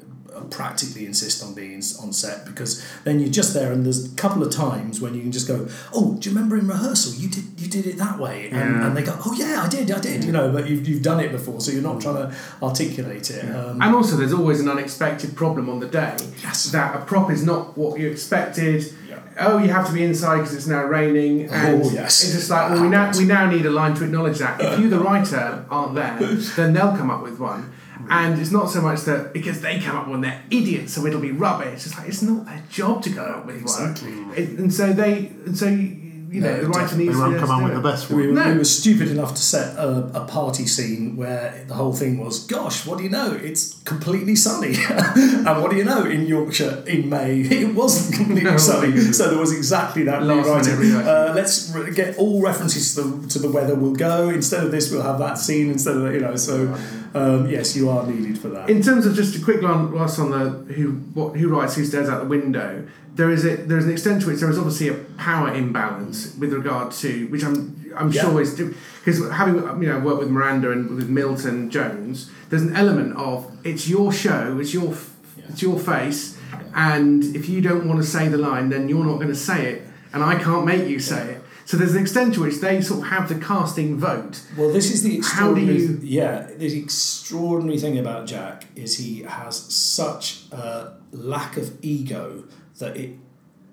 practically 0.51 1.07
insist 1.07 1.43
on 1.45 1.55
being 1.55 1.83
on 2.03 2.13
set 2.13 2.45
because 2.47 2.85
then 3.05 3.21
you're 3.21 3.31
just 3.31 3.53
there, 3.55 3.73
and 3.73 3.85
there's 3.85 4.13
a 4.13 4.17
couple 4.17 4.43
of 4.43 4.53
times 4.53 5.01
when 5.01 5.15
you 5.15 5.23
can 5.23 5.33
just 5.33 5.49
go, 5.49 5.67
"Oh, 5.93 6.15
do 6.19 6.29
you 6.31 6.35
remember 6.35 6.57
in 6.57 6.67
rehearsal 6.69 7.15
you 7.15 7.29
did 7.29 7.45
you 7.59 7.69
did 7.69 7.87
it 7.87 7.99
that 7.99 8.19
way?" 8.19 8.49
And, 8.51 8.77
Yeah. 8.77 8.87
and 8.87 8.97
they 8.97 9.03
go, 9.03 9.17
"Oh 9.25 9.35
yeah, 9.35 9.63
I 9.65 9.69
did, 9.69 9.91
I 9.91 9.99
did," 10.01 10.25
you 10.25 10.33
know. 10.33 10.51
But 10.53 10.69
you've, 10.69 10.89
you've 10.89 11.03
done 11.03 11.21
it 11.21 11.33
before, 11.33 11.61
so 11.61 11.73
you're 11.73 11.83
not 11.83 12.01
trying 12.01 12.17
to 12.17 12.35
articulate 12.63 13.31
it. 13.31 13.45
Um, 13.55 13.81
And 13.83 13.95
also, 13.95 14.17
there's 14.17 14.33
always 14.33 14.61
an 14.61 14.69
unexpected 14.69 15.35
problem 15.37 15.69
on 15.69 15.81
the 15.81 15.87
day. 15.87 16.17
Yes. 16.43 16.71
That 16.73 16.95
a 16.95 17.05
prop 17.05 17.31
is 17.31 17.45
not 17.45 17.77
what 17.77 17.99
you 17.99 18.09
expected. 18.11 18.93
Yeah. 19.09 19.19
Oh, 19.41 19.59
you 19.59 19.69
have 19.71 19.87
to 19.89 19.93
be 19.93 20.05
inside 20.05 20.39
because 20.39 20.55
it's 20.55 20.67
now 20.67 20.85
raining. 20.85 21.49
And 21.51 21.83
Oh, 21.83 21.91
yes. 21.91 22.23
It's 22.25 22.33
just 22.35 22.51
like, 22.51 22.71
well, 22.71 22.83
we 22.83 22.89
now, 22.89 23.11
we 23.17 23.25
now 23.25 23.51
need 23.51 23.67
a 23.67 23.71
line 23.71 23.95
to 23.95 24.05
acknowledge 24.05 24.39
that. 24.39 24.61
If 24.61 24.79
you, 24.81 24.89
the 24.89 25.01
writer, 25.01 25.65
aren't 25.71 25.95
there, 25.95 26.17
then 26.57 26.73
they'll 26.75 26.97
come 26.97 27.11
up 27.11 27.23
with 27.23 27.39
one. 27.39 27.73
And 28.11 28.41
it's 28.41 28.51
not 28.51 28.69
so 28.71 28.81
much 28.83 29.03
that 29.03 29.33
because 29.33 29.61
they 29.61 29.79
come 29.79 29.97
up 29.97 30.07
with 30.07 30.11
one, 30.11 30.21
they're 30.23 30.43
idiots, 30.51 30.95
so 30.95 31.07
it'll 31.07 31.21
be 31.21 31.31
rubbish. 31.31 31.69
It's 31.75 31.85
just 31.85 31.97
like 31.99 32.09
it's 32.09 32.23
not 32.23 32.45
their 32.45 32.63
job 32.69 33.03
to 33.05 33.11
go 33.11 33.23
up 33.25 33.47
with 33.47 33.61
Exactly. 33.63 34.11
one. 34.11 34.35
It, 34.37 34.49
and 34.59 34.75
so 34.75 34.93
they, 34.93 35.29
and 35.47 35.57
so 35.57 35.67
you, 35.69 35.97
you 36.31 36.41
know, 36.41 36.53
No, 36.55 36.61
the 36.63 36.69
writer 36.69 36.81
definitely. 36.83 37.05
needs 37.07 37.17
They 37.19 37.25
to 37.25 37.29
won't 37.31 37.39
come 37.41 37.49
to 37.49 37.55
up 37.55 37.63
with 37.65 37.73
the 37.83 37.89
it. 37.89 37.93
best 37.93 38.11
We, 38.11 38.27
one. 38.29 38.35
were- 38.47 38.53
we 38.53 38.59
were 38.59 38.65
stupid 38.65 39.09
enough 39.11 39.35
to 39.35 39.43
set 39.43 39.77
a, 39.77 39.89
a 40.23 40.25
party 40.27 40.67
scene 40.67 41.17
where 41.17 41.65
the 41.69 41.75
whole 41.75 41.93
thing 41.93 42.19
was, 42.19 42.47
gosh, 42.47 42.85
what 42.87 42.99
do 42.99 43.05
you 43.05 43.11
know? 43.11 43.33
It's 43.33 43.81
completely 43.85 44.35
sunny. 44.37 44.75
and 44.89 45.45
what 45.63 45.71
do 45.73 45.77
you 45.77 45.85
know? 45.85 46.05
In 46.05 46.27
Yorkshire 46.27 46.83
in 46.89 47.09
May, 47.09 47.41
it 47.63 47.75
wasn't 47.75 48.15
completely 48.17 48.51
No. 48.51 48.57
sunny. 48.71 49.01
So 49.13 49.29
there 49.31 49.39
was 49.39 49.53
exactly 49.53 50.03
that 50.05 50.23
Last 50.25 50.69
rewriting. 50.69 50.97
Uh, 51.07 51.33
let's 51.35 51.71
re- 51.75 51.93
get 51.93 52.17
all 52.19 52.41
references 52.43 52.95
to 52.97 53.03
the, 53.03 53.29
to 53.29 53.39
the 53.41 53.51
weather 53.51 53.75
We'll 53.75 53.93
go. 53.95 54.29
Instead 54.31 54.65
of 54.65 54.71
this, 54.73 54.91
we'll 54.93 55.03
have 55.03 55.19
that 55.19 55.37
scene 55.39 55.69
instead 55.71 55.97
of, 55.97 56.03
that, 56.03 56.15
you 56.15 56.21
know. 56.21 56.37
So, 56.37 56.77
um, 57.15 57.49
yes, 57.51 57.75
you 57.77 57.89
are 57.91 58.07
needed 58.07 58.39
for 58.39 58.49
that. 58.49 58.71
In 58.71 58.83
terms 58.83 59.07
of 59.07 59.15
just 59.15 59.37
a 59.37 59.45
quick 59.45 59.61
glance 59.61 60.19
on 60.19 60.31
the 60.31 60.73
who 60.75 60.93
what 61.15 61.37
who 61.37 61.49
writes 61.49 61.75
who 61.77 61.85
stares 61.85 62.09
out 62.09 62.21
the 62.23 62.29
window, 62.29 62.87
there 63.15 63.31
is 63.31 63.45
a 63.45 63.57
there 63.57 63.79
is 63.79 63.87
an 63.87 63.93
extent 63.93 64.23
to 64.23 64.29
which 64.29 64.41
there 64.41 64.51
is 64.51 64.59
obviously 64.59 64.89
a 64.89 64.95
power 65.19 65.53
imbalance 65.53 66.35
with 66.37 66.53
regard 66.53 66.93
to 66.93 67.27
which 67.29 67.45
I'm 67.45 67.77
I'm 67.97 68.13
Yeah. 68.13 68.23
sure 68.23 68.41
is 68.41 68.55
because 68.55 69.31
having 69.33 69.57
you 69.83 69.89
know 69.89 69.99
worked 70.01 70.21
with 70.21 70.31
Miranda 70.31 70.71
and 70.71 70.91
with 70.97 71.09
Milton 71.09 71.71
Jones, 71.71 72.31
there's 72.49 72.63
an 72.63 72.77
element 72.77 73.17
of 73.17 73.51
it's 73.65 73.89
your 73.89 74.13
show, 74.13 74.59
it's 74.61 74.73
your 74.73 74.95
Yeah. 75.37 75.45
it's 75.49 75.63
your 75.63 75.79
face, 75.79 76.39
and 76.75 77.25
if 77.35 77.49
you 77.49 77.61
don't 77.61 77.87
want 77.89 78.01
to 78.01 78.07
say 78.07 78.29
the 78.29 78.39
line, 78.39 78.69
then 78.71 78.89
you're 78.89 79.05
not 79.05 79.17
going 79.17 79.29
to 79.29 79.35
say 79.51 79.67
it, 79.73 79.83
and 80.13 80.23
I 80.23 80.37
can't 80.37 80.65
make 80.65 80.87
you 80.89 81.01
say 81.01 81.33
it. 81.33 81.43
So 81.71 81.77
there's 81.77 81.95
an 81.95 82.01
extent 82.03 82.35
to 82.35 82.41
which 82.41 82.57
they 82.57 82.81
sort 82.83 83.03
of 83.03 83.07
have 83.11 83.29
the 83.29 83.37
casting 83.37 83.97
vote. 83.97 84.43
Well, 84.59 84.73
this 84.73 84.91
is 84.91 85.05
the 85.05 85.21
How 85.23 85.55
do 85.55 85.61
extraordinary. 85.61 85.79
you- 85.83 86.01
Yeah, 86.03 86.49
the 86.59 86.77
extraordinary 86.77 87.79
thing 87.79 87.97
about 87.97 88.27
Jack 88.27 88.67
is 88.75 88.97
he 88.99 89.23
has 89.23 89.55
such 89.73 90.47
a 90.51 90.95
lack 91.13 91.57
of 91.57 91.71
ego 91.81 92.43
that 92.81 92.97
it, 92.97 93.11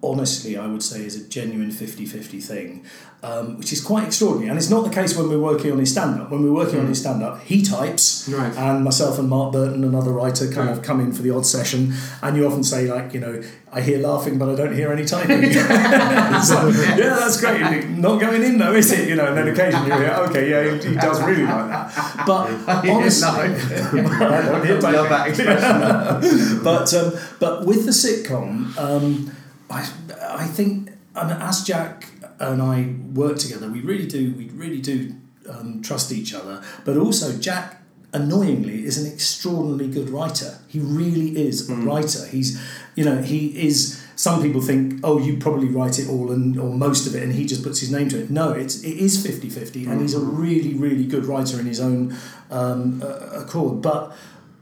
honestly, 0.04 0.56
I 0.56 0.68
would 0.68 0.84
say, 0.84 1.08
is 1.08 1.16
a 1.16 1.28
genuine 1.28 1.72
50-50 1.72 2.40
thing, 2.40 2.86
um, 3.30 3.58
which 3.60 3.72
is 3.74 3.82
quite 3.90 4.06
extraordinary. 4.10 4.50
And 4.50 4.58
it's 4.58 4.70
not 4.70 4.84
the 4.90 4.94
case 5.00 5.12
when 5.18 5.28
we're 5.30 5.46
working 5.52 5.72
on 5.74 5.80
his 5.80 5.92
stand-up. 5.92 6.28
When 6.32 6.42
we're 6.44 6.58
working 6.64 6.80
on 6.80 6.88
his 6.88 7.00
stand-up, 7.02 7.36
he 7.44 7.62
types, 7.62 8.30
Right. 8.30 8.56
and 8.66 8.84
myself 8.84 9.20
and 9.20 9.28
Mark 9.30 9.52
Burton, 9.54 9.84
another 9.84 10.12
writer, 10.12 10.46
kind 10.48 10.68
Right. 10.70 10.78
of 10.78 10.84
come 10.84 11.00
in 11.02 11.12
for 11.12 11.22
the 11.26 11.32
odd 11.38 11.46
session, 11.46 11.94
and 12.24 12.38
you 12.38 12.46
often 12.48 12.64
say 12.64 12.82
like, 12.96 13.14
you 13.14 13.20
know, 13.20 13.42
I 13.78 13.82
hear 13.82 14.00
laughing, 14.00 14.38
but 14.40 14.48
I 14.50 14.56
don't 14.56 14.74
hear 14.74 14.90
any 14.94 15.06
typing. 15.06 15.44
Yeah, 16.98 17.16
that's 17.20 17.40
great. 17.42 17.90
Not 18.08 18.20
going 18.22 18.44
in 18.44 18.58
though, 18.58 18.74
is 18.74 18.92
it? 18.92 19.08
You 19.10 19.16
know, 19.16 19.28
and 19.28 19.38
then 19.38 19.48
occasionally 19.50 19.88
you 19.92 19.98
hear, 19.98 20.16
okay, 20.30 20.50
yeah, 20.50 20.64
he, 20.80 20.90
he 20.90 20.96
does 20.96 21.22
really 21.22 21.44
like 21.44 21.68
that. 21.70 22.24
But 22.26 22.46
honestly, 22.90 23.28
I 23.28 24.42
don't 24.46 24.66
hear. 24.66 24.80
Love 24.80 25.10
that 25.10 25.28
expression. 25.30 26.64
but 26.64 26.94
um, 26.94 27.14
but 27.40 27.66
with 27.66 27.86
the 27.86 27.92
sitcom, 27.92 28.78
um, 28.78 29.32
I 29.70 29.88
I 30.44 30.46
think 30.46 30.90
and 31.16 31.32
as 31.44 31.64
Jack 31.64 32.06
and 32.40 32.62
I 32.62 32.96
work 33.14 33.38
together, 33.38 33.70
we 33.70 33.82
really 33.82 34.08
do 34.08 34.34
we 34.36 34.50
really 34.50 34.82
do 34.82 35.16
um, 35.50 35.82
trust 35.82 36.12
each 36.12 36.34
other. 36.34 36.64
But 36.86 36.98
also 36.98 37.38
Jack. 37.38 37.82
Annoyingly, 38.14 38.86
is 38.86 38.98
an 38.98 39.12
extraordinarily 39.12 39.90
good 39.90 40.10
writer. 40.10 40.60
He 40.70 40.80
really 40.80 41.38
is 41.46 41.70
a 41.70 41.76
writer. 41.76 42.26
He's, 42.26 42.58
you 42.96 43.04
know, 43.04 43.22
he 43.22 43.68
is. 43.68 44.02
Some 44.16 44.42
people 44.42 44.62
think, 44.62 45.02
oh, 45.04 45.20
you 45.20 45.38
probably 45.38 45.68
write 45.68 46.00
it 46.00 46.08
all 46.08 46.32
and 46.32 46.58
or 46.58 46.74
most 46.74 47.06
of 47.06 47.16
it, 47.16 47.22
and 47.22 47.34
he 47.34 47.46
just 47.46 47.64
puts 47.64 47.82
his 47.82 47.92
name 47.92 48.08
to 48.10 48.20
it. 48.24 48.32
No, 48.32 48.54
it's 48.54 48.82
it 48.82 48.98
is 48.98 49.24
50-50, 49.24 49.88
and 49.90 50.00
he's 50.02 50.16
a 50.16 50.22
really 50.22 50.74
really 50.74 51.06
good 51.06 51.26
writer 51.26 51.60
in 51.60 51.66
his 51.66 51.82
own 51.82 52.16
um, 52.50 53.04
uh, 53.04 53.42
accord. 53.42 53.82
But 53.82 54.16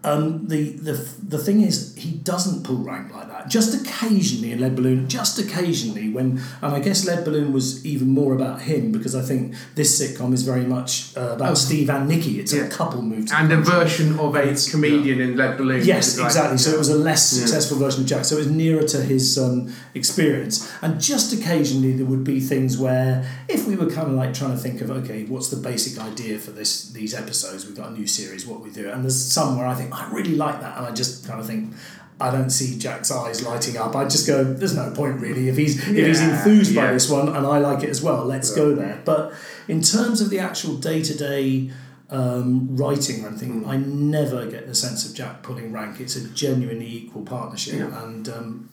um, 0.04 0.48
the, 0.48 0.72
the 0.72 0.94
the 1.22 1.38
thing 1.38 1.62
is, 1.62 1.96
he 1.96 2.12
doesn't 2.12 2.64
pull 2.64 2.78
rank 2.78 3.14
like 3.14 3.28
that. 3.28 3.35
Just 3.50 3.74
occasionally 3.80 4.52
in 4.52 4.60
Lead 4.60 4.76
Balloon, 4.76 5.08
just 5.08 5.38
occasionally 5.40 6.10
when, 6.10 6.42
and 6.62 6.76
I 6.76 6.80
guess 6.80 7.06
Lead 7.06 7.24
Balloon 7.26 7.54
was 7.54 7.86
even 7.86 8.10
more 8.10 8.34
about 8.34 8.62
him 8.62 8.92
because 8.92 9.16
I 9.16 9.22
think 9.22 9.54
this 9.76 10.00
sitcom 10.02 10.34
is 10.34 10.44
very 10.44 10.66
much 10.66 11.16
uh, 11.18 11.32
about 11.36 11.52
Oh. 11.52 11.54
Steve 11.56 11.90
and 11.90 12.08
Nikki. 12.08 12.40
It's 12.40 12.54
Yeah. 12.54 12.64
a 12.64 12.70
couple 12.70 13.02
moved 13.02 13.32
and 13.34 13.52
a 13.52 13.58
version 13.58 14.18
of 14.20 14.36
a 14.36 14.56
comedian 14.72 15.22
in 15.22 15.36
Lead 15.38 15.58
Balloon. 15.58 15.84
Yes, 15.86 16.18
like- 16.18 16.28
exactly. 16.28 16.58
So 16.58 16.72
it 16.72 16.78
was 16.78 16.90
a 16.90 16.98
less 16.98 17.34
Yeah. 17.34 17.42
successful 17.46 17.78
version 17.78 18.02
of 18.02 18.08
Jack. 18.08 18.26
So 18.26 18.36
it 18.36 18.40
was 18.40 18.52
nearer 18.52 18.84
to 18.84 19.02
his 19.04 19.38
um, 19.38 19.72
experience. 19.94 20.68
And 20.82 21.00
just 21.00 21.34
occasionally 21.34 21.94
there 21.94 22.06
would 22.06 22.24
be 22.24 22.40
things 22.40 22.78
where, 22.78 23.26
if 23.48 23.68
we 23.68 23.76
were 23.76 23.90
kind 23.90 24.08
of 24.08 24.14
like 24.14 24.34
trying 24.34 24.52
to 24.52 24.58
think 24.58 24.82
of, 24.82 24.90
okay, 24.92 25.24
what's 25.26 25.50
the 25.50 25.58
basic 25.58 26.00
idea 26.02 26.40
for 26.40 26.52
this 26.52 26.90
these 26.90 27.14
episodes? 27.14 27.66
We've 27.66 27.76
got 27.78 27.90
a 27.90 27.94
new 27.94 28.08
series. 28.08 28.46
What 28.46 28.62
we 28.62 28.70
do? 28.70 28.90
And 28.90 29.04
there's 29.04 29.22
some 29.22 29.58
where 29.58 29.68
I 29.68 29.76
think 29.76 29.90
I 29.94 30.10
really 30.12 30.36
like 30.36 30.62
that, 30.62 30.78
and 30.78 30.86
I 30.86 30.92
just 30.92 31.28
kind 31.28 31.40
of 31.40 31.46
think. 31.48 31.74
I 32.20 32.32
don't 32.32 32.50
see 32.50 32.78
Jack's 32.80 33.12
eyes 33.12 33.44
lighting 33.44 33.76
up. 33.78 33.96
I 33.96 34.06
just 34.06 34.26
go, 34.26 34.44
"There's 34.44 34.76
no 34.76 34.92
point 34.92 35.20
really. 35.20 35.50
If 35.50 35.58
he's 35.58 35.78
if 35.80 36.06
he's 36.08 36.22
Yeah, 36.22 36.38
enthused 36.38 36.76
by 36.76 36.92
this 36.94 37.10
one 37.10 37.28
and 37.28 37.46
I 37.46 37.58
like 37.58 37.84
it 37.84 37.90
as 37.90 38.02
well, 38.02 38.24
let's 38.26 38.54
go 38.56 38.74
there." 38.74 39.02
But 39.04 39.34
in 39.68 39.82
terms 39.82 40.22
of 40.22 40.30
the 40.30 40.40
actual 40.40 40.76
day 40.76 41.02
to 41.04 41.14
day 41.18 41.72
um, 42.12 42.76
writing 42.78 43.26
or 43.26 43.30
anything, 43.30 43.64
Hmm. 43.64 43.70
I 43.70 43.78
never 43.78 44.46
get 44.46 44.68
the 44.68 44.76
sense 44.76 45.06
of 45.10 45.16
Jack 45.16 45.42
pulling 45.44 45.74
rank. 45.74 46.00
It's 46.00 46.16
a 46.16 46.22
genuinely 46.30 46.88
equal 46.88 47.24
partnership, 47.24 47.76
Yeah. 47.80 48.04
and 48.04 48.30
um, 48.30 48.70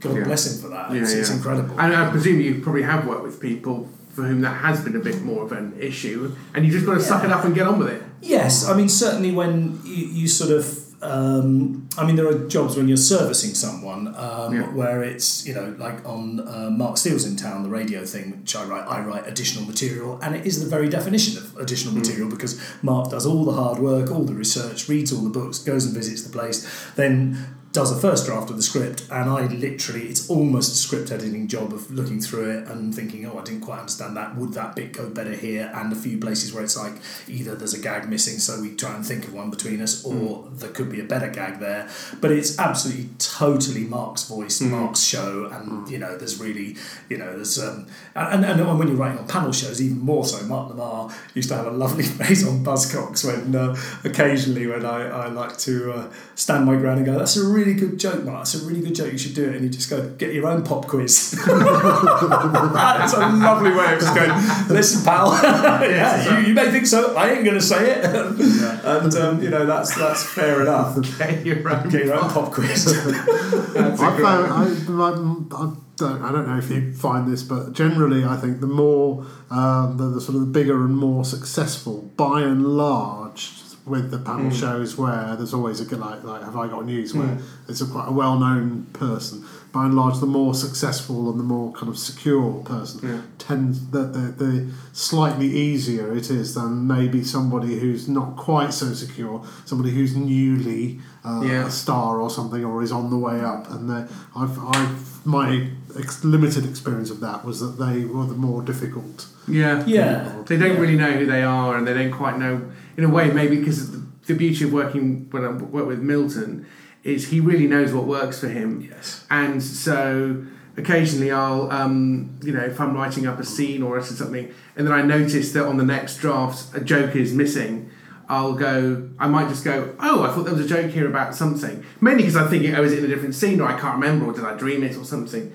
God 0.00 0.16
Yeah. 0.18 0.24
bless 0.24 0.46
him 0.46 0.62
for 0.62 0.68
that. 0.68 0.92
Yeah, 0.92 1.00
it's, 1.02 1.12
it's 1.12 1.30
incredible. 1.30 1.74
And 1.78 1.96
I 1.96 2.10
presume 2.10 2.40
you 2.42 2.60
probably 2.62 2.82
have 2.82 3.06
worked 3.06 3.24
with 3.24 3.40
people 3.40 3.88
for 4.14 4.22
whom 4.22 4.42
that 4.42 4.56
has 4.60 4.80
been 4.82 4.94
a 4.94 5.00
bit 5.00 5.22
more 5.24 5.42
of 5.44 5.50
an 5.52 5.72
issue, 5.80 6.30
and 6.54 6.64
you 6.64 6.70
just 6.70 6.84
got 6.86 6.94
to 6.94 7.00
suck 7.00 7.24
it 7.24 7.30
up 7.32 7.44
and 7.44 7.54
get 7.54 7.66
on 7.66 7.78
with 7.78 7.88
it. 7.88 8.02
Yes, 8.20 8.68
I 8.68 8.76
mean 8.76 8.88
certainly 8.90 9.32
when 9.32 9.80
you, 9.84 10.06
you 10.06 10.28
sort 10.28 10.50
of. 10.52 10.83
Um, 11.04 11.88
I 11.98 12.04
mean, 12.06 12.16
there 12.16 12.26
are 12.28 12.48
jobs 12.48 12.76
when 12.76 12.88
you're 12.88 12.96
servicing 12.96 13.54
someone 13.54 14.08
um, 14.16 14.54
Yeah. 14.54 14.62
where 14.74 15.02
it's 15.02 15.46
you 15.46 15.54
know 15.54 15.74
like 15.78 16.04
on 16.08 16.40
uh, 16.40 16.70
Mark 16.70 16.96
Steel's 16.96 17.24
in 17.24 17.36
town, 17.36 17.62
the 17.62 17.68
radio 17.68 18.04
thing, 18.04 18.40
which 18.40 18.56
I 18.56 18.64
write. 18.64 18.86
I 18.88 19.00
write 19.04 19.26
additional 19.28 19.64
material, 19.66 20.18
and 20.22 20.34
it 20.34 20.46
is 20.46 20.62
the 20.62 20.68
very 20.76 20.88
definition 20.88 21.36
of 21.38 21.56
additional 21.58 21.94
material 21.94 22.28
because 22.28 22.60
Mark 22.82 23.10
does 23.10 23.26
all 23.26 23.44
the 23.44 23.52
hard 23.52 23.78
work, 23.78 24.10
all 24.10 24.24
the 24.24 24.34
research, 24.34 24.88
reads 24.88 25.12
all 25.12 25.22
the 25.22 25.30
books, 25.40 25.58
goes 25.58 25.84
and 25.84 25.94
visits 25.94 26.22
the 26.22 26.30
place, 26.30 26.66
then 26.96 27.36
does 27.74 27.90
a 27.90 28.00
first 28.00 28.24
draft 28.24 28.50
of 28.50 28.56
the 28.56 28.62
script, 28.62 29.04
and 29.10 29.28
I 29.28 29.46
literally, 29.46 30.02
it's 30.02 30.30
almost 30.30 30.72
a 30.72 30.76
script 30.76 31.10
editing 31.10 31.48
job 31.48 31.72
of 31.72 31.90
looking 31.90 32.20
through 32.20 32.58
it 32.58 32.68
and 32.68 32.94
thinking, 32.94 33.26
oh, 33.26 33.36
I 33.36 33.42
didn't 33.42 33.62
quite 33.62 33.80
understand 33.80 34.16
that. 34.16 34.36
Would 34.36 34.52
that 34.52 34.76
bit 34.76 34.92
go 34.92 35.10
better 35.10 35.32
here? 35.32 35.72
And 35.74 35.92
a 35.92 35.96
few 35.96 36.18
places 36.18 36.54
where 36.54 36.62
it's 36.62 36.76
like 36.76 36.94
either 37.26 37.56
there's 37.56 37.74
a 37.74 37.80
gag 37.80 38.08
missing, 38.08 38.38
so 38.38 38.62
we 38.62 38.76
try 38.76 38.94
and 38.94 39.04
think 39.04 39.24
of 39.24 39.34
one 39.34 39.50
between 39.50 39.80
us, 39.80 40.04
or 40.04 40.48
there 40.52 40.70
could 40.70 40.88
be 40.88 41.00
a 41.00 41.04
better 41.04 41.28
gag 41.28 41.58
there. 41.58 41.90
But 42.20 42.30
it's 42.30 42.60
absolutely 42.60 43.08
totally 43.18 43.82
Mark's 43.82 44.28
voice, 44.28 44.60
Mark's 44.60 45.02
show, 45.02 45.46
and 45.46 45.90
you 45.90 45.98
know, 45.98 46.16
there's 46.16 46.40
really, 46.40 46.76
you 47.08 47.18
know, 47.18 47.34
there's 47.34 47.58
um, 47.58 47.88
and, 48.14 48.44
and, 48.44 48.60
and 48.60 48.78
when 48.78 48.86
you're 48.86 48.96
writing 48.96 49.18
on 49.18 49.26
panel 49.26 49.50
shows, 49.50 49.82
even 49.82 49.98
more 49.98 50.24
so. 50.24 50.40
Mark 50.46 50.72
Lamarr 50.72 51.12
used 51.34 51.48
to 51.48 51.56
have 51.56 51.66
a 51.66 51.72
lovely 51.72 52.04
face 52.22 52.46
on 52.46 52.64
Buzzcocks 52.64 53.24
when 53.24 53.56
uh, 53.56 53.76
occasionally 54.04 54.68
when 54.68 54.86
I, 54.86 55.08
I 55.08 55.26
like 55.26 55.58
to 55.58 55.92
uh, 55.92 56.12
stand 56.36 56.66
my 56.66 56.76
ground 56.76 56.98
and 56.98 57.06
go, 57.06 57.18
that's 57.18 57.36
a 57.36 57.44
really 57.44 57.63
good 57.72 57.98
joke, 57.98 58.22
Mark. 58.24 58.40
That's 58.40 58.62
a 58.62 58.66
really 58.66 58.82
good 58.82 58.94
joke. 58.94 59.10
You 59.10 59.16
should 59.16 59.34
do 59.34 59.44
it. 59.48 59.54
And 59.54 59.64
you 59.64 59.70
just 59.70 59.88
go, 59.88 60.06
get 60.10 60.34
your 60.34 60.46
own 60.46 60.62
pop 60.62 60.86
quiz. 60.86 61.30
That's 61.46 63.14
a 63.14 63.18
lovely 63.20 63.70
way 63.70 63.94
of 63.94 64.00
just 64.00 64.14
going, 64.14 64.68
listen, 64.68 65.02
pal. 65.02 65.32
yeah, 65.42 66.40
you, 66.40 66.48
you 66.48 66.54
may 66.54 66.70
think 66.70 66.86
so. 66.86 67.16
I 67.16 67.30
ain't 67.30 67.44
going 67.44 67.56
to 67.56 67.62
say 67.62 67.92
it. 67.92 68.04
and, 68.84 69.14
um, 69.14 69.42
you 69.42 69.48
know, 69.48 69.64
that's 69.64 69.96
that's 69.96 70.22
fair 70.24 70.60
enough. 70.60 70.96
Get 71.18 71.46
your 71.46 71.66
own 71.70 71.88
Get 71.88 72.04
your 72.04 72.14
own 72.14 72.28
pop 72.28 72.52
quiz. 72.52 72.84
That's 72.84 74.00
a 74.00 74.04
I 74.04 74.10
great- 74.10 74.22
found 74.22 74.52
I, 74.52 75.06
I, 75.06 75.64
I 75.64 75.76
don't 75.96 76.22
I 76.22 76.32
don't 76.32 76.46
know 76.48 76.58
if 76.58 76.70
you 76.70 76.92
find 76.92 77.30
this, 77.32 77.42
but 77.42 77.72
generally 77.72 78.24
I 78.24 78.36
think 78.36 78.60
the 78.60 78.66
more 78.66 79.24
um, 79.50 79.96
the, 79.96 80.10
the 80.10 80.20
sort 80.20 80.34
of 80.34 80.40
the 80.40 80.46
bigger 80.46 80.84
and 80.84 80.96
more 80.96 81.24
successful, 81.24 82.10
by 82.16 82.42
and 82.42 82.66
large, 82.66 83.52
with 83.86 84.10
the 84.10 84.18
panel 84.18 84.50
shows 84.50 84.96
where 84.96 85.36
there's 85.36 85.52
always 85.52 85.78
a 85.80 85.84
good 85.84 86.00
like 86.00 86.24
like 86.24 86.42
Have 86.42 86.56
I 86.56 86.68
Got 86.68 86.86
News 86.86 87.12
where 87.14 87.36
it's 87.68 87.80
a 87.82 87.86
quite 87.86 88.08
a 88.08 88.12
well 88.12 88.38
known 88.38 88.86
person. 88.94 89.44
By 89.72 89.86
and 89.86 89.94
large, 89.94 90.20
the 90.20 90.26
more 90.26 90.54
successful 90.54 91.28
and 91.30 91.38
the 91.38 91.42
more 91.44 91.72
kind 91.72 91.88
of 91.88 91.98
secure 91.98 92.62
person 92.62 93.00
Yeah. 93.08 93.20
tends 93.38 93.90
the, 93.90 94.02
the 94.04 94.44
the 94.44 94.72
slightly 94.92 95.48
easier 95.48 96.14
it 96.16 96.30
is 96.30 96.54
than 96.54 96.86
maybe 96.86 97.24
somebody 97.24 97.78
who's 97.80 98.08
not 98.08 98.36
quite 98.36 98.72
so 98.72 98.94
secure, 98.94 99.44
somebody 99.64 99.90
who's 99.90 100.14
newly 100.16 101.00
uh, 101.24 101.42
Yeah. 101.44 101.66
a 101.66 101.70
star 101.70 102.20
or 102.20 102.30
something 102.30 102.64
or 102.64 102.82
is 102.82 102.92
on 102.92 103.10
the 103.10 103.18
way 103.18 103.40
up. 103.40 103.68
And 103.70 103.90
they- 103.90 104.06
I've, 104.36 104.58
I've 104.64 105.26
my 105.26 105.68
ex- 105.98 106.22
limited 106.24 106.64
experience 106.66 107.10
of 107.10 107.20
that 107.20 107.44
was 107.44 107.58
that 107.60 107.78
they 107.84 108.04
were 108.04 108.26
the 108.26 108.34
more 108.34 108.62
difficult. 108.62 109.26
Yeah. 109.48 109.82
yeah. 109.86 110.42
They 110.46 110.56
don't 110.56 110.78
really 110.78 110.96
know 110.96 111.12
who 111.12 111.26
they 111.26 111.42
are, 111.42 111.76
and 111.76 111.86
they 111.86 111.94
don't 111.94 112.12
quite 112.12 112.38
know. 112.38 112.62
In 112.96 113.04
a 113.04 113.08
way, 113.08 113.30
maybe 113.30 113.56
because 113.56 113.90
the, 113.92 114.02
the 114.26 114.34
beauty 114.34 114.64
of 114.64 114.72
working 114.72 115.28
when 115.30 115.44
I 115.44 115.48
work 115.50 115.86
with 115.86 116.00
Milton 116.00 116.66
is 117.02 117.28
he 117.28 117.40
really 117.40 117.66
knows 117.66 117.92
what 117.92 118.04
works 118.06 118.40
for 118.40 118.48
him, 118.48 118.88
Yes. 118.90 119.26
and 119.30 119.62
so 119.62 120.44
occasionally 120.76 121.30
I'll, 121.30 121.70
um, 121.70 122.38
you 122.42 122.52
know, 122.52 122.62
if 122.64 122.80
I'm 122.80 122.94
writing 122.94 123.26
up 123.26 123.38
a 123.38 123.44
scene 123.44 123.82
or 123.82 124.00
something, 124.02 124.52
and 124.76 124.86
then 124.86 124.94
I 124.94 125.02
notice 125.02 125.52
that 125.52 125.66
on 125.66 125.76
the 125.76 125.84
next 125.84 126.16
draft 126.18 126.74
a 126.74 126.80
joke 126.80 127.14
is 127.16 127.32
missing. 127.34 127.90
I'll 128.26 128.54
go. 128.54 129.10
I 129.18 129.28
might 129.28 129.48
just 129.50 129.64
go. 129.64 129.94
Oh, 130.00 130.22
I 130.22 130.32
thought 130.32 130.44
there 130.44 130.54
was 130.54 130.64
a 130.64 130.68
joke 130.68 130.90
here 130.90 131.06
about 131.06 131.34
something. 131.34 131.84
Mainly 132.00 132.22
because 132.22 132.36
I'm 132.36 132.48
thinking, 132.48 132.74
oh, 132.74 132.82
is 132.82 132.92
it 132.92 133.00
in 133.00 133.04
a 133.04 133.08
different 133.08 133.34
scene, 133.34 133.60
or 133.60 133.68
I 133.68 133.78
can't 133.78 133.96
remember, 134.00 134.24
or 134.24 134.32
did 134.32 134.44
I 134.44 134.56
dream 134.56 134.82
it, 134.82 134.96
or 134.96 135.04
something. 135.04 135.52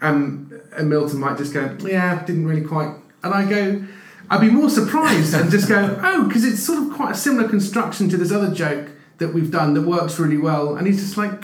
Um, 0.00 0.52
and 0.76 0.90
Milton 0.90 1.20
might 1.20 1.38
just 1.38 1.54
go, 1.54 1.76
yeah, 1.80 2.24
didn't 2.24 2.46
really 2.46 2.62
quite. 2.66 2.92
And 3.22 3.32
I 3.32 3.48
go, 3.48 3.84
I'd 4.30 4.40
be 4.40 4.50
more 4.50 4.68
surprised 4.68 5.34
and 5.34 5.50
just 5.50 5.68
go, 5.68 5.98
oh, 6.02 6.24
because 6.26 6.44
it's 6.44 6.62
sort 6.62 6.78
of 6.78 6.92
quite 6.92 7.12
a 7.12 7.14
similar 7.16 7.48
construction 7.48 8.08
to 8.10 8.16
this 8.16 8.30
other 8.30 8.54
joke 8.54 8.90
that 9.18 9.32
we've 9.32 9.50
done 9.50 9.74
that 9.74 9.82
works 9.82 10.18
really 10.18 10.36
well. 10.36 10.76
And 10.76 10.86
he's 10.86 11.00
just 11.00 11.16
like, 11.16 11.42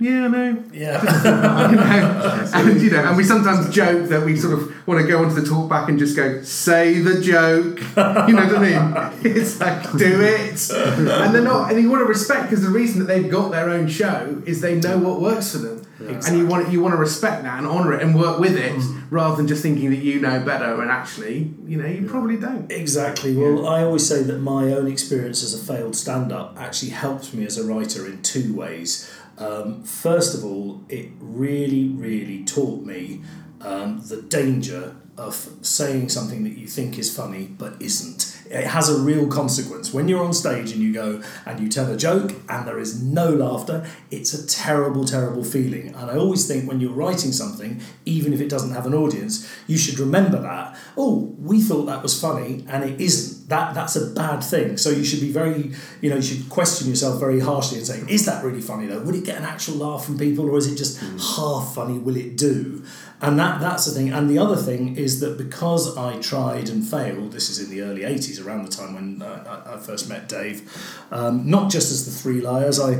yeah, 0.00 0.28
no, 0.28 0.62
Yeah. 0.72 1.02
you 1.70 1.76
know, 1.76 2.50
and 2.54 2.80
you 2.80 2.90
know, 2.90 3.04
and 3.04 3.16
we 3.16 3.24
sometimes 3.24 3.68
joke 3.74 4.08
that 4.10 4.24
we 4.24 4.36
sort 4.36 4.54
of 4.54 4.86
want 4.86 5.00
to 5.00 5.06
go 5.06 5.24
onto 5.24 5.34
the 5.34 5.46
talk 5.46 5.68
back 5.68 5.88
and 5.88 5.98
just 5.98 6.14
go, 6.14 6.40
say 6.42 7.00
the 7.00 7.20
joke, 7.20 7.80
you 8.28 8.34
know 8.34 8.46
what 8.46 8.58
I 8.58 9.12
mean? 9.22 9.34
It's 9.38 9.60
like 9.60 9.82
do 9.96 10.20
it, 10.20 10.70
and 10.70 11.34
they're 11.34 11.42
not, 11.42 11.72
and 11.72 11.82
you 11.82 11.90
want 11.90 12.02
to 12.02 12.06
respect 12.06 12.50
because 12.50 12.62
the 12.62 12.70
reason 12.70 13.00
that 13.00 13.06
they've 13.06 13.30
got 13.30 13.50
their 13.50 13.70
own 13.70 13.88
show 13.88 14.40
is 14.46 14.60
they 14.60 14.80
know 14.80 14.98
what 14.98 15.20
works 15.20 15.52
for 15.52 15.58
them, 15.58 15.84
and 15.98 16.38
you 16.38 16.46
want 16.46 16.70
you 16.70 16.80
want 16.80 16.92
to 16.92 16.98
respect 16.98 17.42
that 17.42 17.58
and 17.58 17.66
honour 17.66 17.94
it 17.94 18.02
and 18.02 18.14
work 18.14 18.38
with 18.38 18.56
it 18.56 18.72
mm. 18.72 19.02
rather 19.10 19.36
than 19.36 19.48
just 19.48 19.62
thinking 19.62 19.90
that 19.90 19.96
you 19.96 20.20
know 20.20 20.40
better 20.40 20.80
and 20.80 20.90
actually, 20.90 21.52
you 21.66 21.76
know, 21.76 21.86
you 21.86 22.06
probably 22.06 22.36
don't. 22.36 22.70
Exactly. 22.70 23.34
Well, 23.34 23.66
I 23.66 23.82
always 23.82 24.06
say 24.06 24.22
that 24.22 24.38
my 24.38 24.72
own 24.72 24.86
experience 24.86 25.42
as 25.42 25.54
a 25.54 25.58
failed 25.58 25.96
stand 25.96 26.32
up 26.32 26.56
actually 26.58 26.90
helped 26.90 27.34
me 27.34 27.44
as 27.44 27.58
a 27.58 27.64
writer 27.64 28.06
in 28.06 28.22
two 28.22 28.54
ways. 28.54 29.10
Um, 29.38 29.82
first 29.84 30.36
of 30.36 30.44
all, 30.44 30.82
it 30.88 31.10
really, 31.20 31.88
really 31.88 32.44
taught 32.44 32.84
me 32.84 33.22
um, 33.60 34.02
the 34.06 34.22
danger 34.22 34.94
of 35.16 35.50
saying 35.62 36.08
something 36.08 36.44
that 36.44 36.56
you 36.56 36.66
think 36.66 36.96
is 36.96 37.14
funny 37.14 37.44
but 37.58 37.80
isn't. 37.80 38.40
It 38.50 38.66
has 38.68 38.88
a 38.88 38.98
real 39.00 39.26
consequence. 39.26 39.92
When 39.92 40.08
you're 40.08 40.24
on 40.24 40.32
stage 40.32 40.70
and 40.70 40.80
you 40.80 40.92
go 40.92 41.22
and 41.44 41.60
you 41.60 41.68
tell 41.68 41.90
a 41.92 41.96
joke 41.96 42.34
and 42.48 42.66
there 42.66 42.78
is 42.78 43.02
no 43.02 43.28
laughter, 43.28 43.86
it's 44.10 44.32
a 44.32 44.46
terrible, 44.46 45.04
terrible 45.04 45.44
feeling. 45.44 45.88
And 45.88 46.10
I 46.10 46.16
always 46.16 46.46
think 46.46 46.68
when 46.68 46.80
you're 46.80 46.92
writing 46.92 47.32
something, 47.32 47.80
even 48.04 48.32
if 48.32 48.40
it 48.40 48.48
doesn't 48.48 48.72
have 48.72 48.86
an 48.86 48.94
audience, 48.94 49.50
you 49.66 49.76
should 49.76 49.98
remember 49.98 50.40
that. 50.40 50.78
Oh, 50.96 51.34
we 51.38 51.60
thought 51.60 51.86
that 51.86 52.02
was 52.02 52.18
funny 52.18 52.64
and 52.68 52.84
it 52.84 53.00
isn't. 53.00 53.37
That 53.48 53.74
that's 53.74 53.96
a 53.96 54.06
bad 54.10 54.40
thing. 54.44 54.76
So 54.76 54.90
you 54.90 55.04
should 55.04 55.20
be 55.20 55.32
very, 55.32 55.72
you 56.02 56.10
know, 56.10 56.16
you 56.16 56.22
should 56.22 56.48
question 56.50 56.88
yourself 56.88 57.18
very 57.18 57.40
harshly 57.40 57.78
and 57.78 57.86
say, 57.86 58.02
is 58.08 58.26
that 58.26 58.44
really 58.44 58.60
funny 58.60 58.86
though? 58.86 59.00
Would 59.00 59.14
it 59.14 59.24
get 59.24 59.38
an 59.38 59.44
actual 59.44 59.76
laugh 59.76 60.04
from 60.04 60.18
people 60.18 60.48
or 60.50 60.58
is 60.58 60.66
it 60.70 60.76
just 60.76 61.00
half 61.36 61.74
funny? 61.74 61.98
Will 61.98 62.16
it 62.16 62.36
do? 62.36 62.84
And 63.20 63.36
that 63.40 63.60
that's 63.60 63.84
the 63.86 63.90
thing. 63.90 64.12
And 64.12 64.30
the 64.30 64.38
other 64.38 64.54
thing 64.54 64.96
is 64.96 65.18
that 65.20 65.36
because 65.38 65.96
I 65.96 66.20
tried 66.20 66.68
and 66.68 66.86
failed, 66.86 67.32
this 67.32 67.48
is 67.50 67.58
in 67.58 67.68
the 67.68 67.82
early 67.82 68.02
80s, 68.02 68.44
around 68.44 68.64
the 68.64 68.70
time 68.70 68.94
when 68.94 69.22
uh, 69.22 69.62
I, 69.66 69.74
I 69.74 69.78
first 69.78 70.08
met 70.08 70.28
Dave, 70.28 70.62
um, 71.10 71.48
not 71.50 71.68
just 71.68 71.90
as 71.90 72.04
the 72.04 72.12
three 72.12 72.40
liars, 72.40 72.78
I, 72.78 72.92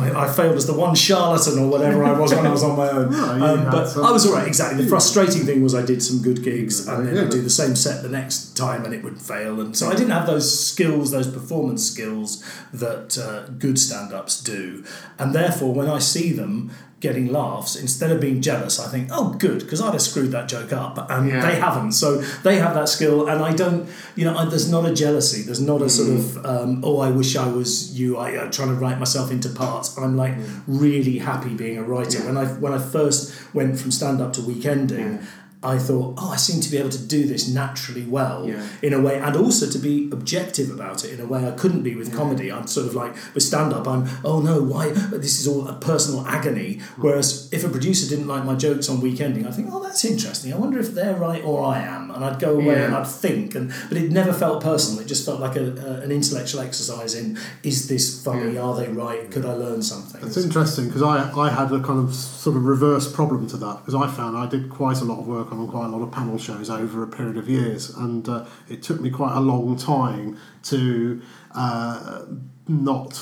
I, 0.00 0.24
I 0.24 0.32
failed 0.32 0.56
as 0.56 0.66
the 0.66 0.72
one 0.72 0.94
charlatan 0.94 1.58
or 1.58 1.68
whatever 1.68 2.04
I 2.04 2.18
was 2.18 2.32
when 2.34 2.46
I 2.46 2.50
was 2.50 2.62
on 2.62 2.76
my 2.78 2.88
own. 2.88 3.12
Um, 3.46 3.64
but 3.70 3.86
some- 3.88 4.04
I 4.04 4.12
was 4.12 4.24
all 4.26 4.32
right, 4.34 4.46
exactly. 4.48 4.82
The 4.82 4.88
frustrating 4.88 5.42
thing 5.44 5.62
was 5.62 5.74
I 5.74 5.84
did 5.84 6.02
some 6.02 6.22
good 6.22 6.42
gigs 6.42 6.86
and 6.88 7.06
then 7.06 7.14
Yeah. 7.16 7.22
I'd 7.24 7.30
do 7.30 7.42
the 7.42 7.50
same 7.50 7.76
set 7.76 8.02
the 8.02 8.08
next 8.08 8.56
time 8.56 8.84
and 8.86 8.94
it 8.94 9.02
would 9.04 9.20
fail. 9.20 9.60
And 9.60 9.76
so 9.76 9.90
I 9.90 9.94
didn't 9.96 10.10
have 10.12 10.26
those 10.26 10.66
skills, 10.68 11.10
those 11.10 11.26
performance 11.30 11.84
skills 11.90 12.44
that 12.72 13.18
uh, 13.18 13.48
good 13.58 13.78
stand 13.78 14.12
ups 14.12 14.40
do. 14.42 14.84
And 15.18 15.34
therefore, 15.34 15.72
when 15.74 15.88
I 15.88 15.98
see 15.98 16.32
them, 16.32 16.70
getting 16.98 17.30
laughs, 17.30 17.76
instead 17.76 18.10
of 18.10 18.18
being 18.22 18.40
jealous, 18.40 18.80
I 18.80 18.88
think, 18.90 19.10
oh, 19.12 19.34
good, 19.34 19.58
because 19.60 19.82
I'd 19.82 19.92
have 19.92 20.00
screwed 20.00 20.30
that 20.32 20.48
joke 20.48 20.72
up, 20.72 21.10
and 21.10 21.28
Yeah. 21.28 21.42
they 21.46 21.56
haven't. 21.56 21.92
So 21.92 22.16
they 22.42 22.56
have 22.58 22.72
that 22.74 22.88
skill, 22.88 23.28
and 23.28 23.42
I 23.42 23.52
don't, 23.52 23.86
you 24.16 24.24
know, 24.24 24.34
I, 24.34 24.46
there's 24.46 24.70
not 24.70 24.86
a 24.88 24.94
jealousy. 24.94 25.42
There's 25.42 25.60
not 25.60 25.82
a 25.82 25.90
sort 25.90 26.08
of, 26.18 26.44
um, 26.46 26.80
oh, 26.82 27.00
I 27.00 27.10
wish 27.10 27.36
I 27.36 27.46
was 27.48 27.98
you. 28.00 28.16
I, 28.16 28.42
I'm 28.42 28.50
trying 28.50 28.68
to 28.68 28.74
write 28.74 28.98
myself 28.98 29.30
into 29.30 29.50
parts. 29.50 29.96
I'm 29.98 30.16
like 30.16 30.34
really 30.66 31.18
happy 31.18 31.54
being 31.54 31.76
a 31.76 31.82
writer. 31.82 32.18
Yeah. 32.20 32.26
When 32.26 32.38
I 32.38 32.46
when 32.46 32.72
I 32.72 32.78
first 32.78 33.34
went 33.54 33.78
from 33.78 33.90
stand 33.90 34.22
up 34.22 34.32
to 34.34 34.40
weekending. 34.40 35.22
I 35.66 35.78
thought, 35.78 36.14
oh, 36.18 36.30
I 36.32 36.36
seem 36.36 36.60
to 36.60 36.70
be 36.70 36.78
able 36.78 36.90
to 36.90 37.02
do 37.16 37.26
this 37.26 37.48
naturally 37.48 38.04
well 38.04 38.48
Yeah. 38.48 38.62
in 38.82 38.92
a 38.92 39.00
way, 39.00 39.18
and 39.18 39.34
also 39.36 39.64
to 39.68 39.78
be 39.78 39.94
objective 40.12 40.70
about 40.70 41.04
it 41.04 41.10
in 41.14 41.20
a 41.20 41.26
way 41.26 41.40
I 41.46 41.52
couldn't 41.52 41.82
be 41.82 41.94
with 42.00 42.14
comedy. 42.14 42.52
I'm 42.52 42.66
sort 42.66 42.86
of 42.86 42.94
like 42.94 43.14
with 43.34 43.42
stand 43.42 43.72
up, 43.72 43.86
I'm, 43.88 44.02
oh 44.24 44.40
no, 44.40 44.62
why? 44.62 44.90
This 45.26 45.40
is 45.40 45.46
all 45.48 45.66
a 45.68 45.74
personal 45.74 46.26
agony. 46.26 46.80
Whereas 47.04 47.48
if 47.52 47.64
a 47.64 47.68
producer 47.68 48.08
didn't 48.08 48.28
like 48.28 48.44
my 48.44 48.54
jokes 48.54 48.88
on 48.88 48.98
weekending, 48.98 49.46
I 49.46 49.50
think, 49.50 49.68
oh, 49.72 49.82
that's 49.82 50.04
interesting. 50.04 50.52
I 50.52 50.56
wonder 50.56 50.78
if 50.78 50.94
they're 50.94 51.16
right 51.16 51.42
or 51.44 51.64
I 51.64 51.80
am, 51.80 52.10
and 52.10 52.24
I'd 52.24 52.38
go 52.38 52.54
away 52.54 52.76
Yeah. 52.76 52.84
and 52.86 52.94
I'd 52.94 53.06
think, 53.06 53.54
and 53.54 53.72
but 53.88 53.96
it 53.98 54.10
never 54.12 54.32
felt 54.32 54.62
personal. 54.62 55.00
It 55.00 55.08
just 55.08 55.24
felt 55.26 55.40
like 55.40 55.56
a, 55.56 55.64
a, 55.88 55.90
an 56.04 56.10
intellectual 56.12 56.60
exercise 56.60 57.14
in, 57.14 57.38
is 57.62 57.88
this 57.88 58.22
funny? 58.24 58.54
Yeah. 58.54 58.62
Are 58.66 58.76
they 58.76 58.88
right? 58.88 59.30
Could 59.30 59.44
I 59.44 59.54
learn 59.54 59.82
something? 59.82 60.20
It's 60.26 60.36
interesting 60.36 60.86
because 60.86 61.02
I, 61.02 61.16
I 61.38 61.50
had 61.50 61.72
a 61.72 61.80
kind 61.80 61.98
of 62.06 62.14
sort 62.14 62.56
of 62.56 62.64
reverse 62.64 63.10
problem 63.12 63.46
to 63.48 63.56
that 63.58 63.76
because 63.78 63.94
I 63.94 64.06
found 64.14 64.36
I 64.36 64.46
did 64.46 64.68
quite 64.70 65.00
a 65.00 65.04
lot 65.04 65.18
of 65.20 65.26
work 65.26 65.52
on 65.52 65.55
quite 65.66 65.86
a 65.86 65.88
lot 65.88 66.02
of 66.02 66.12
panel 66.12 66.38
shows 66.38 66.68
over 66.68 67.02
a 67.02 67.06
period 67.06 67.36
of 67.36 67.48
years. 67.48 67.90
And 67.90 68.28
uh, 68.28 68.44
it 68.68 68.82
took 68.82 69.00
me 69.00 69.10
quite 69.10 69.36
a 69.36 69.40
long 69.40 69.76
time 69.76 70.38
to 70.64 71.22
uh, 71.54 72.24
not 72.68 73.16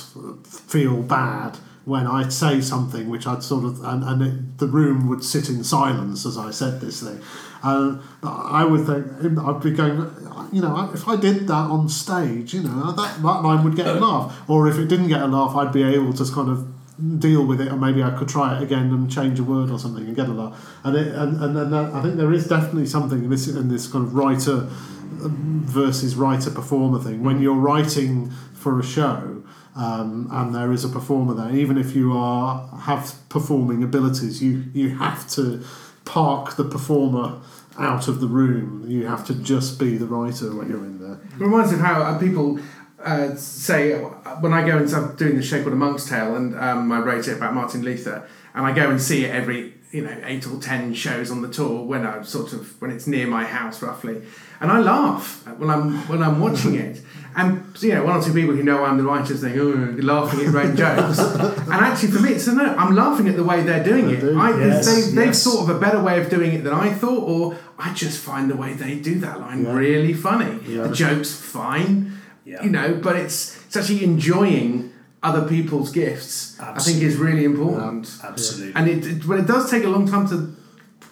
feel 0.45 1.03
bad 1.03 1.59
when 1.85 2.07
I'd 2.07 2.33
say 2.33 2.61
something 2.61 3.11
which 3.11 3.27
I'd 3.27 3.43
sort 3.43 3.65
of 3.65 3.85
and, 3.85 4.03
and 4.03 4.23
it, 4.23 4.59
the 4.59 4.67
room 4.67 5.09
would 5.09 5.23
sit 5.23 5.51
in 5.51 5.63
silence 5.63 6.25
as 6.25 6.39
I 6.39 6.51
said 6.51 6.81
this 6.81 7.03
thing. 7.03 7.21
And 7.63 8.01
I 8.23 8.65
would 8.65 8.87
think 8.87 9.39
I'd 9.39 9.63
be 9.63 9.71
going 9.71 10.11
you 10.53 10.63
know 10.63 10.91
if 10.95 11.07
I 11.07 11.17
did 11.17 11.47
that 11.49 11.53
on 11.53 11.89
stage 11.89 12.55
you 12.55 12.63
know 12.63 12.93
that, 12.93 13.17
that 13.17 13.43
line 13.43 13.65
would 13.65 13.77
get 13.77 13.87
a 13.87 13.95
laugh. 13.95 14.49
Or 14.49 14.67
if 14.67 14.79
it 14.79 14.89
didn't 14.89 15.09
get 15.09 15.21
a 15.21 15.27
laugh 15.27 15.55
I'd 15.57 15.73
be 15.73 15.83
able 15.83 16.15
to 16.15 16.25
kind 16.33 16.49
of 16.49 16.74
deal 17.19 17.45
with 17.45 17.61
it 17.61 17.69
and 17.69 17.81
maybe 17.81 18.03
I 18.03 18.11
could 18.11 18.29
try 18.29 18.57
it 18.57 18.63
again 18.63 18.91
and 18.93 19.11
change 19.11 19.41
a 19.41 19.45
word 19.45 19.71
or 19.71 19.79
something 19.79 20.05
and 20.05 20.15
get 20.15 20.29
a 20.29 20.33
laugh 20.33 20.79
and 20.85 20.97
it, 20.97 21.15
and, 21.15 21.43
and, 21.43 21.57
and 21.57 21.75
I 21.75 22.03
think 22.03 22.17
there 22.17 22.33
is 22.33 22.47
definitely 22.47 22.87
something 22.87 23.25
in 23.25 23.31
this 23.31 23.49
in 23.49 23.69
this 23.69 23.87
kind 23.89 24.05
of 24.05 24.15
writer 24.15 24.69
versus 25.17 26.17
writer 26.17 26.51
performer 26.51 26.99
thing. 26.99 27.25
When 27.25 27.41
you're 27.41 27.55
writing 27.55 28.31
for 28.55 28.79
a 28.79 28.83
show 28.83 29.43
um, 29.75 30.29
and 30.31 30.55
there 30.55 30.71
is 30.73 30.85
a 30.85 30.89
performer 30.89 31.35
there 31.35 31.55
even 31.55 31.79
if 31.79 31.97
you 31.97 32.17
are 32.17 32.69
have 32.83 33.15
performing 33.29 33.83
abilities 33.83 34.43
you 34.43 34.65
you 34.73 34.97
have 34.97 35.29
to 35.31 35.65
park 36.05 36.57
the 36.57 36.65
performer 36.65 37.41
out 37.79 38.09
of 38.09 38.21
the 38.21 38.27
room. 38.27 38.85
You 38.89 39.07
have 39.07 39.27
to 39.27 39.35
just 39.35 39.79
be 39.79 39.97
the 39.97 40.07
writer 40.07 40.55
when 40.55 40.69
you're 40.69 40.85
in 40.85 40.99
there. 41.01 41.15
It 41.15 41.39
reminds 41.39 41.73
me 41.73 41.79
of 41.79 41.85
how 41.85 42.03
uh, 42.03 42.19
people 42.19 42.59
uh, 43.05 43.35
say 43.37 43.93
when 43.95 44.53
I 44.53 44.67
go 44.67 44.77
and 44.79 44.89
start 44.89 45.17
doing 45.19 45.37
the 45.37 45.43
show 45.43 45.61
called 45.63 45.73
A 45.75 45.77
Monk's 45.77 46.09
Tale, 46.09 46.35
and 46.37 46.55
um, 46.59 46.91
I 46.91 46.99
wrote 47.01 47.29
it 47.29 47.37
about 47.37 47.55
Martin 47.55 47.83
Luther, 47.83 48.27
and 48.55 48.67
I 48.67 48.73
go 48.73 48.91
and 48.91 49.01
see 49.01 49.25
it 49.25 49.31
every 49.35 49.75
you 49.93 50.03
know 50.05 50.17
eight 50.25 50.47
or 50.47 50.59
ten 50.61 50.93
shows 50.95 51.31
on 51.31 51.43
the 51.43 51.49
tour 51.49 51.85
when 51.85 52.05
I 52.07 52.23
sort 52.23 52.53
of 52.53 52.81
when 52.81 52.91
it's 52.91 53.07
near 53.07 53.27
my 53.27 53.45
house 53.45 53.83
roughly, 53.83 54.23
and 54.61 54.71
I 54.73 54.79
laugh 54.81 55.47
when 55.59 55.71
I'm 55.71 56.07
when 56.09 56.23
I'm 56.23 56.41
watching 56.41 56.75
it. 56.75 57.01
And 57.37 57.65
you 57.83 57.93
know, 57.93 58.05
one 58.05 58.17
or 58.21 58.23
two 58.23 58.33
people 58.33 58.55
who 58.55 58.63
know 58.63 58.85
I'm 58.85 58.97
the 58.97 59.03
writer 59.03 59.37
saying, 59.37 59.59
"Oh, 59.59 59.97
laughing 60.03 60.41
at 60.47 60.53
great 60.53 60.77
jokes," 60.77 61.19
and 61.73 61.73
actually 61.73 62.13
for 62.13 62.21
me, 62.23 62.31
it's 62.35 62.47
no. 62.47 62.65
I'm 62.77 62.95
laughing 62.95 63.29
at 63.29 63.35
the 63.35 63.43
way 63.43 63.63
they're 63.65 63.83
doing 63.83 64.09
it. 64.11 64.23
I, 64.37 64.57
Yes, 64.57 64.87
they, 64.87 65.11
they've 65.17 65.27
yes. 65.27 65.43
thought 65.43 65.69
of 65.69 65.77
a 65.77 65.81
better 65.81 66.01
way 66.01 66.21
of 66.21 66.31
doing 66.31 66.53
it 66.55 66.63
than 66.63 66.73
I 66.73 66.93
thought, 66.95 67.25
or 67.29 67.57
I 67.77 67.93
just 67.93 68.21
find 68.21 68.49
the 68.49 68.55
way 68.57 68.75
they 68.75 69.01
do 69.01 69.17
that 69.19 69.41
line 69.41 69.65
Yeah. 69.65 69.73
really 69.75 70.15
funny. 70.15 70.61
Yeah. 70.65 70.85
The 70.87 70.95
joke's 70.95 71.35
fine, 71.35 72.13
Yeah. 72.45 72.63
you 72.63 72.71
know, 72.71 72.95
but 73.03 73.17
it's 73.17 73.57
it's 73.67 73.77
actually 73.77 74.05
enjoying 74.05 74.93
other 75.23 75.49
people's 75.49 75.91
gifts. 75.91 76.61
I 76.61 76.79
think 76.79 77.03
is 77.03 77.17
really 77.17 77.45
important. 77.45 78.11
Absolutely. 78.23 78.73
And 78.75 78.89
it, 78.89 79.07
it, 79.07 79.27
but 79.27 79.39
it 79.39 79.47
does 79.47 79.71
take 79.71 79.85
a 79.85 79.89
long 79.89 80.07
time 80.07 80.29
to 80.29 80.55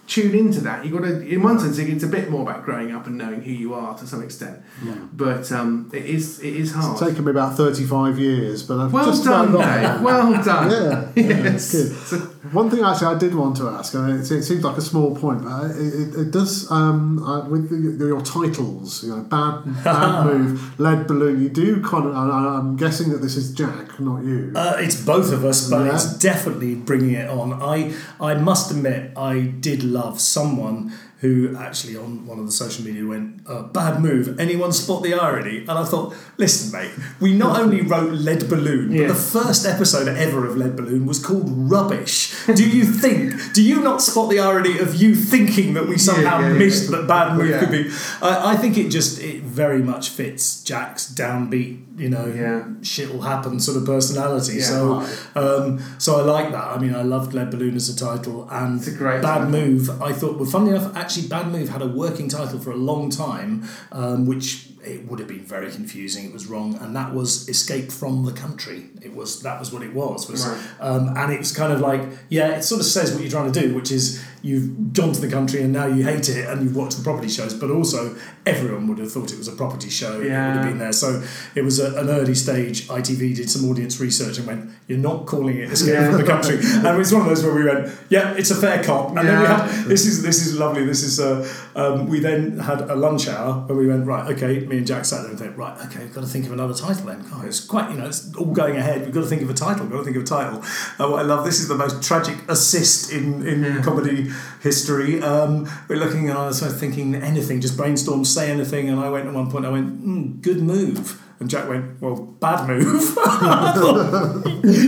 tune 0.06 0.34
into 0.34 0.60
that. 0.60 0.84
You 0.84 0.92
got 0.92 1.06
to, 1.06 1.26
in 1.26 1.42
one 1.42 1.58
sense, 1.58 1.78
it's 1.78 2.04
a 2.04 2.08
bit 2.08 2.28
more 2.30 2.42
about 2.42 2.64
growing 2.64 2.92
up 2.92 3.06
and 3.06 3.16
knowing 3.16 3.40
who 3.42 3.50
you 3.52 3.72
are 3.72 3.96
to 3.96 4.06
some 4.06 4.22
extent. 4.22 4.60
Yeah. 4.84 4.94
But 5.12 5.50
um, 5.50 5.90
it 5.94 6.04
is 6.04 6.40
it 6.40 6.54
is 6.54 6.72
hard. 6.72 6.92
it's 6.92 7.00
taken 7.00 7.24
me 7.24 7.30
about 7.30 7.56
35 7.56 8.18
years 8.18 8.62
but 8.62 8.78
I've 8.78 8.92
well 8.92 9.06
just 9.06 9.24
done, 9.24 9.54
about. 9.54 9.94
Dave. 9.94 10.02
Well 10.02 10.44
done. 10.44 10.70
Yeah, 10.70 11.12
yeah, 11.16 11.42
Yes. 11.52 12.12
One 12.50 12.68
thing 12.70 12.82
actually 12.82 13.06
I 13.14 13.18
did 13.18 13.34
want 13.36 13.56
to 13.58 13.68
ask, 13.68 13.94
and 13.94 14.18
it, 14.20 14.28
it 14.30 14.42
seems 14.42 14.64
like 14.64 14.76
a 14.76 14.80
small 14.80 15.14
point, 15.14 15.44
but 15.44 15.70
it, 15.70 15.76
it, 15.94 16.14
it 16.22 16.30
does 16.32 16.68
um, 16.72 17.22
uh, 17.22 17.48
with 17.48 17.70
the, 17.98 18.06
your 18.06 18.20
titles, 18.20 19.04
you 19.04 19.10
know, 19.14 19.22
bad, 19.22 19.62
bad 19.84 20.26
move, 20.26 20.80
lead 20.80 21.06
balloon. 21.06 21.40
You 21.40 21.48
do 21.48 21.80
kind 21.82 22.06
of. 22.06 22.16
I- 22.16 22.42
I'm 22.62 22.76
guessing 22.76 23.10
that 23.10 23.18
this 23.18 23.36
is 23.36 23.52
Jack, 23.54 24.00
not 24.00 24.24
you. 24.24 24.52
Uh, 24.56 24.74
it's 24.78 25.00
both 25.00 25.32
of 25.32 25.44
us, 25.44 25.70
but 25.70 25.86
Yeah. 25.86 25.94
it's 25.94 26.18
definitely 26.18 26.74
bringing 26.74 27.14
it 27.14 27.28
on. 27.30 27.52
I 27.62 27.94
I 28.20 28.34
must 28.34 28.70
admit, 28.72 29.16
I 29.16 29.40
did 29.40 29.84
love 29.84 30.20
someone 30.20 30.92
who 31.22 31.56
actually 31.56 31.96
on 31.96 32.26
one 32.26 32.38
of 32.38 32.44
the 32.46 32.52
social 32.52 32.84
media 32.84 33.06
went, 33.06 33.40
uh, 33.46 33.62
"Bad 33.62 34.02
move." 34.02 34.38
Anyone 34.38 34.72
spot 34.72 35.02
the 35.02 35.14
irony? 35.14 35.58
And 35.60 35.70
I 35.70 35.84
thought, 35.84 36.14
listen, 36.36 36.70
mate, 36.78 36.90
we 37.20 37.32
not 37.32 37.58
only 37.60 37.80
wrote 37.80 38.12
Lead 38.12 38.48
Balloon, 38.50 38.88
but 38.88 38.96
Yeah. 38.96 39.08
the 39.08 39.14
first 39.14 39.64
episode 39.64 40.08
ever 40.08 40.46
of 40.46 40.56
Lead 40.56 40.76
Balloon 40.76 41.06
was 41.06 41.18
called 41.18 41.46
Rubbish. 41.70 42.34
Do 42.54 42.68
you 42.68 42.84
think? 42.84 43.54
Do 43.54 43.62
you 43.62 43.80
not 43.82 44.02
spot 44.02 44.28
the 44.30 44.40
irony 44.40 44.78
of 44.78 44.94
you 44.96 45.14
thinking 45.14 45.74
that 45.74 45.88
we 45.88 45.96
somehow 45.96 46.40
yeah, 46.40 46.48
yeah. 46.48 46.58
missed 46.58 46.90
that 46.90 47.06
Bad 47.06 47.36
move 47.38 47.58
could 47.60 47.70
be? 47.70 47.88
I, 48.20 48.52
I 48.52 48.56
think 48.56 48.76
it 48.76 48.88
just 48.90 49.20
it 49.20 49.42
very 49.44 49.82
much 49.82 50.08
fits 50.08 50.62
Jack's 50.64 51.04
downbeat. 51.12 51.78
You 51.98 52.08
know, 52.08 52.26
Yeah. 52.26 52.64
shit 52.82 53.12
will 53.12 53.20
happen 53.22 53.60
sort 53.60 53.76
of 53.76 53.84
personality. 53.84 54.60
So, 54.60 55.06
um, 55.36 55.78
so 55.98 56.16
I 56.20 56.22
like 56.22 56.50
that. 56.50 56.64
I 56.74 56.78
mean, 56.78 56.94
I 56.94 57.02
loved 57.02 57.34
Lead 57.34 57.50
Balloon 57.50 57.76
as 57.76 57.88
a 57.90 57.96
title, 57.96 58.48
and 58.50 58.78
It's 58.80 58.88
a 58.88 58.92
great 58.92 59.20
Bad 59.22 59.38
title. 59.44 59.50
Move. 59.50 60.02
I 60.02 60.12
thought, 60.12 60.36
well, 60.38 60.48
funny 60.48 60.70
enough, 60.70 60.90
actually, 60.96 61.11
Bad 61.20 61.52
Move 61.52 61.68
had 61.68 61.82
a 61.82 61.86
working 61.86 62.28
title 62.28 62.58
for 62.58 62.70
a 62.70 62.76
long 62.76 63.10
time, 63.10 63.68
um, 63.92 64.26
which 64.26 64.68
it 64.84 65.06
would 65.08 65.18
have 65.18 65.28
been 65.28 65.44
very 65.44 65.70
confusing. 65.70 66.24
It 66.24 66.32
was 66.32 66.46
wrong, 66.46 66.76
and 66.80 66.94
that 66.96 67.14
was 67.14 67.48
Escape 67.48 67.90
from 67.92 68.24
the 68.24 68.32
Country. 68.32 68.86
It 69.00 69.14
was 69.14 69.40
that 69.42 69.58
was 69.60 69.72
what 69.72 69.82
it 69.82 69.92
was. 69.94 70.28
was 70.30 70.46
Right. 70.46 70.58
um, 70.80 71.16
and 71.16 71.32
it 71.32 71.38
was 71.38 71.52
kind 71.52 71.72
of 71.72 71.80
like, 71.80 72.02
yeah, 72.28 72.48
it 72.56 72.62
sort 72.64 72.80
of 72.80 72.86
says 72.86 73.12
what 73.12 73.20
you're 73.22 73.30
trying 73.30 73.50
to 73.52 73.60
do, 73.60 73.74
which 73.74 73.90
is 73.92 74.22
you've 74.44 74.92
gone 74.92 75.12
to 75.12 75.20
the 75.20 75.28
country 75.28 75.62
and 75.62 75.72
now 75.72 75.86
you 75.86 76.02
hate 76.02 76.28
it 76.28 76.48
and 76.48 76.62
you've 76.64 76.74
watched 76.74 76.96
the 76.96 77.02
property 77.04 77.28
shows, 77.28 77.54
but 77.54 77.70
also 77.70 78.16
everyone 78.44 78.88
would 78.88 78.98
have 78.98 79.12
thought 79.12 79.30
it 79.32 79.38
was 79.38 79.46
a 79.46 79.52
property 79.52 79.88
show. 79.88 80.14
and 80.14 80.24
It 80.24 80.28
would 80.30 80.32
have 80.56 80.64
been 80.66 80.78
there. 80.78 80.92
So 80.92 81.22
it 81.54 81.62
was 81.62 81.78
a, 81.78 81.94
an 82.00 82.08
early 82.10 82.34
stage. 82.34 82.88
ITV 82.88 83.36
did 83.36 83.48
some 83.48 83.68
audience 83.70 84.00
research 84.00 84.38
and 84.38 84.46
went, 84.46 84.70
"You're 84.88 84.98
not 84.98 85.26
calling 85.26 85.56
it 85.58 85.70
Escape 85.70 85.94
Yeah. 85.94 86.10
from 86.10 86.18
the 86.20 86.26
Country," 86.26 86.56
and 86.62 86.86
it 86.86 86.98
was 86.98 87.12
one 87.12 87.22
of 87.22 87.28
those 87.28 87.44
where 87.44 87.54
we 87.54 87.64
went, 87.64 87.88
"Yeah, 88.08 88.32
it's 88.34 88.50
a 88.50 88.56
fair 88.56 88.82
cop." 88.82 89.08
And 89.16 89.18
then 89.28 89.40
we 89.40 89.46
had 89.46 89.84
this 89.86 90.06
is 90.06 90.22
this 90.22 90.44
is 90.46 90.58
lovely. 90.58 90.84
This 90.84 91.02
is 91.04 91.20
uh, 91.20 91.46
um, 91.74 92.08
we 92.08 92.20
then 92.20 92.58
had 92.58 92.82
a 92.82 92.94
lunch 92.94 93.28
hour 93.28 93.66
where 93.66 93.76
we 93.76 93.86
went 93.86 94.06
right. 94.06 94.30
Okay, 94.32 94.66
me 94.66 94.78
and 94.78 94.86
Jack 94.86 95.04
sat 95.04 95.22
there 95.22 95.30
and 95.30 95.38
thought, 95.38 95.56
right, 95.56 95.86
okay, 95.86 96.00
we've 96.04 96.14
got 96.14 96.22
to 96.22 96.26
think 96.26 96.46
of 96.46 96.52
another 96.52 96.74
title. 96.74 97.06
Then, 97.06 97.24
oh, 97.32 97.42
it's 97.44 97.60
quite 97.60 97.90
you 97.90 97.96
know, 97.96 98.06
it's 98.06 98.34
all 98.36 98.52
going 98.52 98.76
ahead. 98.76 99.02
We've 99.02 99.14
got 99.14 99.22
to 99.22 99.26
think 99.26 99.42
of 99.42 99.50
a 99.50 99.54
title. 99.54 99.84
We've 99.84 99.92
got 99.92 99.98
to 99.98 100.04
think 100.04 100.16
of 100.16 100.22
a 100.22 100.26
title. 100.26 100.60
Uh, 100.98 101.10
what 101.10 101.20
I 101.20 101.22
love 101.22 101.44
this 101.44 101.60
is 101.60 101.68
the 101.68 101.76
most 101.76 102.02
tragic 102.02 102.36
assist 102.48 103.12
in 103.12 103.46
in 103.46 103.82
comedy 103.82 104.30
history. 104.62 105.22
Um, 105.22 105.68
we're 105.88 105.96
looking 105.96 106.28
and 106.28 106.38
I 106.38 106.46
was 106.46 106.58
sort 106.58 106.72
of 106.72 106.78
thinking 106.78 107.14
anything, 107.14 107.60
just 107.60 107.76
brainstorm, 107.76 108.24
say 108.24 108.50
anything, 108.50 108.88
and 108.88 108.98
I 108.98 109.08
went 109.08 109.26
at 109.26 109.34
one 109.34 109.50
point. 109.50 109.64
I 109.64 109.70
went, 109.70 110.04
mm, 110.04 110.40
good 110.42 110.62
move. 110.62 111.21
And 111.42 111.50
Jack 111.50 111.68
went, 111.68 112.00
well, 112.00 112.14
bad 112.14 112.68
move. 112.68 113.18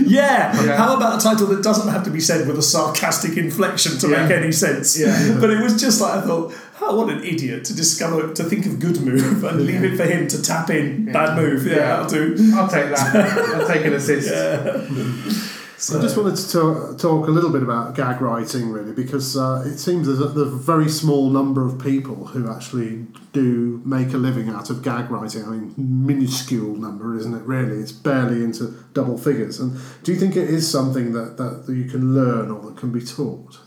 Yeah. 0.07 0.63
Yeah. 0.63 0.77
How 0.77 0.95
about 0.95 1.19
a 1.19 1.23
title 1.23 1.47
that 1.47 1.61
doesn't 1.61 1.91
have 1.91 2.05
to 2.05 2.09
be 2.09 2.21
said 2.21 2.47
with 2.47 2.57
a 2.57 2.61
sarcastic 2.61 3.35
inflection 3.35 3.97
to 3.99 4.07
Yeah. 4.09 4.21
make 4.21 4.31
any 4.31 4.53
sense? 4.53 4.97
Yeah. 4.97 5.37
But 5.37 5.49
it 5.49 5.61
was 5.61 5.77
just 5.77 5.99
like 5.99 6.13
I 6.13 6.21
thought, 6.21 6.53
oh, 6.81 6.95
what 6.95 7.09
an 7.13 7.25
idiot 7.25 7.65
to 7.65 7.75
discover 7.75 8.33
to 8.33 8.43
think 8.45 8.65
of 8.67 8.79
good 8.79 9.01
move 9.01 9.43
and 9.43 9.65
leave 9.65 9.83
it 9.83 9.97
for 9.97 10.05
him 10.05 10.29
to 10.29 10.41
tap 10.41 10.69
in 10.69 11.11
bad 11.11 11.35
move. 11.37 11.67
Yeah, 11.67 11.75
that'll 12.03 12.07
do. 12.07 12.51
I'll 12.55 12.69
take 12.69 12.89
that. 12.95 13.15
I'll 13.55 13.67
take 13.67 13.85
an 13.85 13.93
assist. 13.93 14.31
I 15.77 16.01
just 16.01 16.15
wanted 16.15 16.37
to 16.37 16.51
ta- 16.51 16.93
talk 16.97 17.27
a 17.27 17.31
little 17.31 17.51
bit 17.51 17.61
about 17.61 17.95
gag 17.95 18.21
writing, 18.21 18.69
really, 18.69 18.93
because 18.93 19.35
uh, 19.35 19.63
it 19.65 19.77
seems 19.77 20.07
there's 20.07 20.19
a, 20.21 20.45
very 20.45 20.87
small 20.87 21.29
number 21.29 21.65
of 21.65 21.79
people 21.79 22.27
who 22.27 22.49
actually 22.49 23.05
do 23.33 23.81
make 23.85 24.13
a 24.13 24.17
living 24.17 24.49
out 24.49 24.69
of 24.69 24.81
gag 24.81 25.11
writing. 25.11 25.43
I 25.43 25.47
mean, 25.47 25.73
minuscule 25.77 26.75
number, 26.75 27.15
isn't 27.17 27.33
it? 27.33 27.43
Really, 27.43 27.81
it's 27.81 27.91
barely 27.91 28.43
into 28.43 28.73
double 28.93 29.17
figures. 29.17 29.59
And 29.59 29.77
do 30.03 30.13
you 30.13 30.19
think 30.19 30.37
it 30.37 30.49
is 30.49 30.69
something 30.69 31.11
that, 31.11 31.37
that 31.37 31.65
you 31.67 31.85
can 31.85 32.15
learn 32.15 32.51
or 32.51 32.61
that 32.69 32.77
can 32.77 32.91
be 32.91 33.01
taught? 33.01 33.59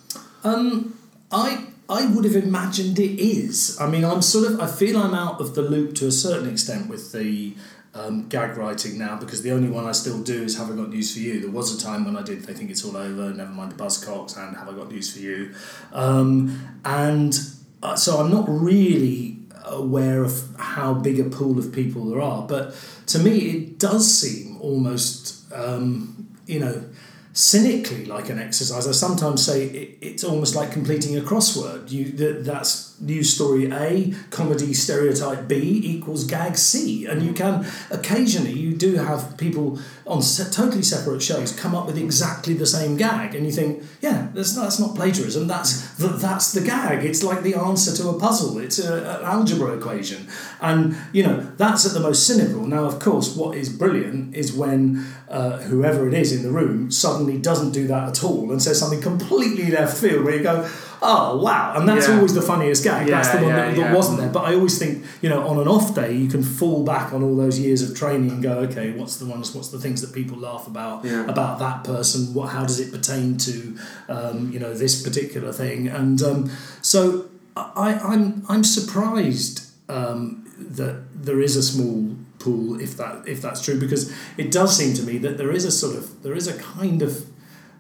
Um, 0.45 0.97
I 1.31 1.67
I 1.91 2.07
would 2.07 2.25
have 2.25 2.37
imagined 2.37 2.99
it 2.99 3.19
is. 3.19 3.79
I 3.81 3.89
mean, 3.89 4.05
I'm 4.05 4.23
sort 4.23 4.51
of 4.51 4.61
I 4.61 4.67
feel 4.67 4.99
I'm 4.99 5.15
out 5.15 5.41
of 5.41 5.55
the 5.55 5.63
loop 5.63 5.95
to 5.97 6.07
a 6.07 6.13
certain 6.13 6.49
extent 6.49 6.89
with 6.89 7.13
the 7.13 7.55
um, 7.99 8.29
gag 8.29 8.57
writing 8.57 8.99
now 8.99 9.19
because 9.19 9.43
the 9.43 9.51
only 9.53 9.69
one 9.69 9.85
I 9.85 9.93
still 9.93 10.23
do 10.23 10.45
is 10.45 10.57
Have 10.57 10.71
I 10.71 10.75
Got 10.75 10.91
News 10.91 11.13
for 11.13 11.21
You. 11.21 11.41
There 11.41 11.51
was 11.51 11.77
a 11.77 11.85
time 11.85 12.05
when 12.05 12.17
I 12.17 12.23
did 12.23 12.43
They 12.45 12.55
Think 12.55 12.71
It's 12.71 12.85
All 12.85 12.97
Over, 12.97 13.33
Never 13.33 13.51
Mind 13.51 13.73
the 13.73 13.83
Buzzcocks, 13.83 14.37
and 14.37 14.57
Have 14.57 14.69
I 14.69 14.73
Got 14.73 14.91
News 14.91 15.13
for 15.13 15.19
You. 15.19 15.55
Um, 15.93 16.79
and 16.85 17.39
uh, 17.83 17.97
so 17.97 18.19
I'm 18.19 18.31
not 18.31 18.47
really 18.49 19.39
aware 19.65 20.23
of 20.23 20.43
how 20.59 20.95
big 20.95 21.21
a 21.21 21.25
pool 21.25 21.59
of 21.59 21.73
people 21.73 22.07
there 22.11 22.21
are, 22.21 22.47
but 22.47 22.75
to 23.07 23.19
me 23.19 23.39
it 23.39 23.79
does 23.79 24.13
seem 24.13 24.59
almost, 24.61 25.53
um, 25.53 26.29
you 26.47 26.61
know, 26.61 26.85
cynically 27.33 28.05
like 28.07 28.31
an 28.31 28.39
exercise. 28.39 28.87
I 28.87 28.93
sometimes 28.93 29.45
say 29.45 29.65
it, 29.65 29.99
it's 30.01 30.25
almost 30.25 30.55
like 30.55 30.73
completing 30.73 31.17
a 31.17 31.21
crossword. 31.21 31.91
You 31.91 32.11
that, 32.13 32.45
that's 32.45 32.88
news 33.01 33.35
story 33.35 33.71
A, 33.71 34.15
comedy 34.31 34.75
stereotype 34.75 35.49
B 35.49 35.81
equals 35.85 36.25
gag 36.25 36.57
C, 36.57 37.07
and 37.07 37.23
you 37.23 37.33
can 37.33 37.67
occasionally 37.91 38.53
you 38.53 38.77
do 38.77 38.97
have 38.97 39.37
people 39.37 39.79
on 40.07 40.23
se- 40.23 40.51
totally 40.51 40.83
separate 40.83 41.23
shows 41.23 41.53
come 41.59 41.75
up 41.75 41.87
with 41.87 41.99
exactly 41.99 42.55
the 42.55 42.67
same 42.67 42.97
gag, 42.97 43.35
and 43.35 43.47
you 43.47 43.53
think, 43.53 43.83
yeah, 44.01 44.29
that's 44.35 44.57
not, 44.57 44.63
that's 44.63 44.79
not 44.79 44.95
plagiarism. 44.95 45.47
That's 45.47 45.95
the, 45.97 46.09
that's 46.09 46.53
the 46.53 46.61
gag. 46.61 47.05
It's 47.05 47.23
like 47.23 47.43
the 47.43 47.55
answer 47.55 47.95
to 47.97 48.09
a 48.09 48.19
puzzle. 48.19 48.59
It's 48.59 48.79
a, 48.79 49.19
an 49.19 49.25
algebra 49.25 49.77
equation, 49.77 50.29
and 50.61 50.97
you 51.13 51.23
know 51.23 51.51
that's 51.57 51.87
at 51.87 51.93
the 51.93 52.01
most 52.01 52.27
cynical. 52.27 52.67
Now, 52.67 52.85
of 52.85 52.99
course, 52.99 53.37
what 53.37 53.57
is 53.57 53.69
brilliant 53.69 54.35
is 54.35 54.53
when 54.53 55.07
uh, 55.29 55.59
whoever 55.59 56.09
it 56.09 56.15
is 56.15 56.33
in 56.33 56.43
the 56.43 56.51
room 56.51 56.91
suddenly 56.91 57.39
doesn't 57.39 57.73
do 57.73 57.87
that 57.87 58.09
at 58.09 58.25
all 58.25 58.51
and 58.51 58.63
says 58.63 58.79
something 58.79 59.01
completely 59.01 59.71
left 59.71 59.97
field, 59.99 60.25
where 60.25 60.37
you 60.37 60.43
go 60.43 60.69
oh 61.03 61.39
wow 61.41 61.75
and 61.77 61.89
that's 61.89 62.09
Yeah. 62.09 62.17
always 62.17 62.35
the 62.35 62.43
funniest 62.43 62.83
gag 62.85 63.07
that's 63.07 63.29
the 63.31 63.37
one 63.39 63.49
yeah, 63.49 63.57
that, 63.57 63.77
that 63.77 63.81
yeah. 63.91 63.95
wasn't 63.95 64.19
there 64.19 64.29
but 64.31 64.45
i 64.45 64.55
always 64.55 64.79
think 64.79 65.05
you 65.23 65.29
know 65.29 65.47
on 65.47 65.59
an 65.59 65.69
off 65.69 65.95
day 65.95 66.13
you 66.13 66.29
can 66.29 66.43
fall 66.43 66.85
back 66.85 67.13
on 67.13 67.23
all 67.23 67.37
those 67.37 67.59
years 67.59 67.83
of 67.89 67.97
training 67.97 68.31
and 68.31 68.43
go 68.43 68.59
okay 68.61 68.91
what's 68.93 69.17
the 69.19 69.27
ones 69.27 69.55
what's 69.55 69.69
the 69.69 69.79
things 69.79 70.01
that 70.01 70.13
people 70.13 70.37
laugh 70.39 70.67
about 70.67 71.05
Yeah. 71.05 71.25
about 71.27 71.59
that 71.61 71.85
person 71.85 72.35
what 72.35 72.49
how 72.51 72.65
does 72.65 72.81
it 72.81 72.91
pertain 72.93 73.37
to 73.39 73.77
um, 74.09 74.51
you 74.53 74.59
know 74.59 74.75
this 74.75 75.03
particular 75.03 75.53
thing 75.53 75.89
and 75.89 76.21
um, 76.23 76.51
so 76.83 77.27
I, 77.57 77.95
i'm 78.13 78.45
i'm 78.49 78.65
surprised 78.65 79.67
um, 79.89 80.45
that 80.59 80.97
there 81.25 81.41
is 81.41 81.57
a 81.57 81.63
small 81.63 82.17
pool 82.39 82.81
if 82.81 82.97
that 82.97 83.27
if 83.27 83.41
that's 83.43 83.61
true 83.65 83.79
because 83.81 84.13
it 84.37 84.51
does 84.51 84.77
seem 84.77 84.95
to 84.95 85.03
me 85.03 85.19
that 85.19 85.39
there 85.39 85.51
is 85.53 85.65
a 85.65 85.71
sort 85.73 85.97
of 85.97 86.23
there 86.23 86.35
is 86.35 86.47
a 86.47 86.57
kind 86.59 87.03
of 87.03 87.27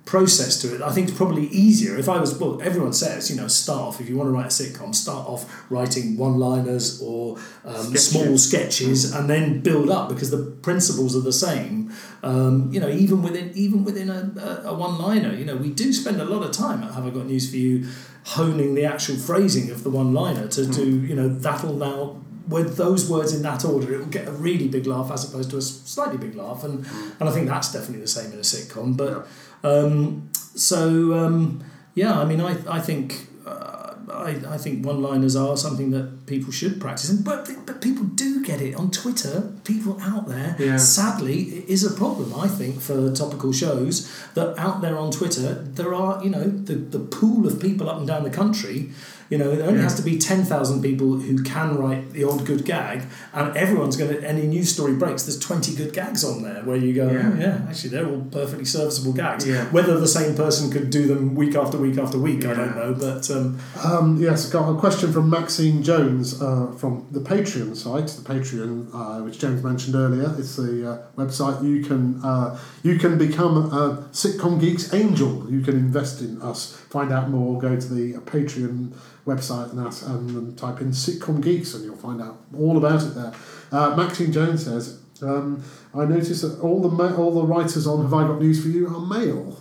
process 0.09 0.59
to 0.63 0.75
it. 0.75 0.81
I 0.81 0.91
think 0.91 1.09
it's 1.09 1.17
probably 1.17 1.49
easier 1.49 1.99
if 1.99 2.09
I 2.09 2.19
was 2.19 2.39
well. 2.39 2.63
Everyone 2.63 2.95
says 2.95 3.31
you 3.31 3.37
know 3.37 3.47
start 3.47 3.83
off 3.89 4.01
if 4.01 4.09
you 4.09 4.17
want 4.17 4.29
to 4.29 4.33
write 4.33 4.47
a 4.47 4.57
sitcom, 4.61 4.95
start 4.95 5.29
off 5.29 5.43
writing 5.71 6.17
one-liners 6.17 7.03
or 7.03 7.37
um, 7.67 7.95
small 7.95 8.39
sketches, 8.39 9.13
and 9.13 9.29
then 9.29 9.61
build 9.61 9.91
up 9.91 10.09
because 10.09 10.31
the 10.31 10.45
principles 10.63 11.15
are 11.15 11.21
the 11.21 11.39
same. 11.49 11.93
Um, 12.23 12.73
you 12.73 12.81
know, 12.81 12.89
even 12.89 13.23
within 13.23 13.53
even 13.55 13.85
within 13.85 14.09
a, 14.09 14.33
a, 14.41 14.73
a 14.73 14.75
one-liner, 14.75 15.35
you 15.35 15.45
know, 15.45 15.57
we 15.57 15.71
do 15.71 15.93
spend 15.93 16.23
a 16.23 16.25
lot 16.25 16.43
of 16.43 16.53
time 16.53 16.83
at 16.83 16.95
Have 16.95 17.07
I 17.07 17.11
Got 17.11 17.27
News 17.27 17.51
for 17.51 17.57
You, 17.57 17.87
honing 18.25 18.75
the 18.75 18.87
actual 18.87 19.17
phrasing 19.17 19.71
of 19.71 19.85
the 19.85 19.91
one-liner 19.91 20.49
to 20.49 20.67
do 20.67 20.87
you 21.09 21.15
know 21.15 21.29
that'll 21.29 21.75
now. 21.75 22.23
With 22.49 22.79
those 22.79 23.11
words 23.11 23.35
in 23.35 23.43
that 23.43 23.63
order, 23.63 23.93
it 23.93 23.99
will 23.99 24.07
get 24.07 24.27
a 24.27 24.33
really 24.33 24.69
big 24.69 24.87
laugh 24.87 25.11
as 25.11 25.29
opposed 25.29 25.51
to 25.51 25.59
a 25.59 25.61
slightly 25.61 26.17
big 26.17 26.35
laugh, 26.35 26.65
and 26.65 26.87
and 27.21 27.29
I 27.29 27.33
think 27.35 27.47
that's 27.47 27.71
definitely 27.71 28.01
the 28.01 28.15
same 28.19 28.33
in 28.33 28.39
a 28.39 28.49
sitcom. 28.55 28.97
But 28.97 29.29
um, 29.65 30.31
so 30.55 31.15
um, 31.15 31.65
yeah, 31.95 32.19
I 32.19 32.25
mean, 32.25 32.41
I 32.41 32.57
I 32.69 32.81
think 32.81 33.27
uh, 33.47 33.95
I 34.13 34.31
I 34.55 34.59
think 34.59 34.85
one-liners 34.87 35.37
are 35.37 35.57
something 35.57 35.91
that 35.93 36.27
people 36.27 36.53
should 36.53 36.81
practice, 36.81 37.11
and 37.11 37.25
but 37.25 37.49
but 37.67 37.81
people 37.81 38.05
do 38.05 38.45
get 38.45 38.61
it 38.61 38.75
on 38.77 38.91
Twitter. 38.91 39.53
People 39.65 39.99
out 40.01 40.29
there, 40.29 40.57
Yeah. 40.59 40.77
sadly, 40.79 41.43
it 41.59 41.69
is 41.69 41.85
a 41.85 41.91
problem. 41.91 42.33
I 42.35 42.49
think 42.49 42.81
for 42.81 43.13
topical 43.13 43.53
shows 43.53 44.09
that 44.35 44.57
out 44.59 44.81
there 44.81 44.97
on 44.97 45.11
Twitter, 45.11 45.55
there 45.75 45.93
are 45.95 46.23
you 46.25 46.31
know 46.31 46.45
the 46.45 46.75
the 46.75 46.99
pool 47.01 47.47
of 47.47 47.61
people 47.61 47.89
up 47.91 47.99
and 47.99 48.07
down 48.07 48.23
the 48.25 48.31
country. 48.31 48.91
You 49.31 49.37
know, 49.39 49.55
there 49.55 49.66
only 49.66 49.76
Yeah. 49.81 49.83
has 49.85 49.95
to 49.97 50.03
be 50.03 50.16
ten 50.18 50.45
thousand 50.45 50.81
people 50.83 51.18
who 51.18 51.43
can 51.43 51.76
write 51.76 52.12
the 52.12 52.24
odd 52.24 52.47
good 52.47 52.64
gag, 52.64 53.03
and 53.35 53.55
everyone's 53.57 53.97
going 53.97 54.11
to. 54.11 54.18
Any 54.29 54.47
news 54.47 54.72
story 54.72 54.95
breaks, 54.95 55.24
there's 55.24 55.39
twenty 55.39 55.74
good 55.74 55.93
gags 55.93 56.24
on 56.24 56.43
there 56.43 56.62
where 56.64 56.76
you 56.76 56.95
go, 56.95 57.11
Yeah. 57.11 57.31
oh, 57.35 57.39
yeah, 57.41 57.61
actually, 57.68 57.91
they're 57.91 58.07
all 58.07 58.22
perfectly 58.31 58.64
serviceable 58.64 59.12
gags. 59.12 59.47
Yeah. 59.47 59.64
Whether 59.70 59.99
the 60.01 60.09
same 60.09 60.35
person 60.35 60.70
could 60.70 60.89
do 60.91 61.07
them 61.07 61.35
week 61.35 61.55
after 61.55 61.76
week 61.76 61.99
after 61.99 62.18
week, 62.18 62.45
I 62.47 62.55
don't 62.55 62.74
know. 62.76 62.95
But 62.99 63.31
um, 63.31 63.59
Um, 63.85 64.16
yes, 64.20 64.49
got 64.51 64.68
a 64.70 64.76
question 64.79 65.12
from 65.12 65.29
Maxine 65.31 65.83
Jones 65.83 66.41
uh, 66.41 66.72
from 66.79 67.07
the 67.11 67.20
Patreon 67.20 67.76
site. 67.76 68.09
The 68.09 68.22
Patreon, 68.35 68.89
uh, 68.95 69.22
which 69.24 69.39
James 69.39 69.62
mentioned 69.62 69.95
earlier, 69.95 70.35
it's 70.39 70.57
the 70.57 70.91
uh, 70.91 70.99
website 71.22 71.62
you 71.62 71.85
can 71.85 72.20
uh, 72.24 72.59
you 72.83 72.99
can 72.99 73.18
become 73.18 73.57
a 73.72 74.09
sitcom 74.12 74.59
geeks 74.61 74.93
angel. 74.95 75.47
You 75.51 75.61
can 75.61 75.76
invest 75.76 76.20
in 76.22 76.41
us. 76.41 76.76
Find 76.91 77.12
out 77.12 77.28
more. 77.28 77.61
Go 77.61 77.76
to 77.78 77.95
the 77.95 78.14
Patreon 78.14 78.95
website 79.26 79.70
and, 79.72 79.80
ask, 79.86 80.07
and, 80.07 80.30
and 80.30 80.57
type 80.59 80.80
in 80.80 80.89
sitcom 80.91 81.43
geeks, 81.43 81.74
and 81.74 81.84
you'll 81.84 81.97
find 81.97 82.20
out 82.22 82.41
all 82.57 82.78
about 82.78 83.03
it 83.03 83.14
there. 83.14 83.32
Uh, 83.70 83.95
Maxine 83.97 84.32
Jones 84.32 84.64
says. 84.64 85.01
Um, 85.20 85.62
I 85.95 86.05
noticed 86.05 86.43
that 86.43 86.61
all 86.61 86.80
the 86.80 86.89
ma- 86.89 87.14
all 87.16 87.32
the 87.34 87.43
writers 87.45 87.86
on 87.89 88.03
Have 88.03 88.14
I 88.14 88.22
Got 88.26 88.41
News 88.41 88.62
for 88.62 88.68
You 88.68 88.86
are 88.89 89.01
male. 89.01 89.61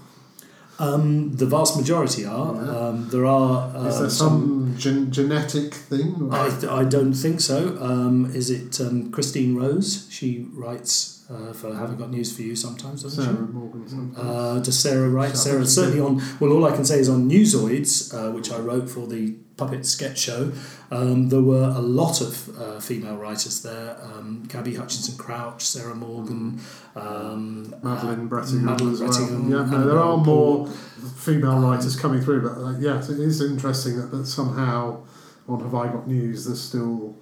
um, 0.80 1.36
the 1.36 1.48
vast 1.48 1.76
majority 1.76 2.26
are. 2.26 2.54
Yeah. 2.56 2.78
Um, 2.78 3.10
there 3.10 3.26
are. 3.26 3.76
Uh, 3.76 3.88
Is 3.88 4.00
there 4.00 4.10
some 4.12 4.76
gen- 4.78 5.12
genetic 5.12 5.74
thing? 5.74 6.30
I, 6.32 6.56
I 6.70 6.84
don't 6.84 7.14
think 7.16 7.42
so. 7.42 7.76
Um, 7.82 8.28
is 8.36 8.50
it 8.52 8.80
um, 8.80 9.12
Christine 9.12 9.56
Rose? 9.56 10.08
She 10.12 10.46
writes 10.54 11.17
uh, 11.30 11.54
for 11.54 11.76
Haven't 11.76 11.98
Got 11.98 12.10
News 12.10 12.36
for 12.36 12.42
You 12.42 12.56
sometimes, 12.56 13.04
doesn't 13.04 13.24
Sarah 13.24 13.36
she? 13.48 13.54
Morgan. 13.54 13.88
something. 13.88 14.26
Uh, 14.26 14.60
does 14.60 14.80
Sarah 14.80 15.10
write? 15.10 15.36
Sarah, 15.36 15.66
Sarah 15.66 15.66
certainly 15.66 16.00
on. 16.00 16.22
Well, 16.40 16.52
all 16.54 16.66
I 16.66 16.76
can 16.76 16.86
say 16.86 17.00
is 17.00 17.10
on 17.10 17.30
Newzoids, 17.30 18.14
uh, 18.14 18.32
which 18.32 18.52
I 18.52 18.58
wrote 18.60 18.90
for 18.90 19.08
the 19.08 19.36
puppet 19.58 19.86
sketch 19.86 20.20
show. 20.20 20.52
Um, 20.92 21.30
there 21.30 21.42
were 21.42 21.74
a 21.76 21.82
lot 21.82 22.22
of 22.22 22.58
uh, 22.58 22.80
female 22.80 23.18
writers 23.18 23.62
there: 23.62 23.98
um, 24.02 24.44
Gabby 24.48 24.76
Hutchinson 24.76 25.18
Crouch, 25.18 25.64
Sarah 25.64 25.96
Morgan, 25.96 26.62
um, 26.96 27.76
Madeline 27.84 28.28
uh, 28.28 28.30
Brettingham 28.30 28.62
Madeline 28.62 28.94
as 28.94 29.02
well. 29.02 29.32
Yeah, 29.50 29.66
no, 29.70 29.86
there 29.86 30.00
are 30.00 30.18
more 30.18 30.68
female 31.18 31.60
writers 31.60 32.00
coming 32.00 32.22
through, 32.22 32.48
but 32.48 32.58
uh, 32.62 32.78
yes, 32.80 33.10
it 33.10 33.20
is 33.20 33.42
interesting 33.42 33.98
that, 33.98 34.12
that 34.12 34.26
somehow 34.28 35.04
on 35.48 35.60
Have 35.62 35.76
I 35.76 35.88
Got 35.88 36.08
News, 36.08 36.46
there's 36.46 36.62
still 36.62 37.18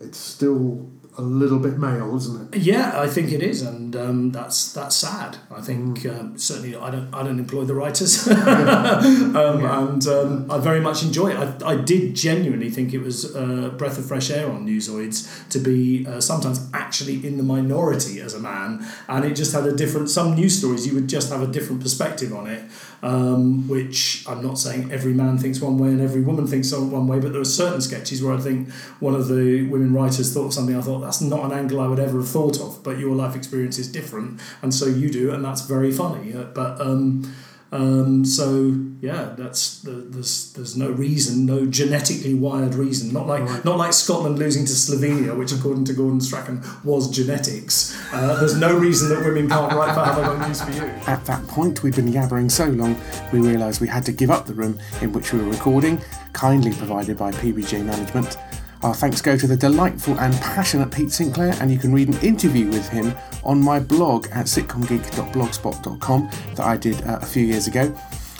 it's 0.00 0.18
still 0.18 0.90
a 1.18 1.22
little 1.22 1.58
bit 1.58 1.78
male, 1.78 2.14
isn't 2.16 2.54
it? 2.54 2.60
Yeah, 2.60 3.00
I 3.00 3.06
think 3.06 3.32
it 3.32 3.42
is, 3.42 3.62
and 3.62 3.96
um, 3.96 4.32
that's 4.32 4.72
that's 4.72 4.96
sad. 4.96 5.38
I 5.50 5.62
think 5.62 6.04
um, 6.04 6.36
certainly 6.36 6.76
I 6.76 6.90
don't 6.90 7.12
I 7.14 7.22
don't 7.22 7.38
employ 7.38 7.64
the 7.64 7.74
writers, 7.74 8.28
um, 8.28 9.64
and 9.64 10.06
um, 10.06 10.50
I 10.50 10.58
very 10.58 10.80
much 10.80 11.02
enjoy 11.02 11.28
it. 11.28 11.62
I, 11.62 11.70
I 11.70 11.76
did 11.76 12.14
genuinely 12.14 12.70
think 12.70 12.92
it 12.92 12.98
was 12.98 13.34
a 13.34 13.70
breath 13.70 13.98
of 13.98 14.06
fresh 14.06 14.30
air 14.30 14.50
on 14.50 14.66
Newzoids 14.66 15.48
to 15.48 15.58
be 15.58 16.06
uh, 16.06 16.20
sometimes 16.20 16.68
actually 16.74 17.26
in 17.26 17.38
the 17.38 17.42
minority 17.42 18.20
as 18.20 18.34
a 18.34 18.40
man, 18.40 18.86
and 19.08 19.24
it 19.24 19.34
just 19.34 19.54
had 19.54 19.64
a 19.64 19.74
different. 19.74 20.10
Some 20.10 20.34
news 20.34 20.58
stories 20.58 20.86
you 20.86 20.94
would 20.94 21.08
just 21.08 21.30
have 21.30 21.40
a 21.40 21.46
different 21.46 21.80
perspective 21.80 22.34
on 22.34 22.46
it, 22.46 22.62
um, 23.02 23.66
which 23.68 24.24
I'm 24.28 24.42
not 24.42 24.58
saying 24.58 24.92
every 24.92 25.14
man 25.14 25.38
thinks 25.38 25.60
one 25.60 25.78
way 25.78 25.88
and 25.88 26.00
every 26.00 26.20
woman 26.20 26.46
thinks 26.46 26.72
one 26.72 27.06
way, 27.06 27.20
but 27.20 27.32
there 27.32 27.40
are 27.40 27.44
certain 27.44 27.80
sketches 27.80 28.22
where 28.22 28.34
I 28.34 28.40
think 28.40 28.70
one 29.00 29.14
of 29.14 29.28
the 29.28 29.66
women 29.68 29.85
writers 29.94 30.32
thought 30.32 30.46
of 30.46 30.54
something 30.54 30.76
I 30.76 30.80
thought 30.80 31.00
that's 31.00 31.20
not 31.20 31.44
an 31.44 31.52
angle 31.52 31.80
I 31.80 31.86
would 31.88 31.98
ever 32.00 32.18
have 32.18 32.28
thought 32.28 32.60
of, 32.60 32.82
but 32.82 32.98
your 32.98 33.14
life 33.14 33.34
experience 33.36 33.78
is 33.78 33.90
different, 33.90 34.40
and 34.62 34.74
so 34.74 34.86
you 34.86 35.10
do, 35.10 35.32
and 35.32 35.44
that's 35.44 35.62
very 35.62 35.92
funny. 35.92 36.34
Uh, 36.34 36.44
But 36.54 36.80
um, 36.80 37.34
um, 37.72 38.24
so 38.24 38.74
yeah, 39.00 39.34
that's 39.36 39.80
the, 39.82 39.90
there's 39.90 40.52
there's 40.52 40.76
no 40.76 40.88
reason, 40.90 41.44
no 41.46 41.66
genetically 41.66 42.32
wired 42.32 42.74
reason. 42.76 43.12
Not 43.12 43.26
like 43.26 43.42
Right. 43.42 43.64
not 43.64 43.76
like 43.76 43.92
Scotland 43.92 44.38
losing 44.38 44.64
to 44.66 44.72
Slovenia, 44.72 45.36
which 45.36 45.52
according 45.52 45.84
to 45.86 45.92
Gordon 45.92 46.20
Strachan 46.20 46.62
was 46.84 47.10
genetics. 47.10 47.96
Uh, 48.12 48.38
there's 48.38 48.56
no 48.56 48.76
reason 48.78 49.08
that 49.08 49.24
women 49.24 49.48
can't 49.48 49.72
write 49.72 49.94
for 49.94 50.04
Have 50.04 50.18
I 50.18 50.22
Got 50.22 50.46
News 50.46 50.62
for 50.62 50.70
You. 50.70 50.82
At 51.06 51.24
that 51.26 51.46
point, 51.48 51.82
we'd 51.82 51.96
been 51.96 52.12
yabbering 52.12 52.50
so 52.50 52.66
long, 52.66 52.96
we 53.32 53.40
realised 53.40 53.80
we 53.80 53.88
had 53.88 54.04
to 54.06 54.12
give 54.12 54.30
up 54.30 54.46
the 54.46 54.54
room 54.54 54.78
in 55.02 55.12
which 55.12 55.32
we 55.32 55.40
were 55.40 55.50
recording, 55.50 56.00
kindly 56.32 56.72
provided 56.72 57.18
by 57.18 57.32
PBJ 57.32 57.84
Management. 57.84 58.38
Our 58.82 58.94
thanks 58.94 59.20
go 59.22 59.36
to 59.36 59.46
the 59.46 59.56
delightful 59.56 60.18
and 60.20 60.34
passionate 60.34 60.90
Pete 60.90 61.10
Sinclair, 61.10 61.56
and 61.60 61.70
you 61.70 61.78
can 61.78 61.92
read 61.92 62.08
an 62.08 62.18
interview 62.20 62.68
with 62.68 62.88
him 62.88 63.14
on 63.44 63.60
my 63.60 63.80
blog 63.80 64.26
at 64.32 64.46
sitcomgeek.blogspot.com 64.46 66.30
that 66.54 66.66
I 66.66 66.76
did 66.76 67.02
uh, 67.02 67.18
a 67.20 67.26
few 67.26 67.44
years 67.44 67.66
ago. 67.66 67.94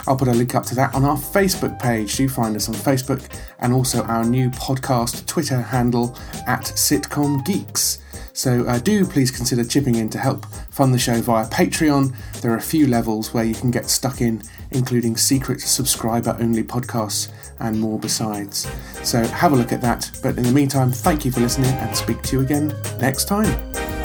I'll 0.07 0.15
put 0.15 0.29
a 0.29 0.33
link 0.33 0.55
up 0.55 0.65
to 0.67 0.75
that 0.75 0.95
on 0.95 1.03
our 1.03 1.17
Facebook 1.17 1.77
page. 1.79 2.15
Do 2.15 2.29
find 2.29 2.55
us 2.55 2.69
on 2.69 2.75
Facebook 2.75 3.27
and 3.59 3.73
also 3.73 4.03
our 4.03 4.23
new 4.23 4.49
podcast 4.51 5.25
Twitter 5.25 5.59
handle 5.59 6.17
at 6.47 6.61
Sitcom 6.61 7.45
Geeks. 7.45 7.99
So 8.31 8.65
uh, 8.67 8.79
do 8.79 9.05
please 9.05 9.31
consider 9.31 9.65
chipping 9.65 9.95
in 9.95 10.09
to 10.11 10.19
help 10.19 10.45
fund 10.71 10.93
the 10.93 10.99
show 10.99 11.19
via 11.21 11.47
Patreon. 11.47 12.15
There 12.41 12.51
are 12.53 12.57
a 12.57 12.61
few 12.61 12.87
levels 12.87 13.33
where 13.33 13.43
you 13.43 13.55
can 13.55 13.69
get 13.69 13.89
stuck 13.89 14.21
in, 14.21 14.43
including 14.71 15.17
secret 15.17 15.59
subscriber 15.59 16.37
only 16.39 16.63
podcasts 16.63 17.29
and 17.59 17.79
more 17.79 17.99
besides. 17.99 18.69
So 19.03 19.25
have 19.27 19.53
a 19.53 19.55
look 19.55 19.71
at 19.71 19.81
that. 19.81 20.09
But 20.21 20.37
in 20.37 20.43
the 20.43 20.51
meantime, 20.51 20.91
thank 20.91 21.25
you 21.25 21.31
for 21.31 21.39
listening 21.39 21.71
and 21.71 21.95
speak 21.95 22.21
to 22.23 22.37
you 22.37 22.41
again 22.43 22.73
next 22.99 23.25
time. 23.25 23.96